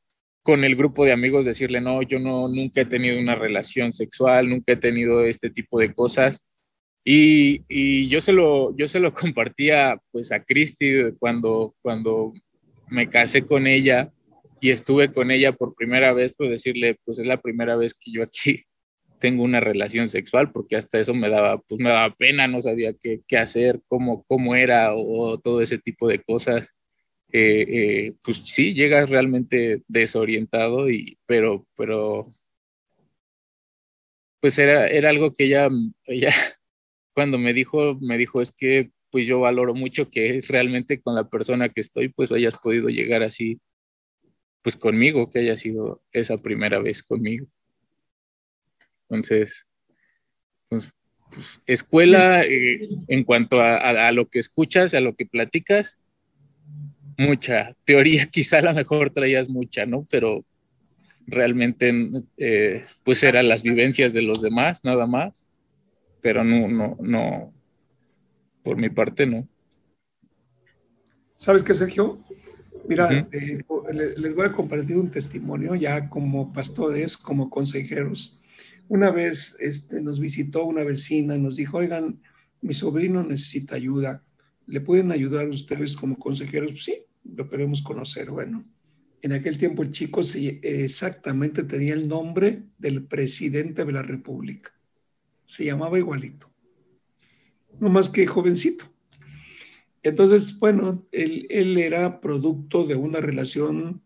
[0.43, 4.49] con el grupo de amigos decirle, no, yo no, nunca he tenido una relación sexual,
[4.49, 6.43] nunca he tenido este tipo de cosas.
[7.03, 12.33] Y, y yo, se lo, yo se lo compartía pues a Cristi cuando, cuando
[12.87, 14.11] me casé con ella
[14.61, 18.11] y estuve con ella por primera vez, pues decirle, pues es la primera vez que
[18.11, 18.63] yo aquí
[19.19, 22.93] tengo una relación sexual, porque hasta eso me daba, pues me daba pena, no sabía
[22.99, 26.75] qué, qué hacer, cómo, cómo era o, todo ese tipo de cosas.
[27.31, 27.65] Eh,
[28.07, 32.25] eh, pues sí, llegas realmente desorientado, y, pero, pero
[34.39, 35.69] pues era, era algo que ella,
[36.05, 36.29] ella
[37.13, 41.29] cuando me dijo, me dijo, es que pues yo valoro mucho que realmente con la
[41.29, 43.59] persona que estoy, pues hayas podido llegar así,
[44.61, 47.47] pues conmigo, que haya sido esa primera vez conmigo.
[49.09, 49.67] Entonces,
[50.69, 50.91] pues,
[51.31, 55.99] pues, escuela eh, en cuanto a, lo que escuchas, a lo que platicas,
[57.17, 60.05] mucha teoría, quizá a lo mejor traías mucha, ¿no?
[60.09, 60.45] Pero
[61.25, 61.93] realmente,
[62.37, 65.49] eh, pues eran las vivencias de los demás, nada más.
[66.21, 67.53] Pero no, no, no,
[68.61, 69.47] por mi parte, no.
[71.35, 72.19] ¿Sabes qué, Sergio?
[72.87, 73.63] Mira, eh,
[74.17, 78.38] les voy a compartir un testimonio ya como pastores, como consejeros.
[78.89, 82.19] Una vez este, nos visitó una vecina y nos dijo, oigan,
[82.61, 84.23] mi sobrino necesita ayuda.
[84.65, 86.83] ¿Le pueden ayudar ustedes como consejeros?
[86.83, 88.31] Sí, lo queremos conocer.
[88.31, 88.65] Bueno,
[89.21, 90.21] en aquel tiempo el chico
[90.63, 94.71] exactamente tenía el nombre del presidente de la República.
[95.45, 96.49] Se llamaba igualito.
[97.79, 98.85] No más que jovencito.
[100.01, 104.01] Entonces, bueno, él, él era producto de una relación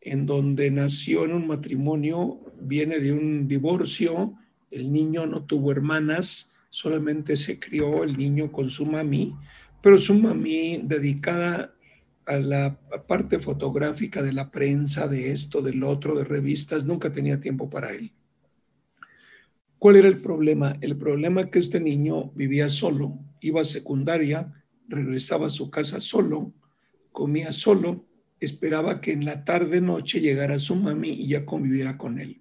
[0.00, 4.34] en donde nació en un matrimonio, viene de un divorcio,
[4.70, 9.34] el niño no tuvo hermanas, solamente se crió el niño con su mami,
[9.82, 11.74] pero su mami dedicada
[12.26, 17.40] a la parte fotográfica de la prensa, de esto, del otro, de revistas, nunca tenía
[17.40, 18.12] tiempo para él.
[19.78, 20.76] ¿Cuál era el problema?
[20.80, 24.52] El problema es que este niño vivía solo, iba a secundaria,
[24.88, 26.52] regresaba a su casa solo,
[27.12, 28.04] comía solo,
[28.40, 32.40] esperaba que en la tarde noche llegara su mami y ya conviviera con él.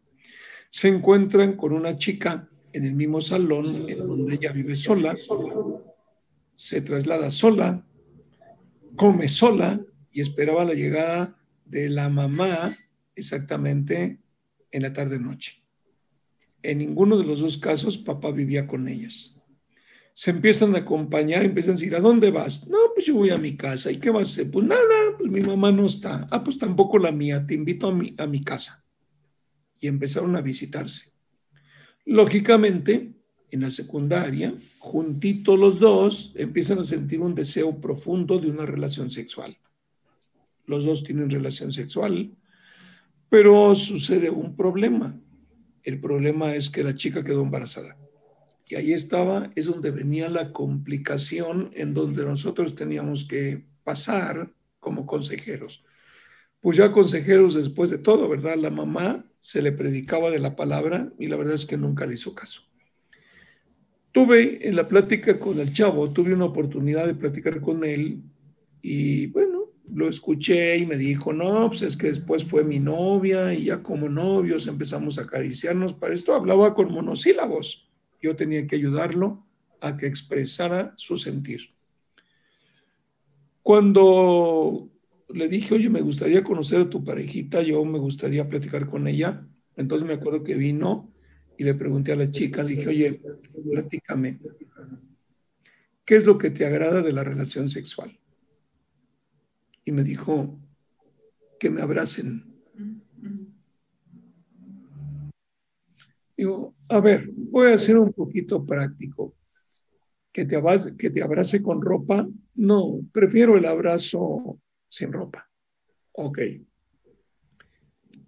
[0.77, 5.17] Se encuentran con una chica en el mismo salón en donde ella vive sola,
[6.55, 7.83] se traslada sola,
[8.95, 9.81] come sola
[10.11, 11.35] y esperaba la llegada
[11.65, 12.77] de la mamá
[13.15, 14.19] exactamente
[14.69, 15.63] en la tarde-noche.
[16.61, 19.33] En ninguno de los dos casos papá vivía con ellas.
[20.13, 22.67] Se empiezan a acompañar, empiezan a decir, ¿a dónde vas?
[22.67, 23.91] No, pues yo voy a mi casa.
[23.91, 24.51] ¿Y qué vas a hacer?
[24.51, 26.27] Pues nada, pues mi mamá no está.
[26.29, 28.86] Ah, pues tampoco la mía, te invito a mi, a mi casa.
[29.79, 31.11] Y empezaron a visitarse.
[32.05, 33.13] Lógicamente,
[33.51, 39.11] en la secundaria, juntitos los dos, empiezan a sentir un deseo profundo de una relación
[39.11, 39.57] sexual.
[40.65, 42.31] Los dos tienen relación sexual,
[43.29, 45.19] pero sucede un problema.
[45.83, 47.97] El problema es que la chica quedó embarazada.
[48.67, 55.05] Y ahí estaba, es donde venía la complicación en donde nosotros teníamos que pasar como
[55.05, 55.83] consejeros.
[56.59, 58.57] Pues ya consejeros después de todo, ¿verdad?
[58.57, 62.15] La mamá se le predicaba de la palabra y la verdad es que nunca le
[62.15, 62.61] hizo caso.
[64.11, 68.21] Tuve en la plática con el chavo, tuve una oportunidad de platicar con él
[68.81, 69.57] y bueno,
[69.93, 73.81] lo escuché y me dijo, no, pues es que después fue mi novia y ya
[73.83, 75.93] como novios empezamos a acariciarnos.
[75.93, 77.87] Para esto hablaba con monosílabos.
[78.21, 79.45] Yo tenía que ayudarlo
[79.79, 81.69] a que expresara su sentir.
[83.61, 84.89] Cuando
[85.29, 89.45] le dije, oye, me gustaría conocer a tu parejita, yo me gustaría platicar con ella,
[89.75, 91.11] entonces me acuerdo que vino
[91.57, 93.21] y le pregunté a la chica, le dije, oye,
[93.71, 94.39] platícame,
[96.05, 98.17] ¿qué es lo que te agrada de la relación sexual?
[99.83, 100.59] Y me dijo,
[101.59, 102.43] que me abracen.
[106.35, 109.33] Digo, a ver, voy a ser un poquito práctico.
[110.31, 110.61] ¿Que te,
[110.97, 112.27] ¿Que te abrace con ropa?
[112.53, 114.59] No, prefiero el abrazo
[114.89, 115.49] sin ropa.
[116.13, 116.39] Ok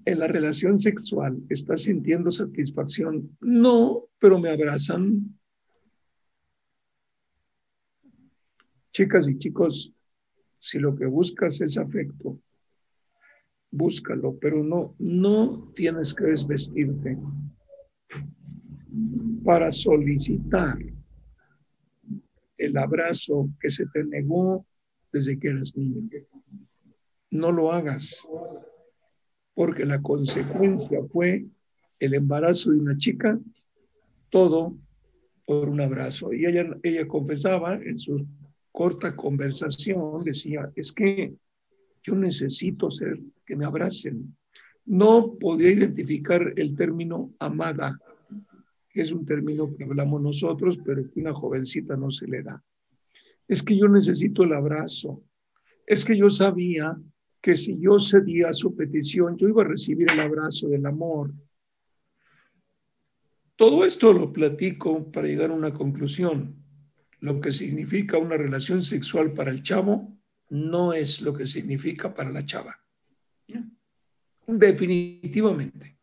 [0.05, 3.37] en la relación sexual estás sintiendo satisfacción?
[3.41, 5.37] No, pero me abrazan.
[8.91, 9.93] Chicas y chicos,
[10.57, 12.39] si lo que buscas es afecto,
[13.71, 17.17] búscalo, pero no, no tienes que desvestirte
[19.43, 20.77] para solicitar
[22.57, 24.65] el abrazo que se te negó
[25.13, 26.03] desde que eras niño.
[27.31, 28.27] No lo hagas
[29.59, 31.45] porque la consecuencia fue
[31.99, 33.37] el embarazo de una chica,
[34.29, 34.77] todo
[35.45, 36.31] por un abrazo.
[36.31, 38.25] Y ella, ella confesaba en su
[38.71, 41.33] corta conversación, decía, es que
[42.03, 44.33] yo necesito ser, que me abracen.
[44.85, 47.99] No podía identificar el término amada,
[48.89, 52.63] que es un término que hablamos nosotros, pero que una jovencita no se le da.
[53.45, 55.21] Es que yo necesito el abrazo.
[55.85, 56.97] Es que yo sabía
[57.41, 61.31] que si yo cedía a su petición, yo iba a recibir el abrazo del amor.
[63.55, 66.55] Todo esto lo platico para llegar a una conclusión.
[67.19, 70.17] Lo que significa una relación sexual para el chavo
[70.49, 72.77] no es lo que significa para la chava.
[74.47, 75.97] Definitivamente.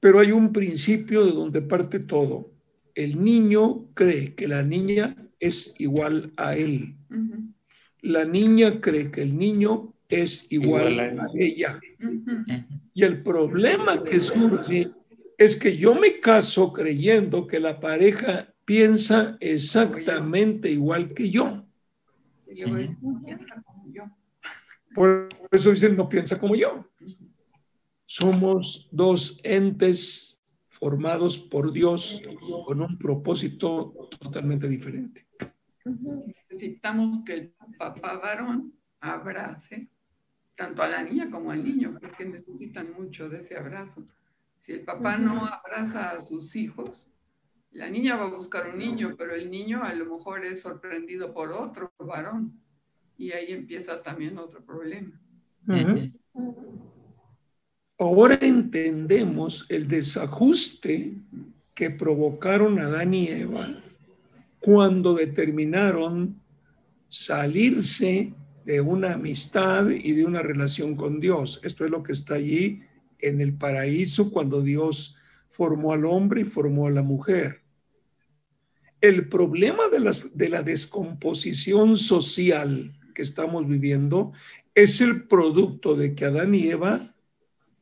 [0.00, 2.52] Pero hay un principio de donde parte todo.
[2.94, 6.96] El niño cree que la niña es igual a él
[8.06, 11.80] la niña cree que el niño es igual, a, ella.
[12.94, 14.90] Y el problema que surge
[15.36, 21.64] es que yo me caso creyendo que la pareja piensa exactamente igual que yo.
[22.54, 24.04] yo.
[24.94, 26.88] Por eso dicen, no piensa como yo.
[28.06, 32.22] Somos dos entes formados por Dios
[32.66, 35.25] con un propósito totalmente diferente.
[36.50, 39.88] Necesitamos que el papá varón abrace
[40.56, 44.06] tanto a la niña como al niño, porque necesitan mucho de ese abrazo.
[44.58, 47.08] Si el papá no abraza a sus hijos,
[47.70, 51.34] la niña va a buscar un niño, pero el niño a lo mejor es sorprendido
[51.34, 52.58] por otro varón.
[53.18, 55.20] Y ahí empieza también otro problema.
[57.98, 61.14] Ahora entendemos el desajuste
[61.74, 63.82] que provocaron Adán y Eva
[64.66, 66.42] cuando determinaron
[67.08, 68.34] salirse
[68.64, 71.60] de una amistad y de una relación con Dios.
[71.62, 72.80] Esto es lo que está allí
[73.20, 75.14] en el paraíso cuando Dios
[75.50, 77.60] formó al hombre y formó a la mujer.
[79.00, 84.32] El problema de, la descomposición social que estamos viviendo
[84.74, 87.14] es el producto de que Adán y Eva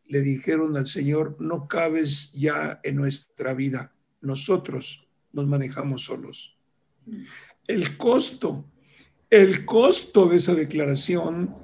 [0.07, 6.54] le dijeron al Señor, no cabes ya en nuestra vida, nosotros nos manejamos solos.
[7.67, 8.65] El costo,
[9.31, 11.55] el costo de esa declaración,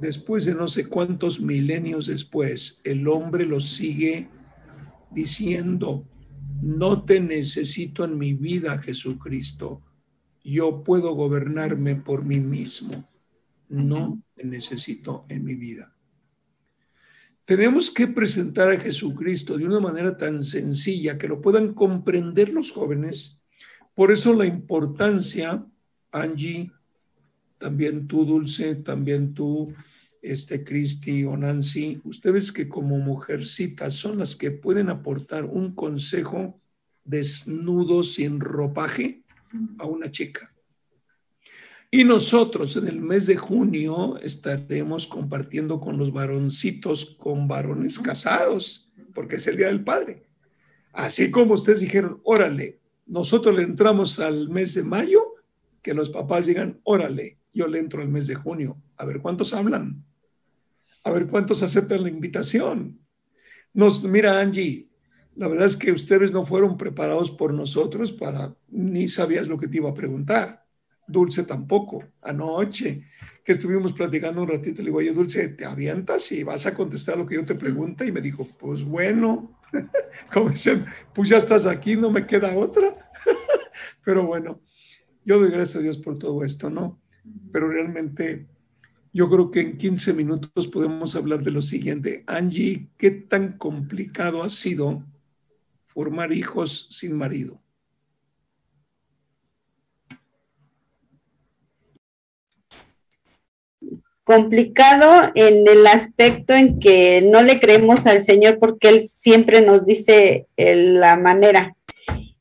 [0.00, 4.28] después de no sé cuántos milenios después, el hombre lo sigue
[5.10, 6.06] diciendo,
[6.62, 9.82] no te necesito en mi vida, Jesucristo.
[10.44, 13.08] Yo puedo gobernarme por mí mismo.
[13.68, 15.96] No te necesito en mi vida.
[17.44, 22.72] Tenemos que presentar a Jesucristo de una manera tan sencilla que lo puedan comprender los
[22.72, 23.44] jóvenes.
[23.96, 25.64] Por eso la importancia,
[26.12, 26.70] Angie,
[27.56, 29.74] también tú, Dulce, también tú,
[30.20, 36.60] este Cristi o Nancy, ustedes que como mujercitas son las que pueden aportar un consejo
[37.04, 39.22] desnudo sin ropaje
[39.78, 40.52] a una chica.
[41.90, 48.92] Y nosotros en el mes de junio estaremos compartiendo con los varoncitos, con varones casados,
[49.14, 50.24] porque es el Día del Padre.
[50.92, 55.22] Así como ustedes dijeron, órale, nosotros le entramos al mes de mayo,
[55.82, 58.76] que los papás digan, órale, yo le entro al mes de junio.
[58.96, 60.04] A ver cuántos hablan
[61.06, 62.98] a ver cuántos aceptan la invitación.
[63.72, 64.88] Nos, mira, Angie,
[65.36, 69.68] la verdad es que ustedes no fueron preparados por nosotros para, ni sabías lo que
[69.68, 70.66] te iba a preguntar.
[71.06, 72.02] Dulce tampoco.
[72.22, 73.04] Anoche
[73.44, 77.16] que estuvimos platicando un ratito, le digo, oye, Dulce, ¿te avientas y vas a contestar
[77.16, 78.02] lo que yo te pregunto?
[78.02, 79.55] Y me dijo, pues bueno,
[80.32, 83.10] como dicen, pues ya estás aquí, no me queda otra.
[84.04, 84.60] Pero bueno,
[85.24, 87.00] yo doy gracias a Dios por todo esto, ¿no?
[87.52, 88.46] Pero realmente
[89.12, 92.22] yo creo que en 15 minutos podemos hablar de lo siguiente.
[92.26, 95.02] Angie, ¿qué tan complicado ha sido
[95.86, 97.60] formar hijos sin marido?
[104.26, 109.86] Complicado en el aspecto en que no le creemos al Señor porque Él siempre nos
[109.86, 111.76] dice la manera.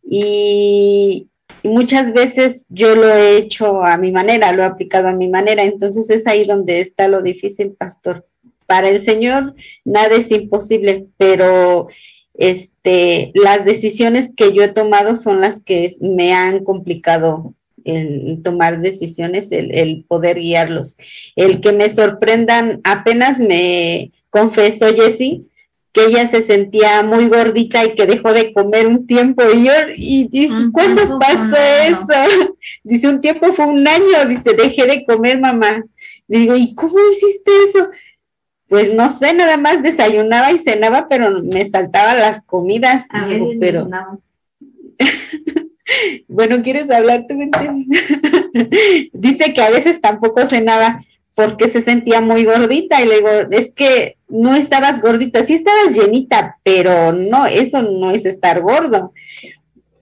[0.01, 1.27] Y,
[1.61, 5.27] y muchas veces yo lo he hecho a mi manera, lo he aplicado a mi
[5.27, 5.63] manera.
[5.63, 8.25] Entonces es ahí donde está lo difícil, pastor.
[8.65, 9.53] Para el Señor
[9.83, 11.87] nada es imposible, pero
[12.33, 17.53] este, las decisiones que yo he tomado son las que me han complicado
[17.85, 20.97] el tomar decisiones, el, el, poder guiarlos.
[21.35, 25.45] El que me sorprendan, apenas me confesó Jessie
[25.95, 29.43] que ella se sentía muy gordita y que dejó de comer un tiempo.
[29.49, 32.53] Y yo, y dije, ¿cuándo pasó eso?
[32.83, 35.85] Dice, un tiempo fue un año, dice, dejé de comer, mamá.
[36.27, 37.87] Le digo, ¿y cómo hiciste eso?
[38.67, 43.05] Pues no sé, nada más desayunaba y cenaba, pero me saltaba las comidas.
[43.29, 43.87] digo, pero...
[46.27, 47.25] bueno, ¿quieres hablar?
[49.13, 51.01] Dice que a veces tampoco cenaba
[51.35, 55.93] porque se sentía muy gordita y le digo, es que no estabas gordita, sí estabas
[55.93, 59.11] llenita, pero no, eso no es estar gordo.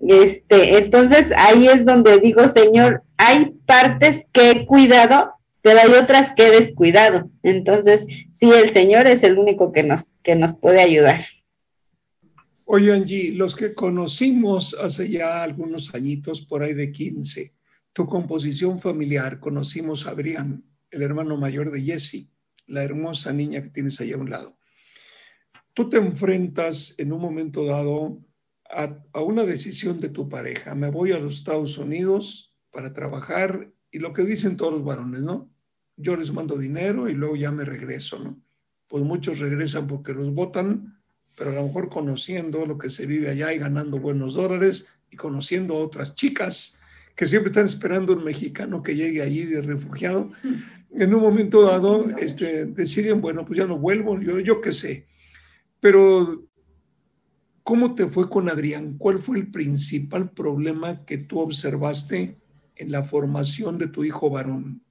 [0.08, 6.32] Este, entonces ahí es donde digo, Señor, hay partes que he cuidado, pero hay otras
[6.36, 7.30] que he descuidado.
[7.42, 11.24] Entonces, sí, el Señor es el único que nos, que nos puede ayudar.
[12.76, 17.54] Oye, Angie, los que conocimos hace ya algunos añitos, por ahí de 15,
[17.94, 22.32] tu composición familiar, conocimos a Adrián, el hermano mayor de Jessie,
[22.66, 24.58] la hermosa niña que tienes ahí a un lado.
[25.76, 28.26] Tú te enfrentas en un momento dado
[28.68, 30.74] a, a, una decisión de tu pareja.
[30.74, 35.22] Me voy a los Estados Unidos para trabajar y lo que dicen todos los varones,
[35.22, 35.54] ¿no?
[35.96, 38.42] Yo les mando dinero y luego ya me regreso, ¿no?
[38.88, 41.03] Pues muchos regresan porque los votan,
[41.36, 45.16] pero a lo mejor conociendo lo que se vive allá y ganando buenos dólares y
[45.16, 46.78] conociendo a otras chicas
[47.16, 50.32] que siempre están esperando un mexicano que llegue allí de refugiado
[50.96, 55.08] en un momento dado este, deciden, bueno, pues ya no vuelvo, yo, yo qué sé.
[55.80, 56.44] Pero,
[57.64, 58.96] ¿cómo te fue con Adrián?
[58.98, 62.38] ¿Cuál fue el principal problema que tú observaste
[62.76, 64.82] en la formación de tu hijo varón?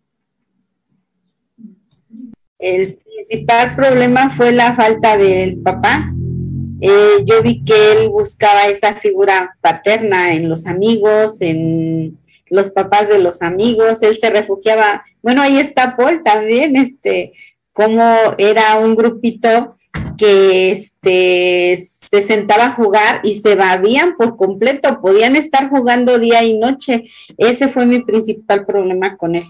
[2.59, 6.13] El principal problema fue la falta del papá.
[6.85, 12.19] Eh, yo vi que él buscaba esa figura paterna en los amigos, en
[12.51, 17.35] los papás de los amigos, él se refugiaba, bueno, ahí está Paul también, este,
[17.73, 19.77] como era un grupito
[20.19, 26.43] que este, se sentaba a jugar y se babían por completo, podían estar jugando día
[26.43, 27.05] y noche.
[27.39, 29.45] Ese fue mi principal problema con él.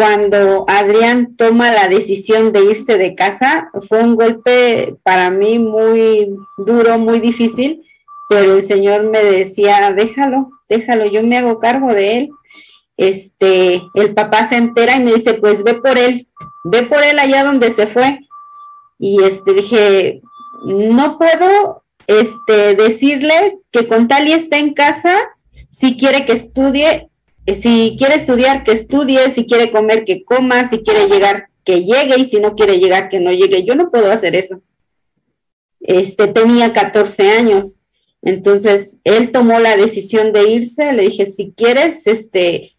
[0.00, 6.26] Cuando Adrián toma la decisión de irse de casa, fue un golpe para mí muy
[6.56, 7.82] duro, muy difícil,
[8.30, 12.30] pero el Señor me decía, déjalo, déjalo, yo me hago cargo de él.
[12.96, 16.28] Este, el papá se entera y me dice, pues ve por él,
[16.64, 18.20] ve por él allá donde se fue.
[18.98, 20.22] Y este, dije,
[20.64, 25.14] no puedo este, decirle que con tal y está en casa,
[25.70, 27.09] si quiere que estudie,
[27.46, 32.18] si quiere estudiar, que estudie, si quiere comer, que coma, si quiere llegar, que llegue,
[32.18, 33.64] y si no quiere llegar, que no llegue.
[33.64, 34.60] Yo no puedo hacer eso.
[35.80, 37.78] Este, tenía 14 años.
[38.22, 42.76] Entonces, él tomó la decisión de irse, le dije, si quieres este,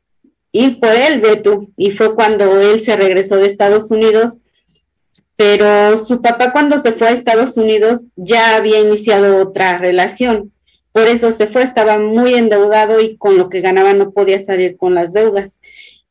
[0.52, 1.74] ir por él, ve tú.
[1.78, 4.38] Y fue cuando él se regresó de Estados Unidos,
[5.36, 10.52] pero su papá cuando se fue a Estados Unidos ya había iniciado otra relación.
[10.92, 14.78] Por eso se fue, estaba muy endeudado y con lo que ganaba no podía salir
[14.78, 15.60] con las deudas.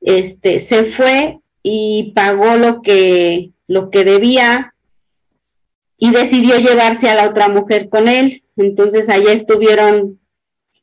[0.00, 4.74] Este, se fue y pagó lo que, lo que debía
[5.98, 8.42] y decidió llevarse a la otra mujer con él.
[8.56, 10.18] Entonces allá estuvieron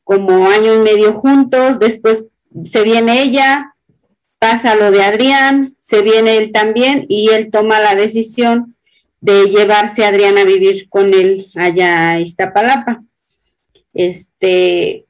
[0.04, 2.28] como año y medio juntos, después
[2.64, 3.74] se viene ella,
[4.38, 8.76] pasa lo de Adrián, se viene él también y él toma la decisión
[9.20, 13.02] de llevarse a Adrián a vivir con él allá a Iztapalapa.
[13.98, 15.06] Este,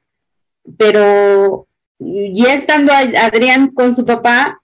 [0.79, 1.67] pero
[1.99, 4.63] ya estando Adrián con su papá,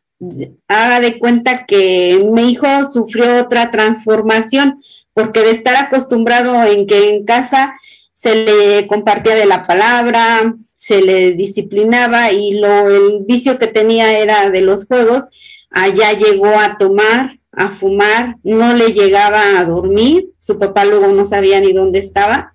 [0.68, 4.82] haga de cuenta que mi hijo sufrió otra transformación,
[5.14, 7.76] porque de estar acostumbrado en que en casa
[8.14, 14.18] se le compartía de la palabra, se le disciplinaba y lo, el vicio que tenía
[14.18, 15.26] era de los juegos,
[15.70, 21.26] allá llegó a tomar, a fumar, no le llegaba a dormir, su papá luego no
[21.26, 22.55] sabía ni dónde estaba,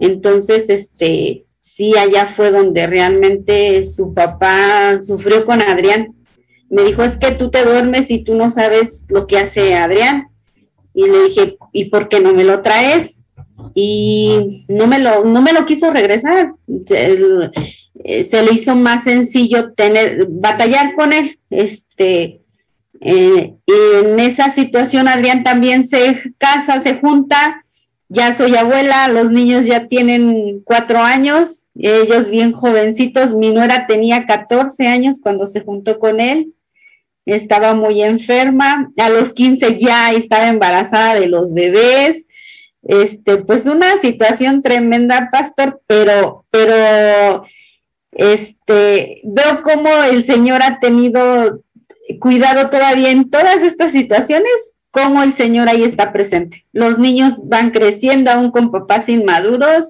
[0.00, 6.14] entonces, este, sí, allá fue donde realmente su papá sufrió con Adrián.
[6.68, 10.28] Me dijo, es que tú te duermes y tú no sabes lo que hace Adrián.
[10.94, 13.20] Y le dije, ¿y por qué no me lo traes?
[13.74, 16.54] y no me lo, no me lo quiso regresar.
[18.02, 21.38] Eh, se le hizo más sencillo tener, batallar con él.
[21.50, 22.40] Este,
[23.00, 27.64] eh, en esa situación, Adrián también se casa, se junta.
[28.10, 33.32] Ya soy abuela, los niños ya tienen cuatro años, ellos bien jovencitos.
[33.32, 36.52] Mi nuera tenía 14 años cuando se juntó con él.
[37.24, 38.92] Estaba muy enferma.
[38.98, 42.26] A los 15 ya estaba embarazada de los bebés
[42.82, 47.44] este, pues una situación tremenda, pastor, pero, pero,
[48.12, 51.62] este, veo cómo el Señor ha tenido
[52.18, 54.52] cuidado todavía en todas estas situaciones,
[54.90, 56.66] cómo el Señor ahí está presente.
[56.72, 59.86] Los niños van creciendo aún con papás inmaduros,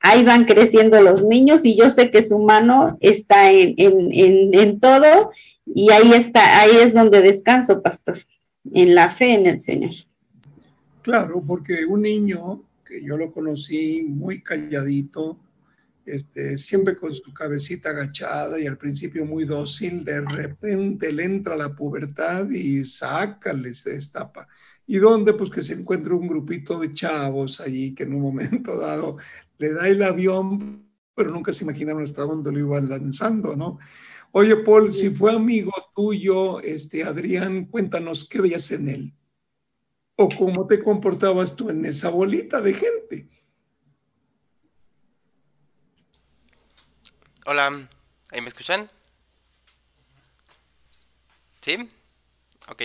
[0.00, 4.54] ahí van creciendo los niños y yo sé que su mano está en, en, en,
[4.54, 5.30] en todo
[5.66, 8.18] y ahí está, ahí es donde descanso, pastor,
[8.72, 9.92] en la fe en el Señor.
[11.02, 15.38] Claro, porque un niño que yo lo conocí muy calladito,
[16.06, 21.56] este, siempre con su cabecita agachada y al principio muy dócil, de repente le entra
[21.56, 24.48] la pubertad y sácale, se destapa.
[24.86, 25.32] ¿Y dónde?
[25.34, 29.16] Pues que se encuentra un grupito de chavos allí que en un momento dado
[29.58, 33.78] le da el avión, pero nunca se imaginaron hasta dónde lo iban lanzando, ¿no?
[34.32, 39.14] Oye, Paul, si fue amigo tuyo, este, Adrián, cuéntanos qué veías en él
[40.16, 43.28] o cómo te comportabas tú en esa bolita de gente.
[47.46, 47.88] Hola,
[48.30, 48.90] ¿ahí me escuchan?
[51.60, 51.88] ¿Sí?
[52.68, 52.82] Ok,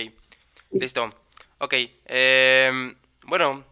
[0.72, 1.14] listo.
[1.58, 1.74] Ok,
[2.06, 3.64] em, bueno,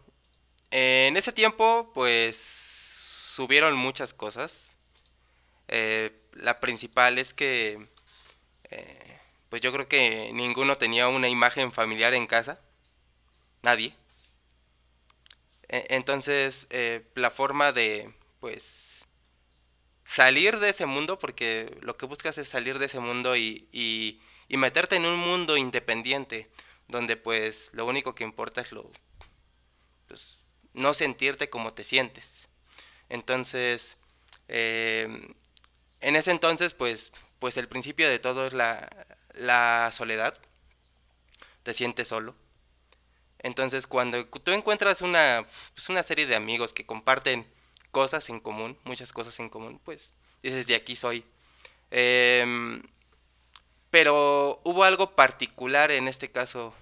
[0.71, 4.75] en ese tiempo pues subieron muchas cosas.
[5.69, 7.87] Eh, la principal es que
[8.71, 12.59] eh, pues yo creo que ninguno tenía una imagen familiar en casa
[13.63, 13.93] nadie.
[15.67, 18.88] E, entonces, eh, la forma de, pues,
[20.09, 24.57] salir de ese mundo, porque lo que buscas es salir de ese mundo y, y
[24.57, 26.49] meterte en un mundo independiente
[26.87, 28.91] donde pues lo único que importa es lo
[30.07, 30.39] pues,
[30.73, 32.49] no sentirte como te sientes.
[33.07, 33.95] Entonces,
[34.47, 35.35] em,
[36.01, 38.89] en ese entonces, pues, pues el principio de todo es la,
[39.33, 40.37] la soledad.
[41.63, 42.35] Te sientes solo.
[43.39, 45.45] Entonces, cuando tú encuentras una,
[45.75, 47.47] pues una serie de amigos que comparten
[47.91, 50.13] cosas en común, muchas cosas en común, pues
[50.43, 51.23] dices, de aquí soy.
[51.91, 52.83] Em,
[53.89, 56.73] pero hubo algo particular en este caso,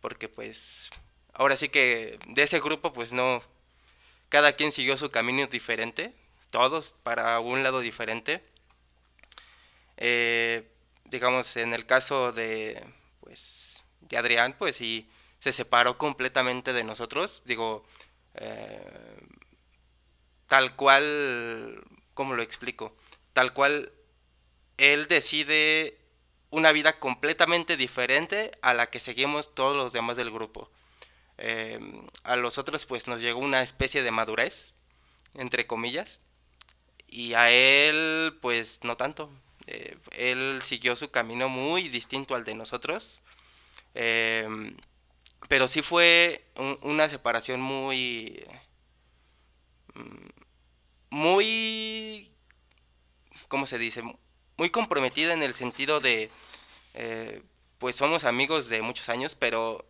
[0.00, 0.90] porque pues
[1.32, 3.42] ahora sí que de ese grupo pues no,
[4.28, 6.14] cada quien siguió su camino diferente,
[6.50, 8.42] todos para un lado diferente.
[9.96, 10.68] Eh,
[11.04, 12.82] digamos, en el caso de,
[13.20, 15.08] pues, de Adrián, pues sí,
[15.40, 17.84] se separó completamente de nosotros, digo,
[18.34, 19.20] eh,
[20.52, 22.94] tal cual, ¿cómo lo explico?
[23.32, 23.90] Tal cual
[24.76, 25.96] él decide
[26.50, 30.70] una vida completamente diferente a la que seguimos todos los demás del grupo.
[31.38, 34.74] Em, a los otros pues nos llegó una especie de madurez,
[35.32, 36.20] entre comillas,
[37.08, 39.30] y a él pues no tanto.
[39.66, 43.22] Eh, él siguió su camino muy distinto al de nosotros,
[43.94, 44.76] em,
[45.48, 46.44] pero sí fue
[46.82, 48.44] una separación muy...
[49.94, 50.41] Mm,
[51.12, 52.32] muy...
[53.48, 54.02] ¿Cómo se dice?
[54.56, 56.30] Muy comprometida en el sentido de...
[56.94, 57.42] Eh,
[57.78, 59.84] pues somos amigos de muchos años, pero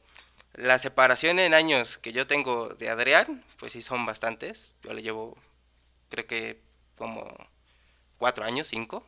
[0.55, 4.74] la separación en años que yo tengo de Adrián, pues sí son bastantes.
[4.82, 5.39] Yo le llevo,
[6.09, 6.61] creo que
[6.97, 7.32] como
[8.19, 9.07] cuatro años, cinco.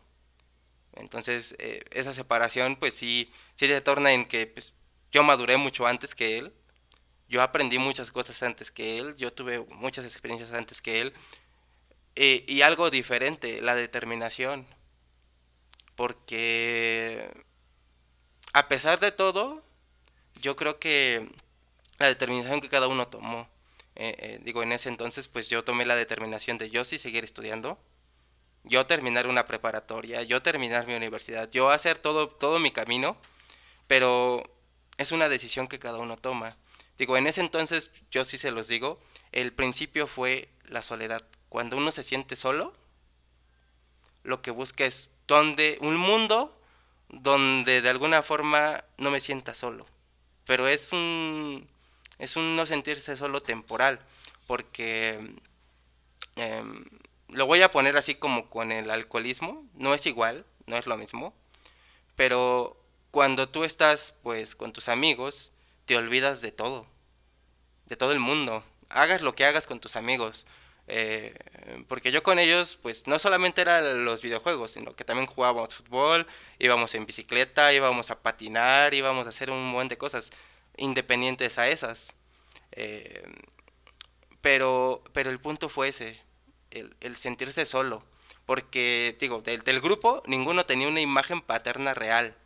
[0.92, 4.72] Entonces, eh, esa separación, pues sí, sí se torna en que pues,
[5.10, 6.54] yo maduré mucho antes que él.
[7.28, 9.16] Yo aprendí muchas cosas antes que él.
[9.16, 11.14] Yo tuve muchas experiencias antes que él.
[12.16, 14.66] Eh, y algo diferente, la determinación.
[15.96, 17.30] Porque
[18.52, 19.62] a pesar de todo,
[20.40, 21.28] yo creo que
[21.98, 23.48] la determinación que cada uno tomó,
[23.96, 27.24] eh, eh, digo, en ese entonces, pues yo tomé la determinación de yo sí seguir
[27.24, 27.78] estudiando,
[28.64, 33.16] yo terminar una preparatoria, yo terminar mi universidad, yo hacer todo, todo mi camino,
[33.86, 34.42] pero
[34.98, 36.56] es una decisión que cada uno toma.
[36.98, 39.00] Digo, en ese entonces, yo sí se los digo,
[39.32, 41.24] el principio fue la soledad.
[41.54, 42.72] Cuando uno se siente solo,
[44.24, 46.52] lo que busca es donde, un mundo
[47.10, 49.86] donde de alguna forma no me sienta solo.
[50.46, 51.68] Pero es un,
[52.18, 54.00] es un no sentirse solo temporal,
[54.48, 55.32] porque
[56.34, 56.86] em,
[57.28, 60.96] lo voy a poner así como con el alcoholismo, no es igual, no es lo
[60.96, 61.32] mismo,
[62.16, 62.76] pero
[63.12, 65.52] cuando tú estás pues con tus amigos,
[65.86, 66.84] te olvidas de todo,
[67.86, 70.48] de todo el mundo, hagas lo que hagas con tus amigos,
[70.86, 71.34] eh,
[71.88, 76.26] porque yo con ellos, pues no solamente eran los videojuegos, sino que también jugábamos fútbol,
[76.58, 80.30] íbamos en bicicleta, íbamos a patinar, íbamos a hacer un montón de cosas
[80.76, 82.08] independientes a esas.
[82.72, 83.22] Eh,
[84.40, 86.20] pero, pero el punto fue ese,
[86.70, 88.04] el, sentirse solo.
[88.46, 92.36] Porque, digo, del, del grupo ninguno tenía una imagen paterna real.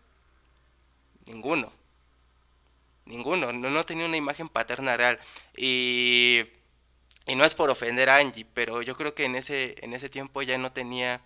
[1.27, 1.73] Ninguno.
[3.05, 5.19] Ninguno, no, no tenía una imagen paterna real.
[5.57, 6.45] Y
[7.29, 10.09] y no es por ofender a Angie, pero yo creo que en ese, en ese
[10.09, 11.21] tiempo ya no tenía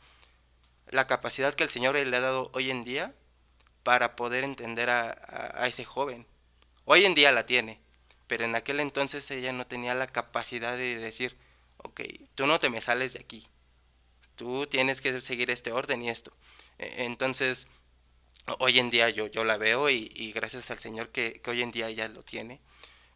[0.88, 3.14] la capacidad que el Señor le ha dado hoy en día
[3.84, 6.26] para poder entender a, ese joven.
[6.86, 7.80] Hoy en día la tiene,
[8.26, 11.36] pero en aquel entonces ella no tenía la capacidad de decir,
[11.76, 12.00] ok,
[12.34, 13.46] tú no te me sales de aquí,
[14.34, 16.32] tú tienes que seguir este orden y esto.
[16.78, 17.68] E, entonces,
[18.58, 21.70] hoy en día yo, yo la veo y, gracias al Señor que, que, hoy en
[21.70, 22.60] día ella lo tiene,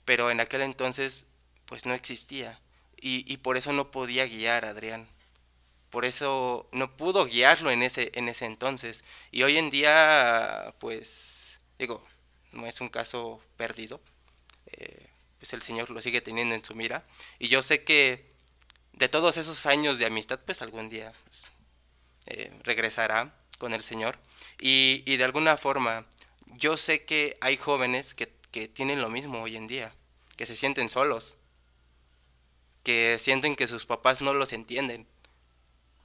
[0.05, 1.27] pero en aquel entonces
[1.67, 2.61] pues no existía
[2.99, 5.07] y, por eso no podía guiar a Adrián.
[5.91, 9.05] Por eso no pudo guiarlo en ese, en ese entonces.
[9.31, 12.05] Y hoy en día, pues, digo,
[12.53, 14.01] no es un caso perdido.
[14.73, 15.07] Eh,
[15.39, 17.05] pues el Señor lo sigue teniendo en su mira.
[17.39, 18.33] Y yo sé que
[18.93, 21.45] de todos esos años de amistad, pues algún día pues,
[22.27, 24.19] eh, regresará con el Señor.
[24.61, 26.07] Y, y, de alguna forma,
[26.47, 29.93] yo sé que hay jóvenes que, que tienen lo mismo hoy en día,
[30.37, 31.37] que se sienten solos,
[32.87, 35.09] que sienten que sus papás no los entienden.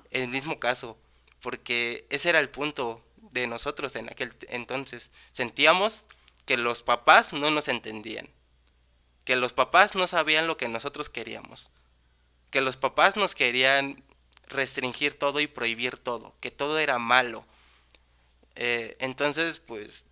[0.10, 0.98] El mismo caso,
[1.40, 5.12] porque ese era el punto de nosotros en aquel entonces.
[5.32, 6.08] Sentíamos
[6.48, 8.30] que los papás no nos entendían,
[9.26, 11.70] que los papás no sabían lo que nosotros queríamos,
[12.50, 14.04] que los papás nos querían
[14.48, 17.46] restringir todo y prohibir todo, que todo era malo.
[18.56, 20.04] Eh, entonces, pues,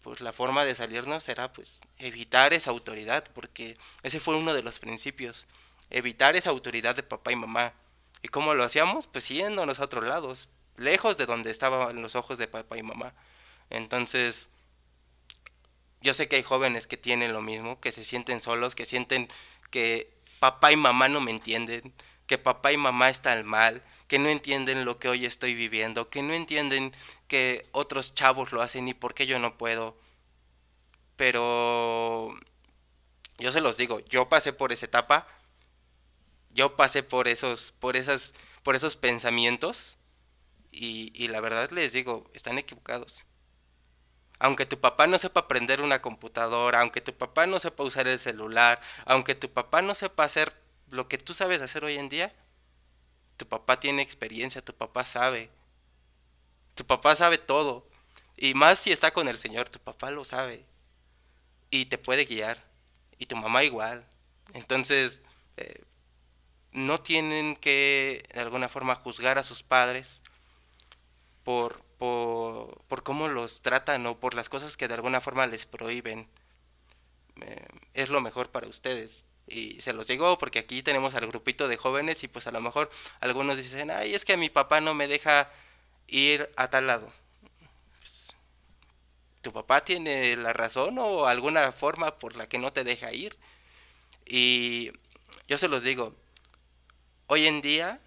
[0.00, 4.62] pues la forma de salirnos era pues evitar esa autoridad, porque ese fue uno de
[4.62, 5.46] los principios
[5.90, 7.72] evitar esa autoridad de papá y mamá.
[8.22, 9.06] ¿Y cómo lo hacíamos?
[9.06, 13.14] Pues yéndonos a otros lados, lejos de donde estaban los ojos de papá y mamá.
[13.70, 14.48] Entonces,
[16.00, 19.28] yo sé que hay jóvenes que tienen lo mismo, que se sienten solos, que sienten
[19.70, 21.92] que papá y mamá no me entienden,
[22.26, 26.22] que papá y mamá están mal, que no entienden lo que hoy estoy viviendo, que
[26.22, 26.92] no entienden
[27.28, 29.96] que otros chavos lo hacen y por qué yo no puedo.
[31.16, 32.34] Pero
[33.38, 35.26] yo se los digo, yo pasé por esa etapa,
[36.56, 39.98] yo pasé por esos, por esas, por esos pensamientos
[40.72, 43.24] y, la verdad les digo, están equivocados.
[44.38, 48.18] Aunque tu papá no sepa aprender una computadora, aunque tu papá no sepa usar el
[48.18, 50.52] celular, aunque tu papá no sepa hacer
[50.90, 52.34] lo que tú sabes hacer hoy en día,
[53.36, 55.50] tu papá tiene experiencia, tu papá sabe.
[56.74, 57.86] Tu papá sabe todo.
[58.36, 60.64] Y más si está con el Señor, tu papá lo sabe.
[61.70, 62.62] Y te puede guiar.
[63.18, 64.04] Y tu mamá igual.
[64.52, 65.22] Entonces,
[65.56, 65.82] eh,
[66.76, 70.20] no tienen que de alguna forma juzgar a sus padres
[71.42, 75.64] por, por, por, cómo los tratan o por las cosas que de alguna forma les
[75.64, 76.28] prohíben.
[77.40, 79.24] Eh, es lo mejor para ustedes.
[79.46, 82.60] Y se los digo porque aquí tenemos al grupito de jóvenes y pues a lo
[82.60, 82.90] mejor
[83.20, 85.50] algunos dicen, ay, es que mi papá no me deja
[86.08, 87.10] ir a tal lado.
[88.00, 88.34] Pues,
[89.40, 93.34] ¿Tu papá tiene la razón o alguna forma por la que no te deja ir?
[94.26, 94.92] Y
[95.48, 96.14] yo se los digo,
[97.26, 98.00] hoy en día,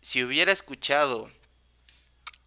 [0.00, 1.30] si hubiera escuchado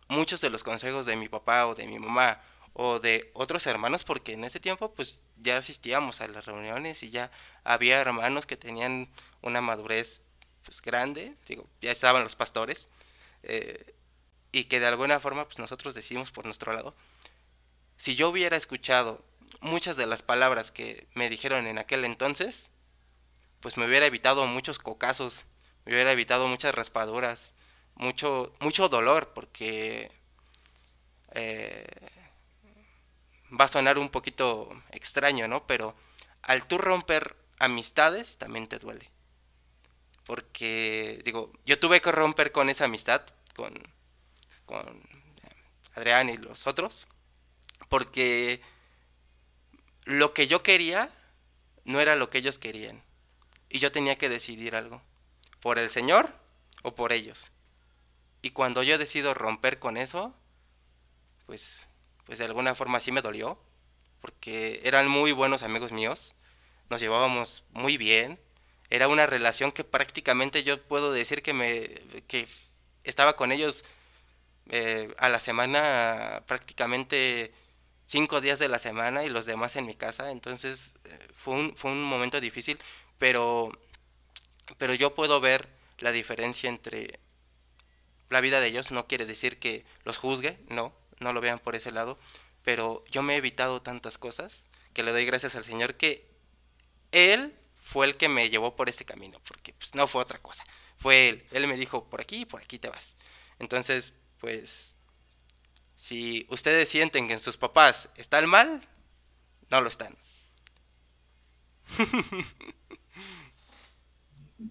[0.07, 2.41] muchos de los consejos de mi papá o de mi mamá
[2.73, 7.09] o de otros hermanos, porque en ese tiempo pues ya asistíamos a las reuniones y
[7.09, 7.31] ya
[7.63, 9.09] había hermanos que tenían
[9.41, 10.21] una madurez
[10.63, 12.89] pues grande, digo, ya estaban los pastores,
[13.43, 13.95] eh,
[14.51, 16.95] y que de alguna forma pues nosotros decimos por nuestro lado,
[17.97, 19.25] si yo hubiera escuchado
[19.61, 22.69] muchas de las palabras que me dijeron en aquel entonces,
[23.59, 25.45] pues me hubiera evitado muchos cocazos,
[25.87, 27.53] me hubiera evitado muchas raspaduras,
[27.95, 30.11] mucho, mucho dolor, porque
[31.31, 31.87] eh,
[33.57, 35.65] va a sonar un poquito extraño, ¿no?
[35.65, 35.95] Pero
[36.41, 39.09] al tú romper amistades, también te duele.
[40.25, 43.21] Porque, digo, yo tuve que romper con esa amistad,
[43.55, 43.73] con,
[44.65, 45.01] con
[45.95, 47.07] Adrián y los otros,
[47.87, 48.59] porque
[50.03, 51.11] lo que yo quería
[51.85, 53.01] no era lo que ellos querían.
[53.69, 55.01] Y yo tenía que decidir algo,
[55.59, 56.33] por el Señor
[56.83, 57.51] o por ellos.
[58.41, 60.33] Y cuando yo decido romper con eso,
[61.45, 61.81] pues
[62.27, 63.57] pues de alguna forma sí me dolió,
[64.21, 66.35] porque eran muy buenos amigos míos,
[66.89, 68.37] nos llevábamos muy bien,
[68.89, 71.87] era una relación que prácticamente yo puedo decir que me
[72.27, 72.47] que
[73.03, 73.85] estaba con ellos
[74.69, 77.53] eh, a la semana prácticamente
[78.05, 81.75] cinco días de la semana y los demás en mi casa entonces eh, fue un
[81.77, 82.79] fue un momento difícil
[83.17, 83.71] pero
[84.77, 85.69] pero yo puedo ver
[85.99, 87.19] la diferencia entre
[88.29, 91.75] la vida de ellos no quiere decir que los juzgue no no lo vean por
[91.75, 92.17] ese lado,
[92.63, 96.27] pero yo me he evitado tantas cosas que le doy gracias al Señor que
[97.11, 97.53] Él
[97.83, 100.63] fue el que me llevó por este camino, porque pues no fue otra cosa,
[100.97, 103.15] fue Él, Él me dijo, por aquí, por aquí te vas.
[103.59, 104.95] Entonces, pues,
[105.95, 108.87] si ustedes sienten que sus papás están mal,
[109.69, 110.15] no lo están.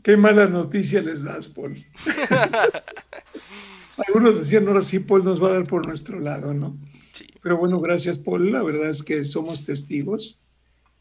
[0.03, 1.77] Qué mala noticia les das, Paul.
[4.07, 6.77] Algunos decían, ahora sí, Paul nos va a dar por nuestro lado, ¿no?
[7.13, 7.27] Sí.
[7.43, 8.53] Pero bueno, gracias, Paul.
[8.53, 10.43] La verdad es que somos testigos.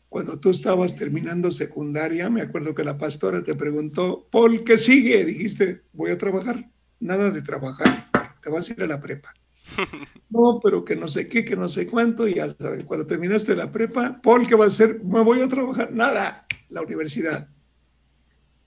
[0.07, 5.25] Cuando tú estabas terminando secundaria, me acuerdo que la pastora te preguntó, Paul, ¿qué sigue?
[5.25, 6.69] Dijiste, voy a trabajar.
[6.99, 8.09] Nada de trabajar,
[8.41, 9.33] te vas a ir a la prepa.
[10.27, 13.55] No, pero que no sé qué, que no sé cuánto, y ya sabes, cuando terminaste
[13.55, 15.01] la prepa, Paul, ¿qué va a hacer?
[15.01, 15.93] Me voy a trabajar.
[15.93, 17.47] Nada, la universidad.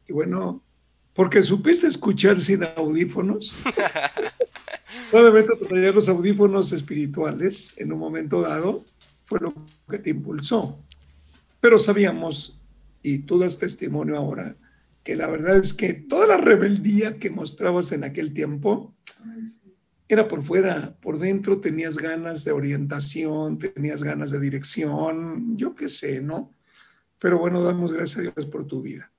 [0.09, 0.62] Y bueno,
[1.12, 3.55] porque supiste escuchar sin audífonos.
[5.05, 8.85] Solamente traer los audífonos espirituales en un momento dado
[9.26, 9.55] fue lo
[9.89, 10.78] que te impulsó.
[11.60, 12.59] Pero sabíamos,
[13.02, 14.56] y tú das testimonio ahora,
[15.05, 18.94] que la verdad es que toda la rebeldía que mostrabas en aquel tiempo
[20.09, 25.90] era por fuera, por dentro tenías ganas de orientación, tenías ganas de dirección, yo qué
[25.90, 26.55] sé, ¿no?
[27.18, 29.10] Pero bueno, damos gracias a Dios por tu vida.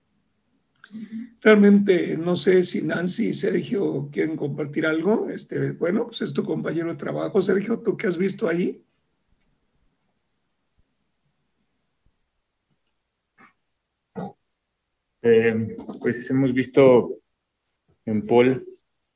[1.41, 5.29] Realmente no sé si Nancy y Sergio quieren compartir algo.
[5.29, 7.41] Este, bueno, pues es tu compañero de trabajo.
[7.41, 8.83] Sergio, ¿tú qué has visto ahí?
[15.21, 17.19] Eh, pues hemos visto
[18.05, 18.65] en Paul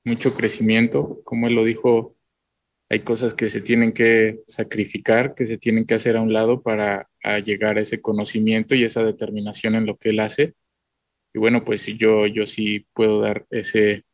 [0.04, 2.14] mucho crecimiento, como él lo dijo,
[2.90, 6.62] hay cosas que se tienen que sacrificar, que se tienen que hacer a un lado
[6.62, 7.10] para
[7.46, 10.54] llegar a ese conocimiento y esa determinación en lo que él hace.
[11.34, 14.06] Y bueno, pues yo, yo sí puedo dar ese,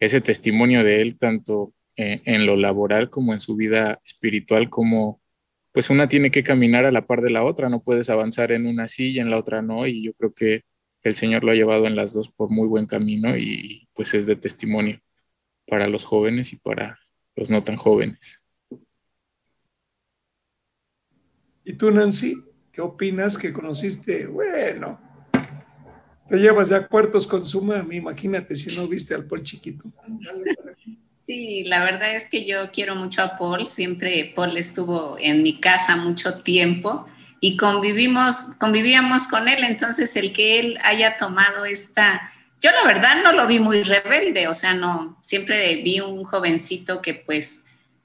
[0.00, 5.20] ese testimonio de él, tanto eh, en lo laboral como en su vida espiritual, como
[5.72, 8.66] pues una tiene que caminar a la par de la otra, no puedes avanzar en
[8.66, 10.62] una silla, en la otra no, y yo creo que
[11.02, 14.26] el Señor lo ha llevado en las dos por muy buen camino y pues es
[14.26, 15.00] de testimonio
[15.66, 16.98] para los jóvenes y para
[17.34, 18.42] los no tan jóvenes.
[21.64, 22.36] ¿Y tú, Nancy?
[22.70, 24.26] ¿Qué opinas que conociste?
[24.26, 25.00] Bueno,
[26.34, 29.84] te llevas ya cuartos con su mami, imagínate si no viste al Paul chiquito.
[31.24, 35.60] Sí, la verdad es que yo quiero mucho a Paul, siempre Paul estuvo en mi
[35.60, 37.06] casa mucho tiempo
[37.40, 43.22] y convivimos, convivíamos con él, entonces el que él haya tomado esta, yo la verdad
[43.22, 47.64] no lo vi muy rebelde, o sea, no, siempre vi un jovencito que pues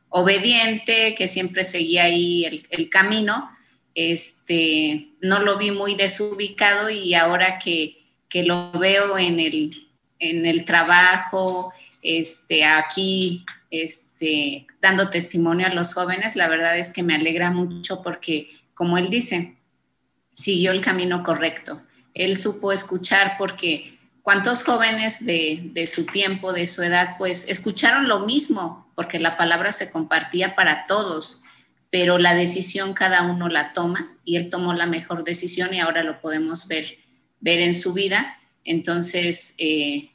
[0.09, 3.49] obediente, que siempre seguía ahí el, el camino,
[3.95, 7.98] este, no lo vi muy desubicado y ahora que,
[8.29, 9.89] que lo veo en el,
[10.19, 17.03] en el trabajo, este, aquí, este, dando testimonio a los jóvenes, la verdad es que
[17.03, 19.57] me alegra mucho porque, como él dice,
[20.33, 21.81] siguió el camino correcto.
[22.13, 28.07] Él supo escuchar porque cuántos jóvenes de, de, su tiempo, de su edad, pues escucharon
[28.07, 31.41] lo mismo, porque la palabra se compartía para todos,
[31.89, 36.03] pero la decisión cada uno la toma y él tomó la mejor decisión y ahora
[36.03, 36.99] lo podemos ver,
[37.39, 38.37] ver en su vida.
[38.63, 40.09] Entonces, eh,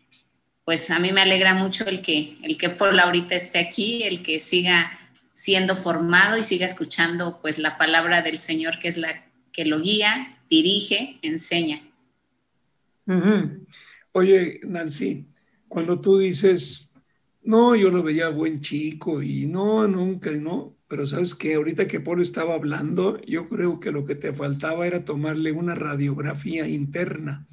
[0.64, 4.22] pues a mí me alegra mucho el que, el que por ahorita esté aquí, el
[4.22, 4.98] que siga
[5.32, 9.80] siendo formado y siga escuchando pues la palabra del Señor que es la que lo
[9.80, 11.82] guía, dirige, enseña.
[14.12, 15.26] Oye, Nancy,
[15.68, 16.90] cuando tú dices,
[17.42, 21.98] no, yo lo veía buen chico y no, nunca, no, pero sabes que ahorita que
[21.98, 27.48] Paul estaba hablando, yo creo que lo que te faltaba era tomarle una radiografía interna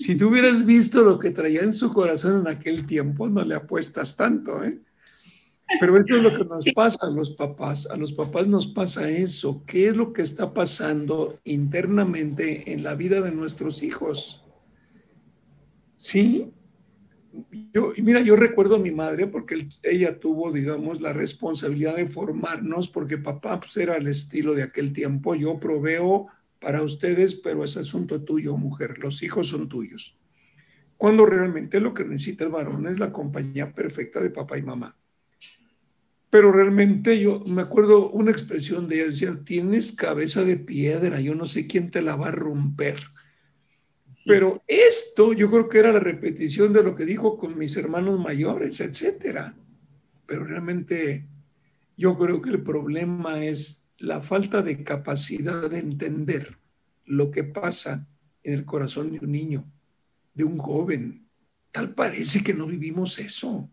[0.00, 3.54] si tú hubieras visto lo que traía en su corazón en aquel tiempo, no le
[3.54, 4.78] apuestas tanto, ¿eh?
[5.78, 7.86] Pero eso es lo que nos pasa a los papás.
[7.86, 9.62] A los papás nos pasa eso.
[9.66, 14.42] ¿Qué es lo que está pasando internamente en la vida de nuestros hijos?
[15.98, 16.50] Sí.
[17.72, 22.88] Yo, mira, yo recuerdo a mi madre porque ella tuvo, digamos, la responsabilidad de formarnos
[22.88, 25.34] porque papá pues, era el estilo de aquel tiempo.
[25.34, 26.26] Yo proveo
[26.60, 28.98] para ustedes, pero es asunto tuyo, mujer.
[28.98, 30.16] Los hijos son tuyos.
[30.96, 34.96] Cuando realmente lo que necesita el varón es la compañía perfecta de papá y mamá.
[36.28, 41.34] Pero realmente yo me acuerdo una expresión de ella, decía, tienes cabeza de piedra, yo
[41.34, 43.00] no sé quién te la va a romper.
[44.24, 48.18] Pero esto yo creo que era la repetición de lo que dijo con mis hermanos
[48.20, 49.54] mayores, etcétera.
[50.26, 51.26] Pero realmente
[51.96, 56.58] yo creo que el problema es la falta de capacidad de entender
[57.04, 58.06] lo que pasa
[58.42, 59.64] en el corazón de un niño,
[60.34, 61.26] de un joven.
[61.72, 63.68] Tal parece que no vivimos eso.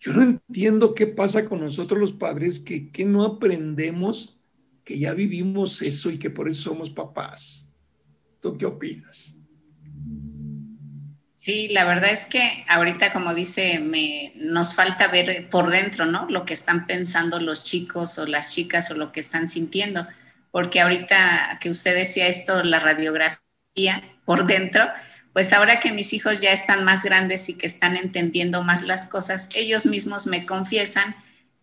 [0.00, 4.42] Yo no entiendo qué pasa con nosotros los padres, que, que no aprendemos
[4.84, 7.63] que ya vivimos eso y que por eso somos papás.
[8.44, 9.32] ¿Tú qué opinas?
[11.34, 16.26] Sí, la verdad es que ahorita, como dice, me, nos falta ver por dentro, ¿no?
[16.28, 20.06] Lo que están pensando los chicos o las chicas o lo que están sintiendo.
[20.50, 24.90] Porque ahorita que usted decía esto, la radiografía por dentro,
[25.32, 29.06] pues ahora que mis hijos ya están más grandes y que están entendiendo más las
[29.06, 31.16] cosas, ellos mismos me confiesan,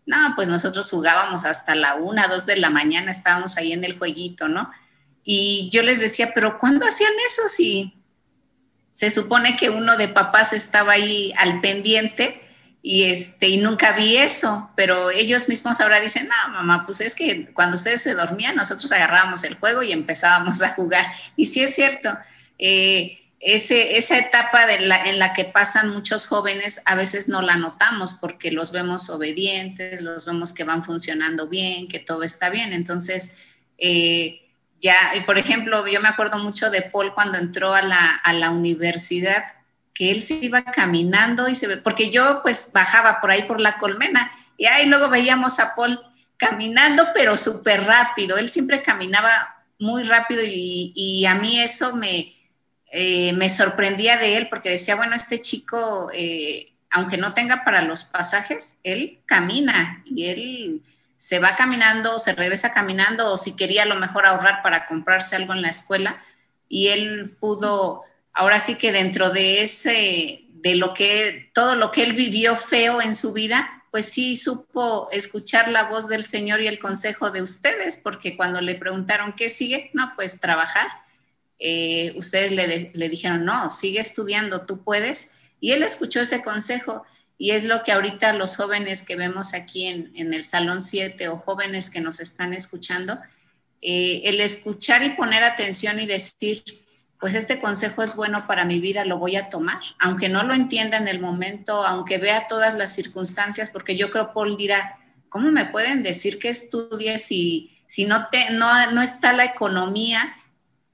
[0.04, 3.96] no, pues nosotros jugábamos hasta la una, dos de la mañana, estábamos ahí en el
[3.96, 4.68] jueguito, ¿no?
[5.24, 7.48] Y yo les decía, pero ¿cuándo hacían eso?
[7.48, 7.94] Si
[8.90, 12.42] se supone que uno de papás estaba ahí al pendiente
[12.82, 17.14] y, este, y nunca vi eso, pero ellos mismos ahora dicen, no, mamá, pues es
[17.14, 21.06] que cuando ustedes se dormían, nosotros agarrábamos el juego y empezábamos a jugar.
[21.36, 22.18] Y sí es cierto,
[22.58, 28.14] eh, ese, esa etapa en la que pasan muchos jóvenes a veces no la notamos
[28.14, 32.72] porque los vemos obedientes, los vemos que van funcionando bien, que todo está bien.
[32.72, 33.32] Entonces,
[33.78, 34.41] eh,
[34.82, 38.32] ya, y por ejemplo, yo me acuerdo mucho de Paul cuando entró a la, a
[38.32, 39.44] la universidad,
[39.94, 43.78] que él se iba caminando y se porque yo pues bajaba por ahí por la
[43.78, 46.00] colmena y ahí luego veíamos a Paul
[46.36, 48.36] caminando, pero súper rápido.
[48.36, 52.34] Él siempre caminaba muy rápido y, y a mí eso me,
[52.90, 57.82] eh, me sorprendía de él porque decía, bueno, este chico, eh, aunque no tenga para
[57.82, 60.82] los pasajes, él camina y él
[61.22, 65.36] se va caminando, se regresa caminando, o si quería a lo mejor ahorrar para comprarse
[65.36, 66.20] algo en la escuela,
[66.68, 72.02] y él pudo, ahora sí que dentro de ese, de lo que, todo lo que
[72.02, 76.66] él vivió feo en su vida, pues sí supo escuchar la voz del Señor y
[76.66, 80.88] el consejo de ustedes, porque cuando le preguntaron qué sigue, no, pues trabajar.
[81.60, 85.30] Eh, ustedes le, le dijeron, no, sigue estudiando, tú puedes.
[85.60, 87.04] Y él escuchó ese consejo
[87.38, 91.38] Y es lo que ahorita los jóvenes que vemos aquí en, el Salón 7 o
[91.38, 93.18] jóvenes que nos están escuchando,
[93.80, 96.62] eh, el escuchar y poner atención y decir,
[97.18, 100.54] pues este consejo es bueno para mi vida, lo voy a tomar, aunque no lo
[100.54, 104.96] entienda en el momento, aunque vea todas las circunstancias, porque yo creo Paul dirá,
[105.28, 110.36] ¿cómo me pueden decir que estudie si, si no, te, no, no está la economía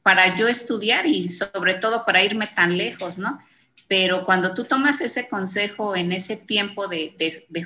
[0.02, 3.38] para yo estudiar y sobre todo para irme tan lejos, ¿no?
[3.88, 7.14] Pero cuando tú tomas ese consejo en ese tiempo de,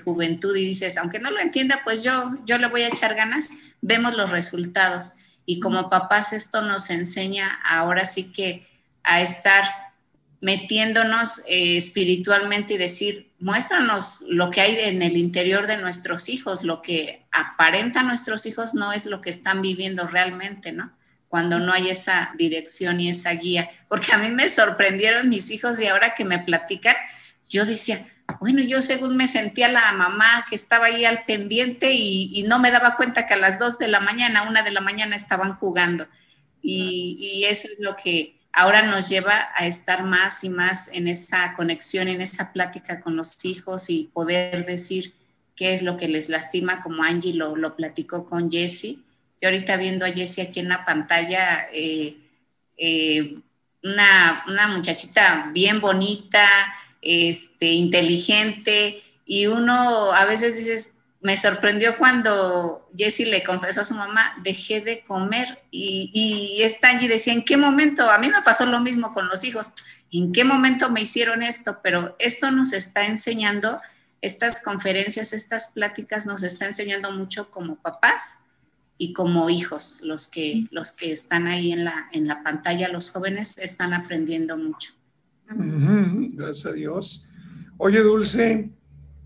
[0.05, 3.51] juventud y dices, aunque no lo entienda, pues yo, yo le voy a echar ganas,
[3.81, 5.15] vemos los resultados.
[5.45, 8.65] Y como papás esto nos enseña ahora sí que
[9.03, 9.65] a estar
[10.41, 16.63] metiéndonos eh, espiritualmente y decir, muéstranos lo que hay en el interior de nuestros hijos,
[16.63, 20.93] lo que aparenta nuestros hijos no es lo que están viviendo realmente, ¿no?
[21.33, 23.71] Cuando no hay esa dirección y esa guía.
[23.89, 26.95] Porque a mí me sorprendieron mis hijos y ahora que me platican,
[27.49, 28.05] yo decía,
[28.39, 32.71] bueno, yo según me sentía la mamá que estaba ahí al pendiente y, no me
[32.71, 36.07] daba cuenta que a las dos de la mañana, una de la mañana estaban jugando.
[36.61, 41.09] Y, y, eso es lo que ahora nos lleva a estar más y más en
[41.09, 45.15] esa conexión, en esa plática con los hijos y poder decir
[45.57, 49.03] qué es lo que les lastima, como Angie lo, lo platicó con Jessie
[49.43, 52.17] yo ahorita viendo a Jessie aquí en la pantalla, eh,
[52.77, 53.39] eh,
[53.83, 56.49] una, muchachita bien bonita,
[57.03, 63.95] este, inteligente, y uno a veces dices, me sorprendió cuando Jessie le confesó a su
[63.95, 68.09] mamá, dejé de comer y, y esta Angie decía, ¿en qué momento?
[68.09, 69.73] A mí me pasó lo mismo con los hijos,
[70.13, 71.81] ¿en qué momento me hicieron esto?
[71.83, 73.81] Pero esto nos está enseñando,
[74.21, 78.37] estas conferencias, estas pláticas nos está enseñando mucho como papás
[79.03, 83.11] y como hijos, los que, los que están ahí en la, en la pantalla, los
[83.11, 84.93] jóvenes, están aprendiendo mucho.
[85.49, 87.29] gracias a Dios.
[87.79, 88.71] Oye, Dulce,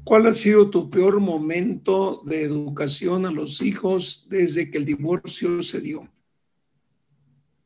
[0.03, 5.62] ¿cuál ha sido tu peor momento de educación a los hijos desde que el divorcio
[5.62, 6.11] se dio?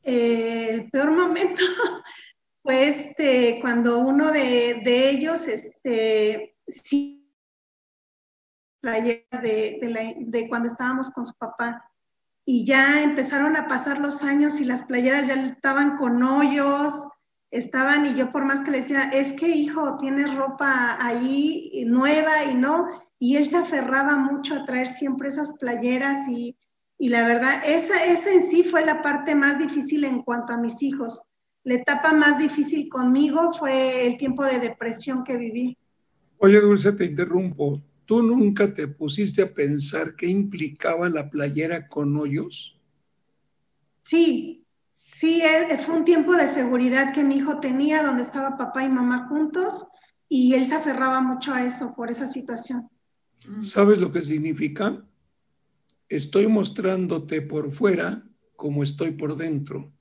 [0.03, 1.62] el peor momento
[2.65, 7.32] fue este, cuando uno de, de ellos, este, sí,
[8.82, 11.87] de, de, de, cuando estábamos con su papá,
[12.52, 16.93] y ya empezaron a pasar los años y las playeras ya estaban con hoyos,
[17.52, 22.43] estaban y yo por más que le decía, es que hijo, tienes ropa ahí nueva
[22.47, 22.89] y no,
[23.20, 26.56] y él se aferraba mucho a traer siempre esas playeras y,
[26.98, 30.82] la verdad, esa, esa en sí fue la parte más difícil en cuanto a mis
[30.82, 31.22] hijos.
[31.62, 35.78] La etapa más difícil conmigo fue el tiempo de depresión que viví.
[36.39, 37.81] Oye, Dulce, te interrumpo.
[38.11, 42.77] ¿Tú nunca te pusiste a pensar qué implicaba la playera con hoyos?
[44.03, 44.66] Sí,
[45.12, 48.89] sí, eh, fue un tiempo de seguridad que mi hijo tenía donde estaba papá y
[48.89, 49.87] mamá juntos
[50.28, 52.89] y él se aferraba mucho a eso por esa situación.
[53.62, 55.05] ¿Sabes lo que significa?
[56.09, 58.24] Estoy mostrándote por fuera
[58.57, 59.93] como estoy por dentro.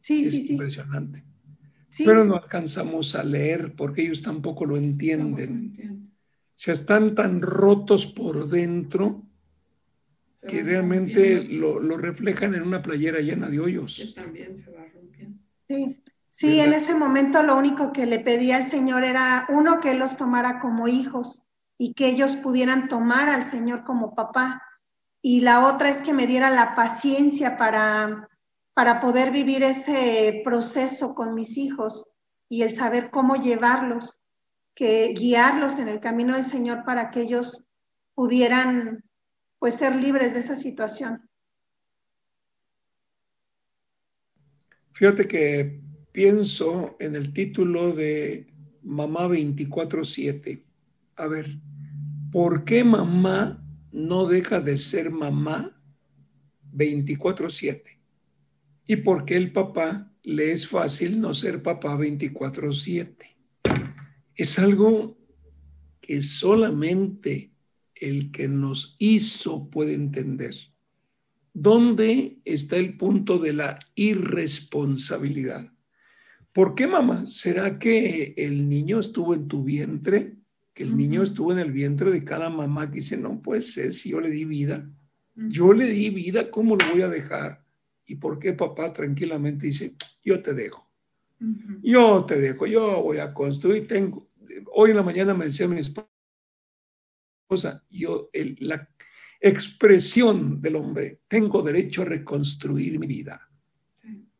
[0.00, 0.52] Sí, sí, sí.
[0.52, 1.24] Impresionante.
[2.02, 6.01] Pero no alcanzamos a leer porque ellos tampoco lo entienden
[6.62, 9.22] sea, están tan rotos por dentro
[10.46, 13.96] que realmente lo, reflejan en una playera llena de hoyos.
[13.96, 15.40] Que también se va rompiendo.
[15.68, 19.90] Sí, sí en ese momento lo único que le pedía al Señor era, uno, que
[19.90, 21.44] Él los tomara como hijos
[21.78, 24.62] y que ellos pudieran tomar al Señor como papá.
[25.20, 28.28] Y la otra es que me diera la paciencia para,
[28.72, 32.12] para poder vivir ese proceso con mis hijos
[32.48, 34.21] y el saber cómo llevarlos
[34.82, 37.68] que guiarlos en el camino del Señor para que ellos
[38.16, 39.04] pudieran
[39.60, 41.30] pues ser libres de esa situación.
[44.92, 45.80] Fíjate que
[46.10, 48.52] pienso en el título de
[48.82, 50.64] Mamá 24/7.
[51.14, 51.58] A ver,
[52.32, 55.80] ¿por qué mamá no deja de ser mamá
[56.72, 58.00] 24/7?
[58.88, 63.32] ¿Y por qué el papá le es fácil no ser papá 24/7?
[64.36, 65.18] Es algo
[66.00, 67.52] que solamente
[67.94, 70.54] el que nos hizo puede entender.
[71.54, 75.70] ¿Dónde está el punto de la irresponsabilidad?
[76.52, 77.26] ¿Por qué, mamá?
[77.26, 80.36] ¿Será que el niño estuvo en tu vientre?
[80.74, 83.92] Que el niño estuvo en el vientre de cada mamá que dice, no puede ser,
[83.92, 84.90] si yo le di vida.
[85.34, 87.64] Yo le di vida, ¿cómo lo voy a dejar?
[88.06, 90.91] ¿Y por qué papá tranquilamente dice, yo te dejo?
[91.82, 94.28] Yo te dejo, yo voy a construir, tengo,
[94.72, 96.08] hoy en la mañana me decía mi esposa,
[97.90, 98.88] yo, la
[99.40, 103.48] expresión del hombre, tengo derecho a reconstruir mi vida.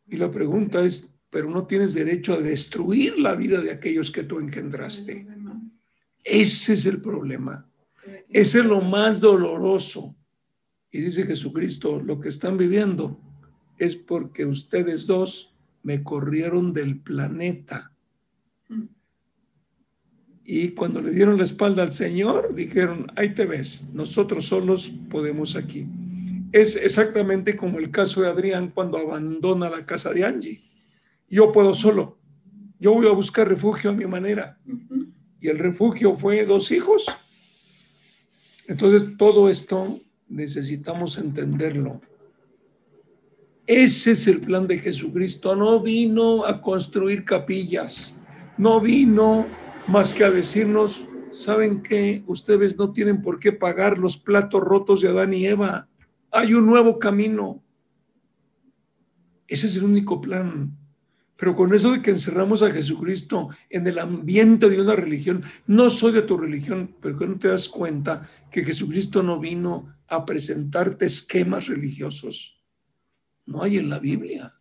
[0.07, 4.23] Y la pregunta es, pero no tienes derecho a destruir la vida de aquellos que
[4.23, 5.27] tú engendraste.
[6.23, 7.67] Ese es el problema.
[8.29, 10.15] Ese es lo más doloroso.
[10.91, 13.19] Y dice Jesucristo, lo que están viviendo
[13.79, 15.52] es porque ustedes dos
[15.83, 17.93] me corrieron del planeta.
[20.45, 25.55] Y cuando le dieron la espalda al Señor, dijeron, ahí te ves, nosotros solos podemos
[25.55, 25.87] aquí.
[26.53, 30.63] Es exactamente como el caso de Adrián cuando abandona la casa de Angie.
[31.31, 32.19] Yo puedo solo,
[32.79, 34.59] yo voy a buscar refugio a mi manera.
[35.41, 37.07] Y el refugio fue dos hijos.
[38.67, 42.01] Entonces, todo esto necesitamos entenderlo.
[43.67, 45.55] Ese es el plan de Jesucristo.
[45.55, 48.19] No vino a construir capillas,
[48.59, 49.47] no vino
[49.87, 52.23] más que a decirnos, ¿saben qué?
[52.27, 55.89] Ustedes no tienen por qué pagar los platos rotos de Adán y Eva.
[56.31, 57.63] Hay un nuevo camino.
[59.47, 60.77] Ese es el único plan.
[61.37, 65.91] Pero con eso de que encerramos a Jesucristo en el ambiente de una religión, no
[65.91, 70.25] soy de tu religión, pero que no te das cuenta que Jesucristo no vino a
[70.25, 72.62] presentarte esquemas religiosos.
[73.53, 74.55] No hay en la Biblia.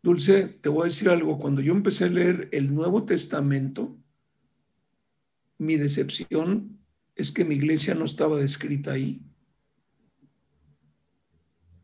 [0.00, 1.36] Dulce, te voy a decir algo.
[1.36, 3.96] Cuando yo empecé a leer el Nuevo Testamento,
[5.58, 6.78] mi decepción
[7.16, 9.20] es que mi iglesia no estaba descrita ahí.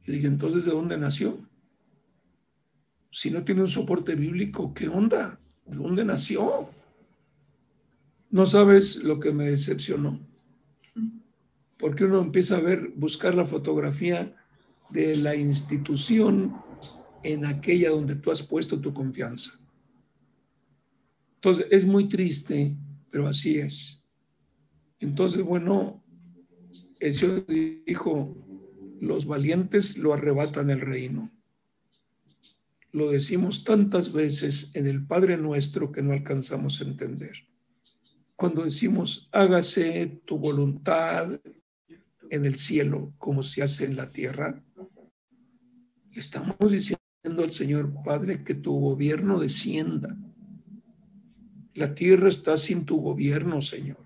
[0.06, 1.40] Y dije, entonces, ¿de dónde nació?
[3.10, 5.40] Si no tiene un soporte bíblico, ¿qué onda?
[5.66, 6.70] ¿De dónde nació?
[8.30, 10.20] No sabes lo que me decepcionó.
[11.76, 14.36] Porque uno empieza a ver, buscar la fotografía
[14.92, 16.54] de la institución
[17.22, 19.52] en aquella donde tú has puesto tu confianza.
[21.36, 22.76] Entonces, es muy triste,
[23.10, 24.04] pero así es.
[25.00, 26.04] Entonces, bueno,
[27.00, 28.36] el Señor dijo,
[29.00, 31.30] los valientes lo arrebatan el reino.
[32.92, 37.32] Lo decimos tantas veces en el Padre nuestro que no alcanzamos a entender.
[38.36, 41.40] Cuando decimos, hágase tu voluntad
[42.30, 44.62] en el cielo como se hace en la tierra,
[46.14, 50.16] estamos diciendo al Señor Padre que tu gobierno descienda.
[51.74, 54.04] La tierra está sin tu gobierno, Señor.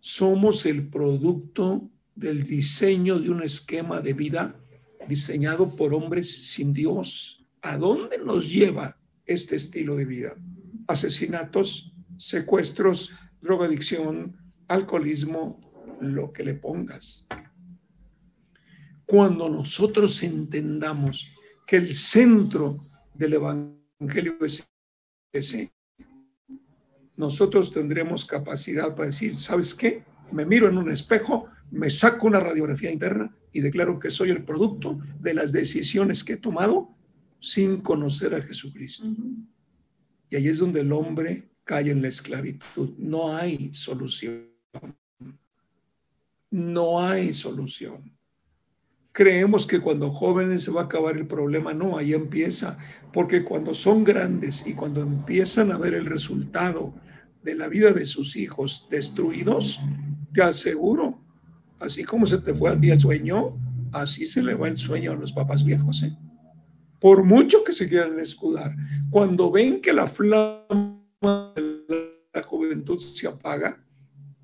[0.00, 4.60] Somos el producto del diseño de un esquema de vida
[5.08, 7.44] diseñado por hombres sin Dios.
[7.62, 10.34] ¿A dónde nos lleva este estilo de vida?
[10.86, 14.36] Asesinatos, secuestros, drogadicción,
[14.68, 15.60] alcoholismo,
[16.00, 17.26] lo que le pongas.
[19.06, 21.28] Cuando nosotros entendamos
[21.66, 24.66] que el centro del Evangelio es
[25.32, 25.72] ese,
[27.16, 30.04] nosotros tendremos capacidad para decir, ¿sabes qué?
[30.32, 34.44] Me miro en un espejo, me saco una radiografía interna y declaro que soy el
[34.44, 36.90] producto de las decisiones que he tomado
[37.40, 39.06] sin conocer a Jesucristo.
[40.30, 42.94] Y ahí es donde el hombre cae en la esclavitud.
[42.98, 44.50] No hay solución.
[46.50, 48.13] No hay solución.
[49.14, 51.72] Creemos que cuando jóvenes se va a acabar el problema.
[51.72, 52.76] No, ahí empieza.
[53.12, 56.92] Porque cuando son grandes y cuando empiezan a ver el resultado
[57.42, 59.80] de la vida de sus hijos destruidos,
[60.34, 61.24] te aseguro
[61.84, 63.58] Así como se te fue a ti el sueño,
[63.92, 66.02] así se le va el sueño a los papás viejos.
[66.02, 66.16] ¿eh?
[66.98, 68.74] Por mucho que se quieran escudar,
[69.10, 71.02] cuando ven que la flama
[71.54, 73.84] de la juventud se apaga,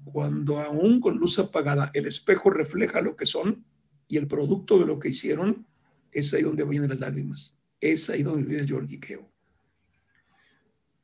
[0.05, 3.64] cuando aún con luz apagada el espejo refleja lo que son
[4.11, 5.65] y el producto de lo que hicieron,
[6.11, 9.31] es ahí donde vienen las lágrimas, es ahí donde viene el lloriqueo.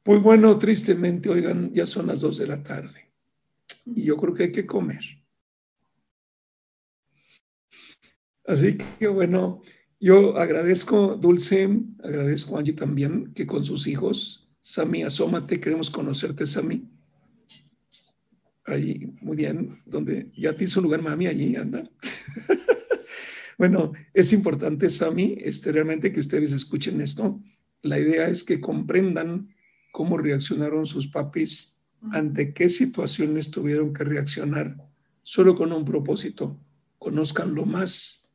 [0.02, 3.12] Pues bueno, tristemente, oigan, ya son las dos de la tarde
[3.84, 5.00] y yo creo que hay que comer.
[8.44, 9.62] Así que bueno,
[10.00, 11.68] yo agradezco, Dulce,
[12.02, 16.88] agradezco a Angie también, que con sus hijos, Sami, asómate, queremos conocerte, Sami.
[18.64, 21.88] Ahí, muy bien, donde ya te hizo lugar mami, allí anda.
[23.58, 27.40] bueno, es importante, Sami, este, realmente que ustedes escuchen esto.
[27.82, 29.54] La idea es que comprendan
[29.92, 31.74] cómo reaccionaron sus papis,
[32.12, 34.76] ante qué situaciones tuvieron que reaccionar,
[35.22, 36.60] solo con un propósito,
[36.98, 38.26] conozcan lo más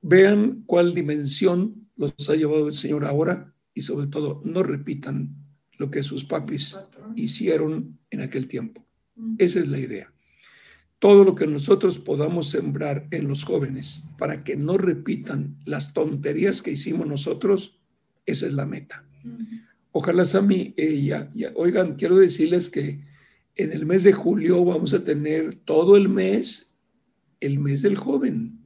[0.00, 5.34] Vean cuál dimensión los ha llevado el Señor ahora y sobre todo no repitan
[5.76, 6.78] lo que sus papis
[7.16, 8.86] hicieron en aquel tiempo.
[9.38, 10.12] Esa es la idea.
[10.98, 16.60] Todo lo que nosotros podamos sembrar en los jóvenes para que no repitan las tonterías
[16.60, 17.78] que hicimos nosotros,
[18.26, 19.04] esa es la meta.
[19.92, 23.00] Ojalá, Sami, eh, ya, oigan, quiero decirles que
[23.54, 26.76] en el mes de julio vamos a tener todo el mes,
[27.40, 28.58] el mes del joven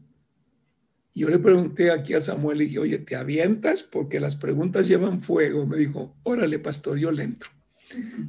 [1.15, 3.83] yo le pregunté aquí a Samuel y dije, oye, ¿te avientas?
[3.83, 5.67] Porque las preguntas llevan fuego.
[5.67, 7.51] Me dijo, órale, pastor, yo le entro.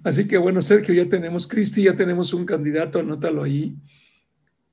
[0.04, 3.78] Así que bueno, Sergio, ya tenemos, Cristi, ya tenemos un candidato, anótalo ahí.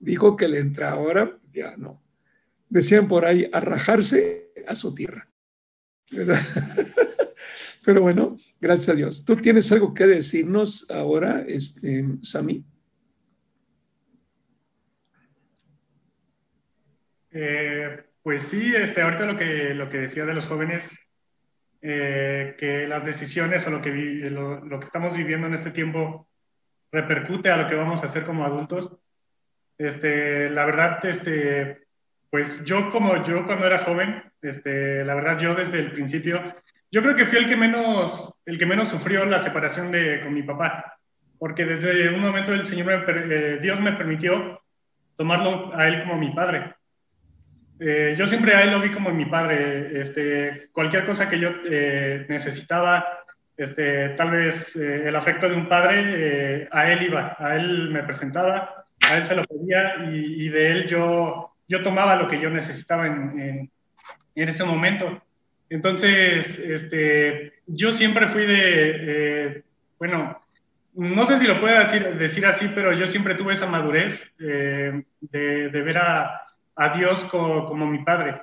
[0.00, 2.02] Dijo que le entra ahora, ya no.
[2.68, 5.28] Decían por ahí, a rajarse a su tierra.
[7.84, 9.24] Pero bueno, gracias a Dios.
[9.24, 12.64] ¿Tú tienes algo que decirnos ahora, este, Sami?
[17.32, 20.84] Eh, pues sí, este, ahorita lo que, lo que decía de los jóvenes,
[21.82, 26.28] eh, que las decisiones o lo que, lo, que estamos viviendo en este tiempo
[26.92, 28.98] repercute a lo que vamos a hacer como adultos.
[29.80, 31.78] Este, la verdad, este,
[32.28, 36.38] pues yo como yo cuando era joven, este, la verdad yo desde el principio,
[36.90, 40.34] yo creo que fui el que menos, el que menos sufrió la separación de, con
[40.34, 40.98] mi papá,
[41.38, 44.60] porque desde un momento el Señor, eh, Dios me permitió
[45.16, 46.74] tomarlo a él como mi padre.
[47.80, 49.98] Eh, yo siempre a él lo vi como mi padre.
[49.98, 53.06] Este, cualquier cosa que yo eh, necesitaba,
[53.56, 58.02] este, tal vez eh, el afecto de un padre, a él iba, a él me
[58.02, 58.79] presentaba,
[59.10, 63.06] a él se lo pedía y, de él yo, yo tomaba lo que yo necesitaba
[63.06, 63.70] en, en,
[64.34, 65.22] en ese momento.
[65.68, 69.62] Entonces, este, yo siempre fui de,
[69.98, 70.40] bueno,
[70.94, 75.04] no sé si lo puedo decir, decir así, pero yo siempre tuve esa madurez de,
[75.20, 76.40] de ver a
[76.80, 78.40] a Dios como, como, mi padre,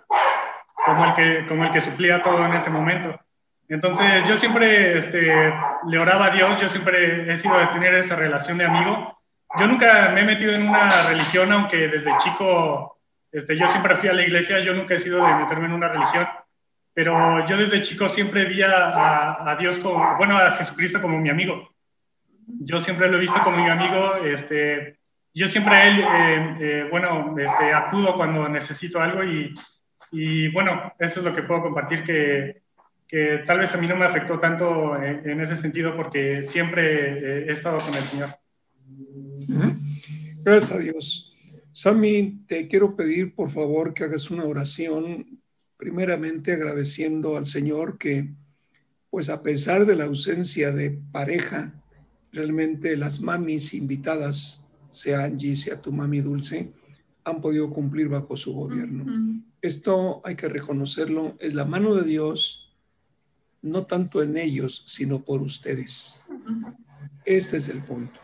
[0.85, 3.19] como el, que, como el que suplía todo en ese momento.
[3.67, 5.53] Entonces yo siempre este,
[5.87, 9.16] le oraba a Dios, yo siempre he sido de tener esa relación de amigo.
[9.59, 12.97] Yo nunca me he metido en una religión, aunque desde chico
[13.31, 15.89] este, yo siempre fui a la iglesia, yo nunca he sido de meterme en una
[15.89, 16.27] religión,
[16.93, 21.29] pero yo desde chico siempre vi a, a, Dios como, bueno, a Jesucristo como mi
[21.29, 21.69] amigo.
[22.47, 24.97] Yo siempre lo he visto como mi amigo, este,
[25.33, 29.53] yo siempre a él, eh, eh, bueno, este, acudo cuando necesito algo y,
[30.11, 32.61] y, bueno, eso es lo que puedo compartir que,
[33.07, 37.51] que tal vez a mí no me afectó tanto en, ese sentido porque siempre he
[37.51, 38.29] estado con el Señor.
[40.43, 41.33] Gracias a Dios.
[41.71, 45.39] Sami, te quiero pedir por favor que hagas una oración,
[45.77, 48.33] primeramente agradeciendo al Señor que,
[49.09, 51.73] pues a pesar de la ausencia de pareja,
[52.31, 56.71] realmente las mamis invitadas sea Angie, sea tu mami dulce,
[57.23, 59.05] han podido cumplir bajo su gobierno.
[59.61, 62.73] Esto hay que reconocerlo, es la mano de Dios,
[63.61, 66.23] no tanto en ellos, sino por ustedes.
[67.25, 68.19] Este es el punto.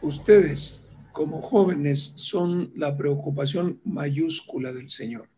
[0.00, 0.80] Ustedes,
[1.12, 5.28] como jóvenes, son la preocupación mayúscula del Señor.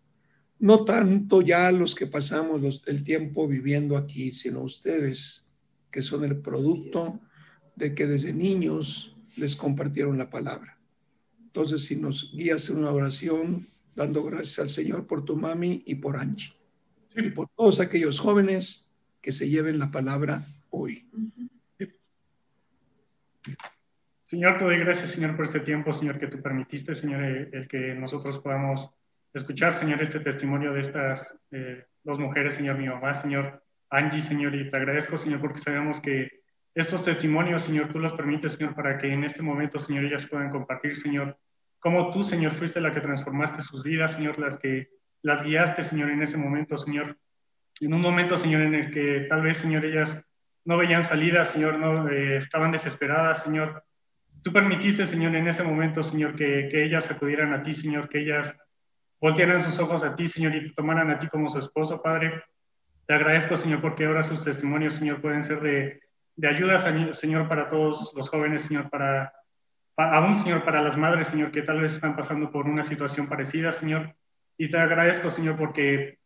[0.58, 5.50] No tanto ya los que pasamos el tiempo viviendo aquí, sino ustedes,
[5.90, 7.18] que son el producto
[7.76, 10.78] de que desde niños les compartieron la palabra.
[11.40, 13.66] Entonces, si nos guías en una oración,
[13.96, 16.52] dando gracias al Señor por tu mami y por Angie,
[17.16, 18.90] y por todos aquellos jóvenes
[19.22, 21.06] que se lleven la palabra hoy.
[24.30, 27.96] Señor, te doy gracias, Señor, por este tiempo, Señor, que tú permitiste, Señor, el que
[27.96, 28.88] nosotros podamos
[29.34, 34.54] escuchar, Señor, este testimonio de estas eh, dos mujeres, Señor, mi mamá, Señor, Angie, Señor,
[34.54, 36.28] y te agradezco, Señor, porque sabemos que
[36.76, 40.50] estos testimonios, Señor, tú los permites, Señor, para que en este momento, Señor, ellas puedan
[40.50, 41.36] compartir, Señor,
[41.80, 44.90] cómo tú, Señor, fuiste la que transformaste sus vidas, Señor, las que
[45.22, 47.18] las guiaste, Señor, en ese momento, Señor.
[47.80, 50.24] En un momento, Señor, en el que tal vez, Señor, ellas
[50.64, 53.82] no veían salida, Señor, no eh, estaban desesperadas, Señor.
[54.42, 58.20] Tú permitiste, Señor, en ese momento, Señor, que, que ellas acudieran a ti, Señor, que
[58.20, 58.54] ellas
[59.20, 62.42] voltearan sus ojos a ti, Señor, y te tomaran a ti como su esposo, Padre.
[63.06, 66.00] Te agradezco, Señor, porque ahora sus testimonios, Señor, pueden ser de,
[66.36, 66.78] de ayuda,
[67.12, 69.32] Señor, para todos los jóvenes, Señor, para,
[69.96, 73.72] aún, Señor, para las madres, Señor, que tal vez están pasando por una situación parecida,
[73.72, 74.14] Señor.
[74.56, 76.18] Y te agradezco, Señor, porque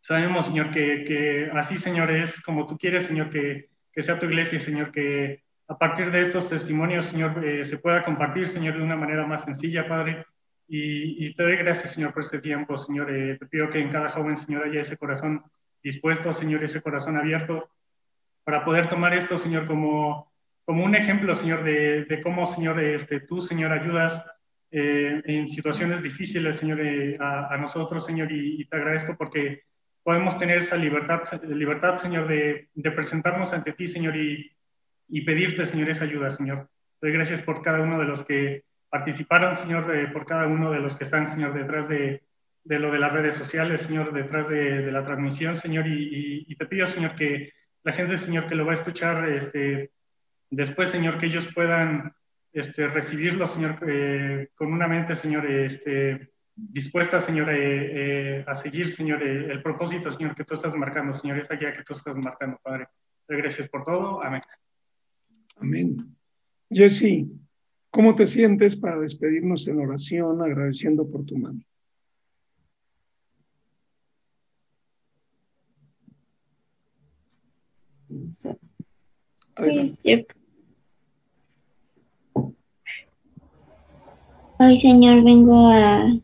[0.00, 4.26] sabemos, Señor, que, que así, Señor, es como tú quieres, Señor, que, que, sea tu
[4.26, 8.82] iglesia, Señor, que a partir de estos testimonios, Señor, eh, se pueda compartir, Señor, de
[8.82, 10.26] una manera más sencilla, Padre.
[10.66, 13.08] Y, y te doy gracias, Señor, por este tiempo, Señor.
[13.14, 15.44] Eh, te pido que en cada joven, Señor, haya ese corazón
[15.80, 17.70] dispuesto, Señor, ese corazón abierto
[18.42, 20.32] para poder tomar esto, Señor, como,
[20.64, 24.24] como un ejemplo, Señor, de, cómo, Señor, este, tú, Señor, ayudas
[24.72, 29.62] eh, en situaciones difíciles, Señor, eh, a, nosotros, Señor, y, te agradezco porque
[30.02, 34.50] podemos tener esa libertad, libertad Señor, de, de presentarnos ante ti, Señor, y,
[35.10, 36.68] y, pedirte, Señor, esa ayuda, Señor.
[37.00, 40.80] Doy gracias por cada uno de los que participaron, Señor, eh, por cada uno de
[40.80, 42.22] los que están, Señor, detrás de,
[42.64, 46.66] de lo de las redes sociales, Señor, detrás de, de la transmisión, Señor, y, te
[46.66, 49.92] pido, Señor, que la gente, Señor, que lo va a escuchar este,
[50.50, 52.12] después, Señor, que ellos puedan
[52.52, 58.94] este, recibirlo, Señor, eh, con una mente, Señor, este, dispuesta, Señor, eh, eh, a seguir,
[58.94, 62.58] Señor, el propósito, Señor, que tú estás marcando, Señor, esa guía que tú estás marcando,
[62.62, 62.88] Padre.
[63.26, 64.22] Gracias por todo.
[64.22, 64.42] Amén.
[65.60, 66.16] Amén.
[66.70, 67.30] Jessy,
[67.90, 71.66] ¿cómo te sientes para despedirnos en oración agradeciendo por tu mami?
[84.58, 86.18] Hoy, Señor, vengo a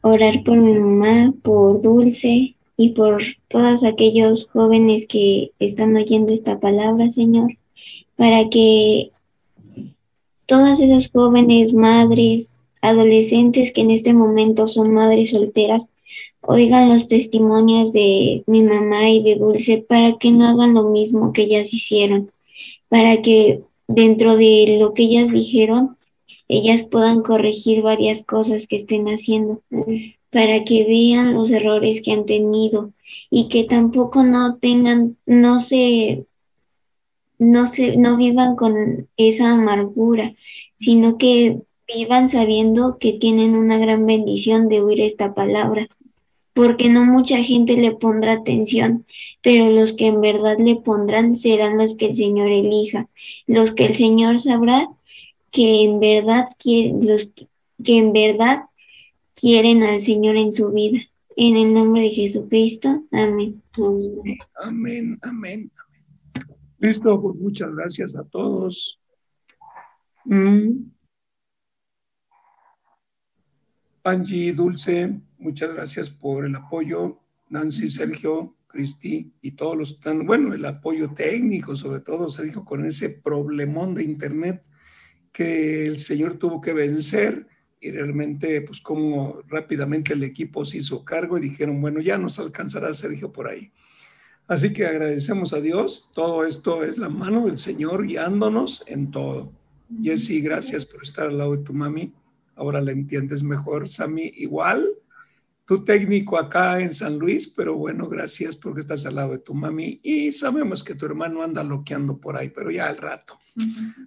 [0.00, 6.58] orar por mi mamá, por Dulce y por todos aquellos jóvenes que están oyendo esta
[6.58, 7.58] palabra, Señor,
[8.18, 9.12] para que
[10.46, 15.88] todas esas jóvenes madres, adolescentes que en este momento son madres solteras,
[16.40, 21.32] oigan los testimonios de mi mamá y de Dulce para que no hagan lo mismo
[21.32, 22.32] que ellas hicieron,
[22.88, 25.96] para que dentro de lo que ellas dijeron,
[26.48, 29.62] ellas puedan corregir varias cosas que estén haciendo,
[30.30, 32.90] para que vean los errores que han tenido
[33.30, 36.24] y que tampoco no tengan, no se,
[37.38, 40.34] no se, no vivan con esa amargura,
[40.76, 45.88] sino que vivan sabiendo que tienen una gran bendición de oír esta palabra
[46.58, 49.06] porque no mucha gente le pondrá atención,
[49.42, 53.08] pero los que en verdad le pondrán serán los que el Señor elija,
[53.46, 54.88] los que el Señor sabrá
[55.52, 56.48] que en verdad
[57.00, 57.30] los
[57.84, 58.62] que en verdad
[59.34, 60.98] quieren al Señor en su vida.
[61.36, 63.04] En el nombre de Jesucristo.
[63.12, 63.62] Amén.
[64.60, 65.70] Amén, amén,
[66.78, 69.00] Listo, pues muchas gracias a todos.
[70.24, 70.90] Mm.
[74.04, 77.18] Angie, Dulce, muchas gracias por el apoyo.
[77.50, 82.64] Nancy, Sergio, Cristi y todos los que están, bueno, el apoyo técnico, sobre todo, Sergio,
[82.64, 84.62] con ese problemón de Internet
[85.32, 87.46] que el Señor tuvo que vencer
[87.80, 92.38] y realmente, pues como rápidamente el equipo se hizo cargo y dijeron, bueno, ya nos
[92.38, 93.72] alcanzará Sergio por ahí.
[94.48, 99.52] Así que agradecemos a Dios, todo esto es la mano del Señor guiándonos en todo.
[100.02, 102.12] Jessy, gracias por estar al lado de tu mami
[102.58, 103.88] ahora la entiendes mejor.
[103.88, 104.86] Sami, igual,
[105.64, 109.54] tu técnico acá en San Luis, pero bueno, gracias porque estás al lado de tu
[109.54, 113.38] mami y sabemos que tu hermano anda loqueando por ahí, pero ya al rato,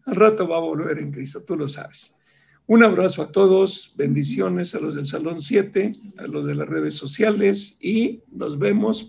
[0.06, 2.14] al rato va a volver en Cristo, tú lo sabes.
[2.68, 6.96] Un abrazo a todos, bendiciones a los del Salón 7, a los de las redes
[6.96, 9.04] sociales y nos vemos